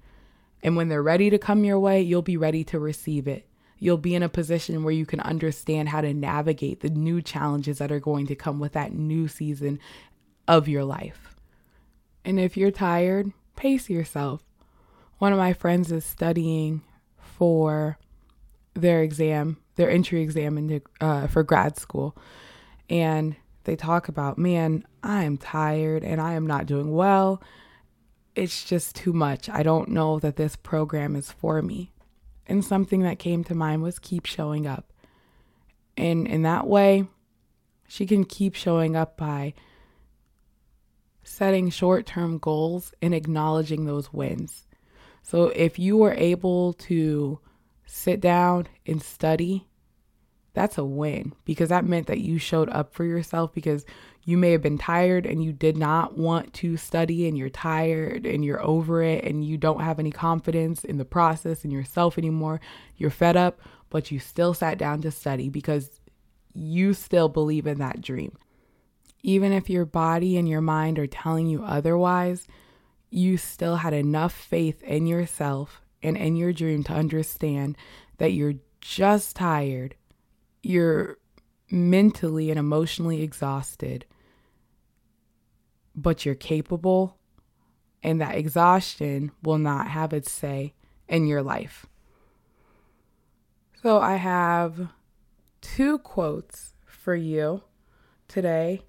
And 0.63 0.75
when 0.75 0.89
they're 0.89 1.03
ready 1.03 1.29
to 1.29 1.37
come 1.37 1.63
your 1.63 1.79
way, 1.79 2.01
you'll 2.01 2.21
be 2.21 2.37
ready 2.37 2.63
to 2.65 2.79
receive 2.79 3.27
it. 3.27 3.47
You'll 3.77 3.97
be 3.97 4.15
in 4.15 4.23
a 4.23 4.29
position 4.29 4.83
where 4.83 4.93
you 4.93 5.05
can 5.05 5.19
understand 5.19 5.89
how 5.89 6.01
to 6.01 6.13
navigate 6.13 6.79
the 6.79 6.89
new 6.89 7.21
challenges 7.21 7.77
that 7.77 7.91
are 7.91 7.99
going 7.99 8.25
to 8.27 8.35
come 8.35 8.59
with 8.59 8.73
that 8.73 8.93
new 8.93 9.27
season 9.27 9.79
of 10.47 10.67
your 10.67 10.85
life. 10.85 11.35
And 12.23 12.39
if 12.39 12.57
you're 12.57 12.71
tired, 12.71 13.31
pace 13.55 13.89
yourself. 13.89 14.41
One 15.19 15.33
of 15.33 15.37
my 15.37 15.53
friends 15.53 15.91
is 15.91 16.05
studying 16.05 16.81
for 17.17 17.97
their 18.73 19.03
exam, 19.03 19.57
their 19.75 19.89
entry 19.89 20.21
exam 20.21 20.57
into, 20.57 20.81
uh, 20.99 21.27
for 21.27 21.43
grad 21.43 21.77
school. 21.77 22.17
And 22.89 23.35
they 23.65 23.75
talk 23.75 24.07
about, 24.07 24.37
man, 24.37 24.85
I 25.03 25.23
am 25.23 25.37
tired 25.37 26.03
and 26.03 26.21
I 26.21 26.33
am 26.33 26.47
not 26.47 26.65
doing 26.65 26.91
well. 26.93 27.41
It's 28.35 28.63
just 28.63 28.95
too 28.95 29.13
much. 29.13 29.49
I 29.49 29.63
don't 29.63 29.89
know 29.89 30.19
that 30.19 30.35
this 30.35 30.55
program 30.55 31.15
is 31.15 31.31
for 31.31 31.61
me. 31.61 31.91
And 32.47 32.63
something 32.63 33.01
that 33.01 33.19
came 33.19 33.43
to 33.45 33.55
mind 33.55 33.81
was 33.81 33.99
keep 33.99 34.25
showing 34.25 34.67
up. 34.67 34.91
And 35.97 36.27
in 36.27 36.43
that 36.43 36.67
way, 36.67 37.07
she 37.87 38.05
can 38.05 38.23
keep 38.23 38.55
showing 38.55 38.95
up 38.95 39.17
by 39.17 39.53
setting 41.23 41.69
short 41.69 42.05
term 42.05 42.37
goals 42.37 42.93
and 43.01 43.13
acknowledging 43.13 43.85
those 43.85 44.13
wins. 44.13 44.67
So 45.23 45.47
if 45.47 45.79
you 45.79 45.97
were 45.97 46.13
able 46.13 46.73
to 46.73 47.39
sit 47.85 48.19
down 48.19 48.67
and 48.85 49.01
study 49.01 49.67
that's 50.55 50.77
a 50.77 50.85
win 50.85 51.33
because 51.43 51.69
that 51.69 51.85
meant 51.85 52.07
that 52.07 52.21
you 52.21 52.39
showed 52.39 52.69
up 52.69 52.93
for 52.93 53.03
yourself 53.03 53.53
because 53.53 53.85
you 54.23 54.37
may 54.37 54.51
have 54.51 54.61
been 54.61 54.77
tired 54.77 55.25
and 55.25 55.43
you 55.43 55.53
did 55.53 55.77
not 55.77 56.17
want 56.17 56.53
to 56.53 56.77
study 56.77 57.27
and 57.27 57.37
you're 57.37 57.49
tired 57.49 58.25
and 58.25 58.43
you're 58.43 58.63
over 58.63 59.03
it 59.03 59.23
and 59.23 59.45
you 59.45 59.57
don't 59.57 59.81
have 59.81 59.99
any 59.99 60.11
confidence 60.11 60.83
in 60.83 60.97
the 60.97 61.05
process 61.05 61.63
and 61.63 61.71
yourself 61.71 62.17
anymore. 62.17 62.59
You're 62.97 63.11
fed 63.11 63.37
up, 63.37 63.59
but 63.91 64.09
you 64.09 64.19
still 64.19 64.55
sat 64.55 64.79
down 64.79 65.01
to 65.01 65.11
study 65.11 65.49
because 65.49 65.99
you 66.53 66.93
still 66.93 67.29
believe 67.29 67.67
in 67.67 67.77
that 67.77 68.01
dream. 68.01 68.35
Even 69.21 69.51
if 69.51 69.69
your 69.69 69.85
body 69.85 70.37
and 70.37 70.49
your 70.49 70.61
mind 70.61 70.97
are 70.97 71.07
telling 71.07 71.47
you 71.47 71.63
otherwise, 71.63 72.47
you 73.11 73.37
still 73.37 73.77
had 73.77 73.93
enough 73.93 74.33
faith 74.33 74.81
in 74.83 75.05
yourself 75.05 75.81
and 76.01 76.17
in 76.17 76.35
your 76.35 76.53
dream 76.53 76.83
to 76.83 76.93
understand 76.93 77.77
that 78.17 78.31
you're 78.31 78.55
just 78.81 79.35
tired 79.35 79.95
you're 80.65 81.17
mentally 81.69 82.49
and 82.49 82.57
emotionally 82.57 83.21
exhausted, 83.21 84.05
but 85.95 86.25
you're 86.25 86.33
capable, 86.33 87.17
and 88.01 88.19
that 88.19 88.35
exhaustion 88.35 89.31
will 89.43 89.59
not 89.59 89.87
have 89.87 90.11
its 90.11 90.31
say 90.31 90.73
in 91.07 91.27
your 91.27 91.43
life. 91.43 91.85
So, 93.83 93.99
I 93.99 94.15
have 94.15 94.89
two 95.61 95.99
quotes 95.99 96.73
for 96.87 97.15
you 97.15 97.61
today. 98.27 98.81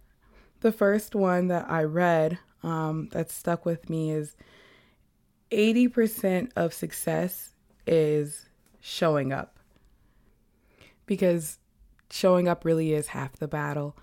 The 0.60 0.72
first 0.72 1.14
one 1.14 1.48
that 1.48 1.70
I 1.70 1.82
read 1.82 2.38
um, 2.62 3.10
that 3.12 3.30
stuck 3.30 3.66
with 3.66 3.90
me 3.90 4.12
is 4.12 4.34
80% 5.50 6.52
of 6.56 6.72
success 6.72 7.52
is 7.86 8.48
showing 8.80 9.32
up. 9.32 9.58
Because 11.04 11.58
showing 12.10 12.48
up 12.48 12.64
really 12.64 12.92
is 12.92 13.08
half 13.08 13.36
the 13.36 13.48
battle. 13.48 13.96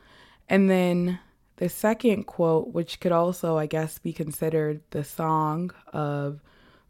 And 0.49 0.70
then 0.70 1.20
the 1.58 1.70
second 1.70 2.26
quote, 2.26 2.74
which 2.74 2.99
could 2.99 3.12
also, 3.12 3.58
I 3.58 3.66
guess, 3.66 3.99
be 3.99 4.14
considered 4.14 4.82
the 4.91 5.04
song 5.04 5.72
of 5.91 6.41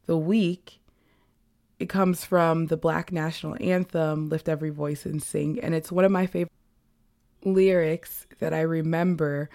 the 0.05 0.17
week, 0.17 0.79
it 1.79 1.89
comes 1.89 2.23
from 2.23 2.67
the 2.67 2.77
Black 2.77 3.11
National 3.11 3.57
Anthem, 3.59 4.29
Lift 4.29 4.47
Every 4.47 4.69
Voice 4.69 5.05
and 5.05 5.21
Sing. 5.21 5.59
And 5.61 5.75
it's 5.75 5.91
one 5.91 6.05
of 6.05 6.11
my 6.11 6.25
favorite 6.25 6.51
lyrics 7.43 8.25
that 8.39 8.53
I 8.53 8.61
remember 8.61 9.49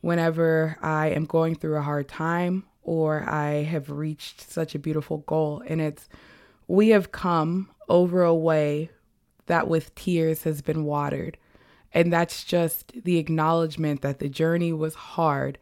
whenever 0.00 0.78
I 0.80 1.08
am 1.08 1.26
going 1.26 1.54
through 1.54 1.76
a 1.76 1.82
hard 1.82 2.08
time 2.08 2.64
or 2.82 3.28
I 3.28 3.64
have 3.64 3.90
reached 3.90 4.48
such 4.50 4.74
a 4.74 4.78
beautiful 4.78 5.18
goal. 5.18 5.62
And 5.66 5.80
it's, 5.80 6.08
We 6.66 6.90
have 6.90 7.12
come 7.12 7.68
over 7.88 8.22
a 8.22 8.34
way 8.34 8.90
that 9.46 9.68
with 9.68 9.94
tears 9.94 10.42
has 10.44 10.62
been 10.62 10.84
watered. 10.84 11.38
And 11.92 12.12
that's 12.12 12.44
just 12.44 12.92
the 13.04 13.18
acknowledgement 13.18 14.02
that 14.02 14.18
the 14.18 14.28
journey 14.28 14.72
was 14.72 14.94
hard 14.94 15.58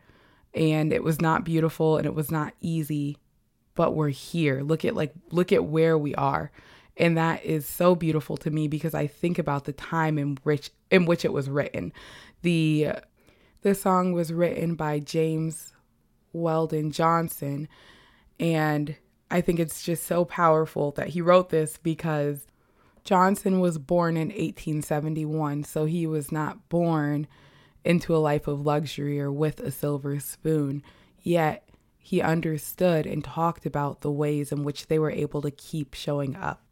and 0.55 0.93
it 0.93 1.03
was 1.03 1.21
not 1.21 1.45
beautiful 1.45 1.97
and 1.97 2.07
it 2.07 2.15
was 2.15 2.31
not 2.31 2.55
easy, 2.61 3.19
but 3.75 3.95
we're 3.95 4.09
here. 4.09 4.63
Look 4.63 4.85
at 4.85 4.95
like 4.95 5.13
look 5.31 5.53
at 5.53 5.65
where 5.65 5.99
we 5.99 6.15
are. 6.15 6.51
And 6.97 7.17
that 7.17 7.45
is 7.45 7.67
so 7.67 7.95
beautiful 7.95 8.37
to 8.39 8.51
me 8.51 8.69
because 8.69 8.95
I 8.95 9.07
think 9.07 9.39
about 9.39 9.65
the 9.65 9.73
time 9.73 10.19
in 10.19 10.39
which 10.45 10.71
in 10.91 11.07
which 11.07 11.25
it 11.25 11.33
was 11.33 11.51
written. 11.51 11.93
The 12.43 12.93
the 13.63 13.75
song 13.75 14.13
was 14.13 14.33
written 14.33 14.75
by 14.75 15.01
James 15.01 15.73
Weldon 16.33 16.91
Johnson 16.91 17.69
and 18.41 18.97
I 19.31 19.41
think 19.41 19.59
it's 19.59 19.83
just 19.83 20.05
so 20.05 20.25
powerful 20.25 20.93
that 20.93 21.09
he 21.09 21.21
wrote 21.21 21.51
this 21.51 21.79
because 21.79 22.47
Johnson 23.05 23.61
was 23.61 23.79
born 23.79 24.17
in 24.17 24.29
1871, 24.29 25.65
so 25.65 25.85
he 25.85 26.07
was 26.07 26.33
not 26.33 26.69
born 26.69 27.27
into 27.85 28.17
a 28.17 28.19
life 28.19 28.47
of 28.49 28.65
luxury 28.65 29.21
or 29.21 29.31
with 29.31 29.61
a 29.61 29.71
silver 29.71 30.19
spoon. 30.19 30.83
Yet 31.21 31.69
he 31.99 32.21
understood 32.23 33.07
and 33.07 33.23
talked 33.23 33.67
about 33.67 34.01
the 34.01 34.11
ways 34.11 34.53
in 34.53 34.65
which 34.65 34.87
they 34.87 34.99
were 34.99 35.11
able 35.11 35.43
to 35.43 35.51
keep 35.51 35.95
showing 35.95 36.35
up. 36.37 36.63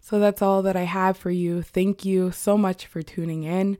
So 0.00 0.18
that's 0.18 0.40
all 0.40 0.62
that 0.62 0.76
I 0.76 0.84
have 0.84 1.16
for 1.16 1.30
you. 1.30 1.62
Thank 1.62 2.04
you 2.04 2.30
so 2.32 2.56
much 2.56 2.86
for 2.86 3.02
tuning 3.02 3.44
in. 3.44 3.76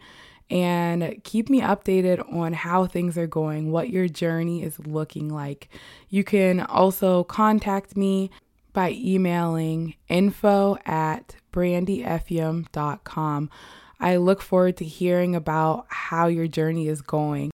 and 0.50 1.22
keep 1.24 1.48
me 1.48 1.60
updated 1.60 2.32
on 2.32 2.52
how 2.54 2.86
things 2.86 3.18
are 3.18 3.26
going, 3.26 3.70
what 3.70 3.90
your 3.90 4.08
journey 4.08 4.62
is 4.62 4.78
looking 4.80 5.28
like. 5.28 5.68
You 6.08 6.24
can 6.24 6.60
also 6.60 7.24
contact 7.24 7.96
me 7.96 8.30
by 8.72 8.92
emailing 8.92 9.94
info 10.08 10.78
at 10.84 11.36
brandyeffium.com. 11.52 13.50
I 14.00 14.16
look 14.16 14.40
forward 14.40 14.76
to 14.76 14.84
hearing 14.84 15.34
about 15.34 15.86
how 15.88 16.28
your 16.28 16.46
journey 16.46 16.86
is 16.88 17.02
going. 17.02 17.50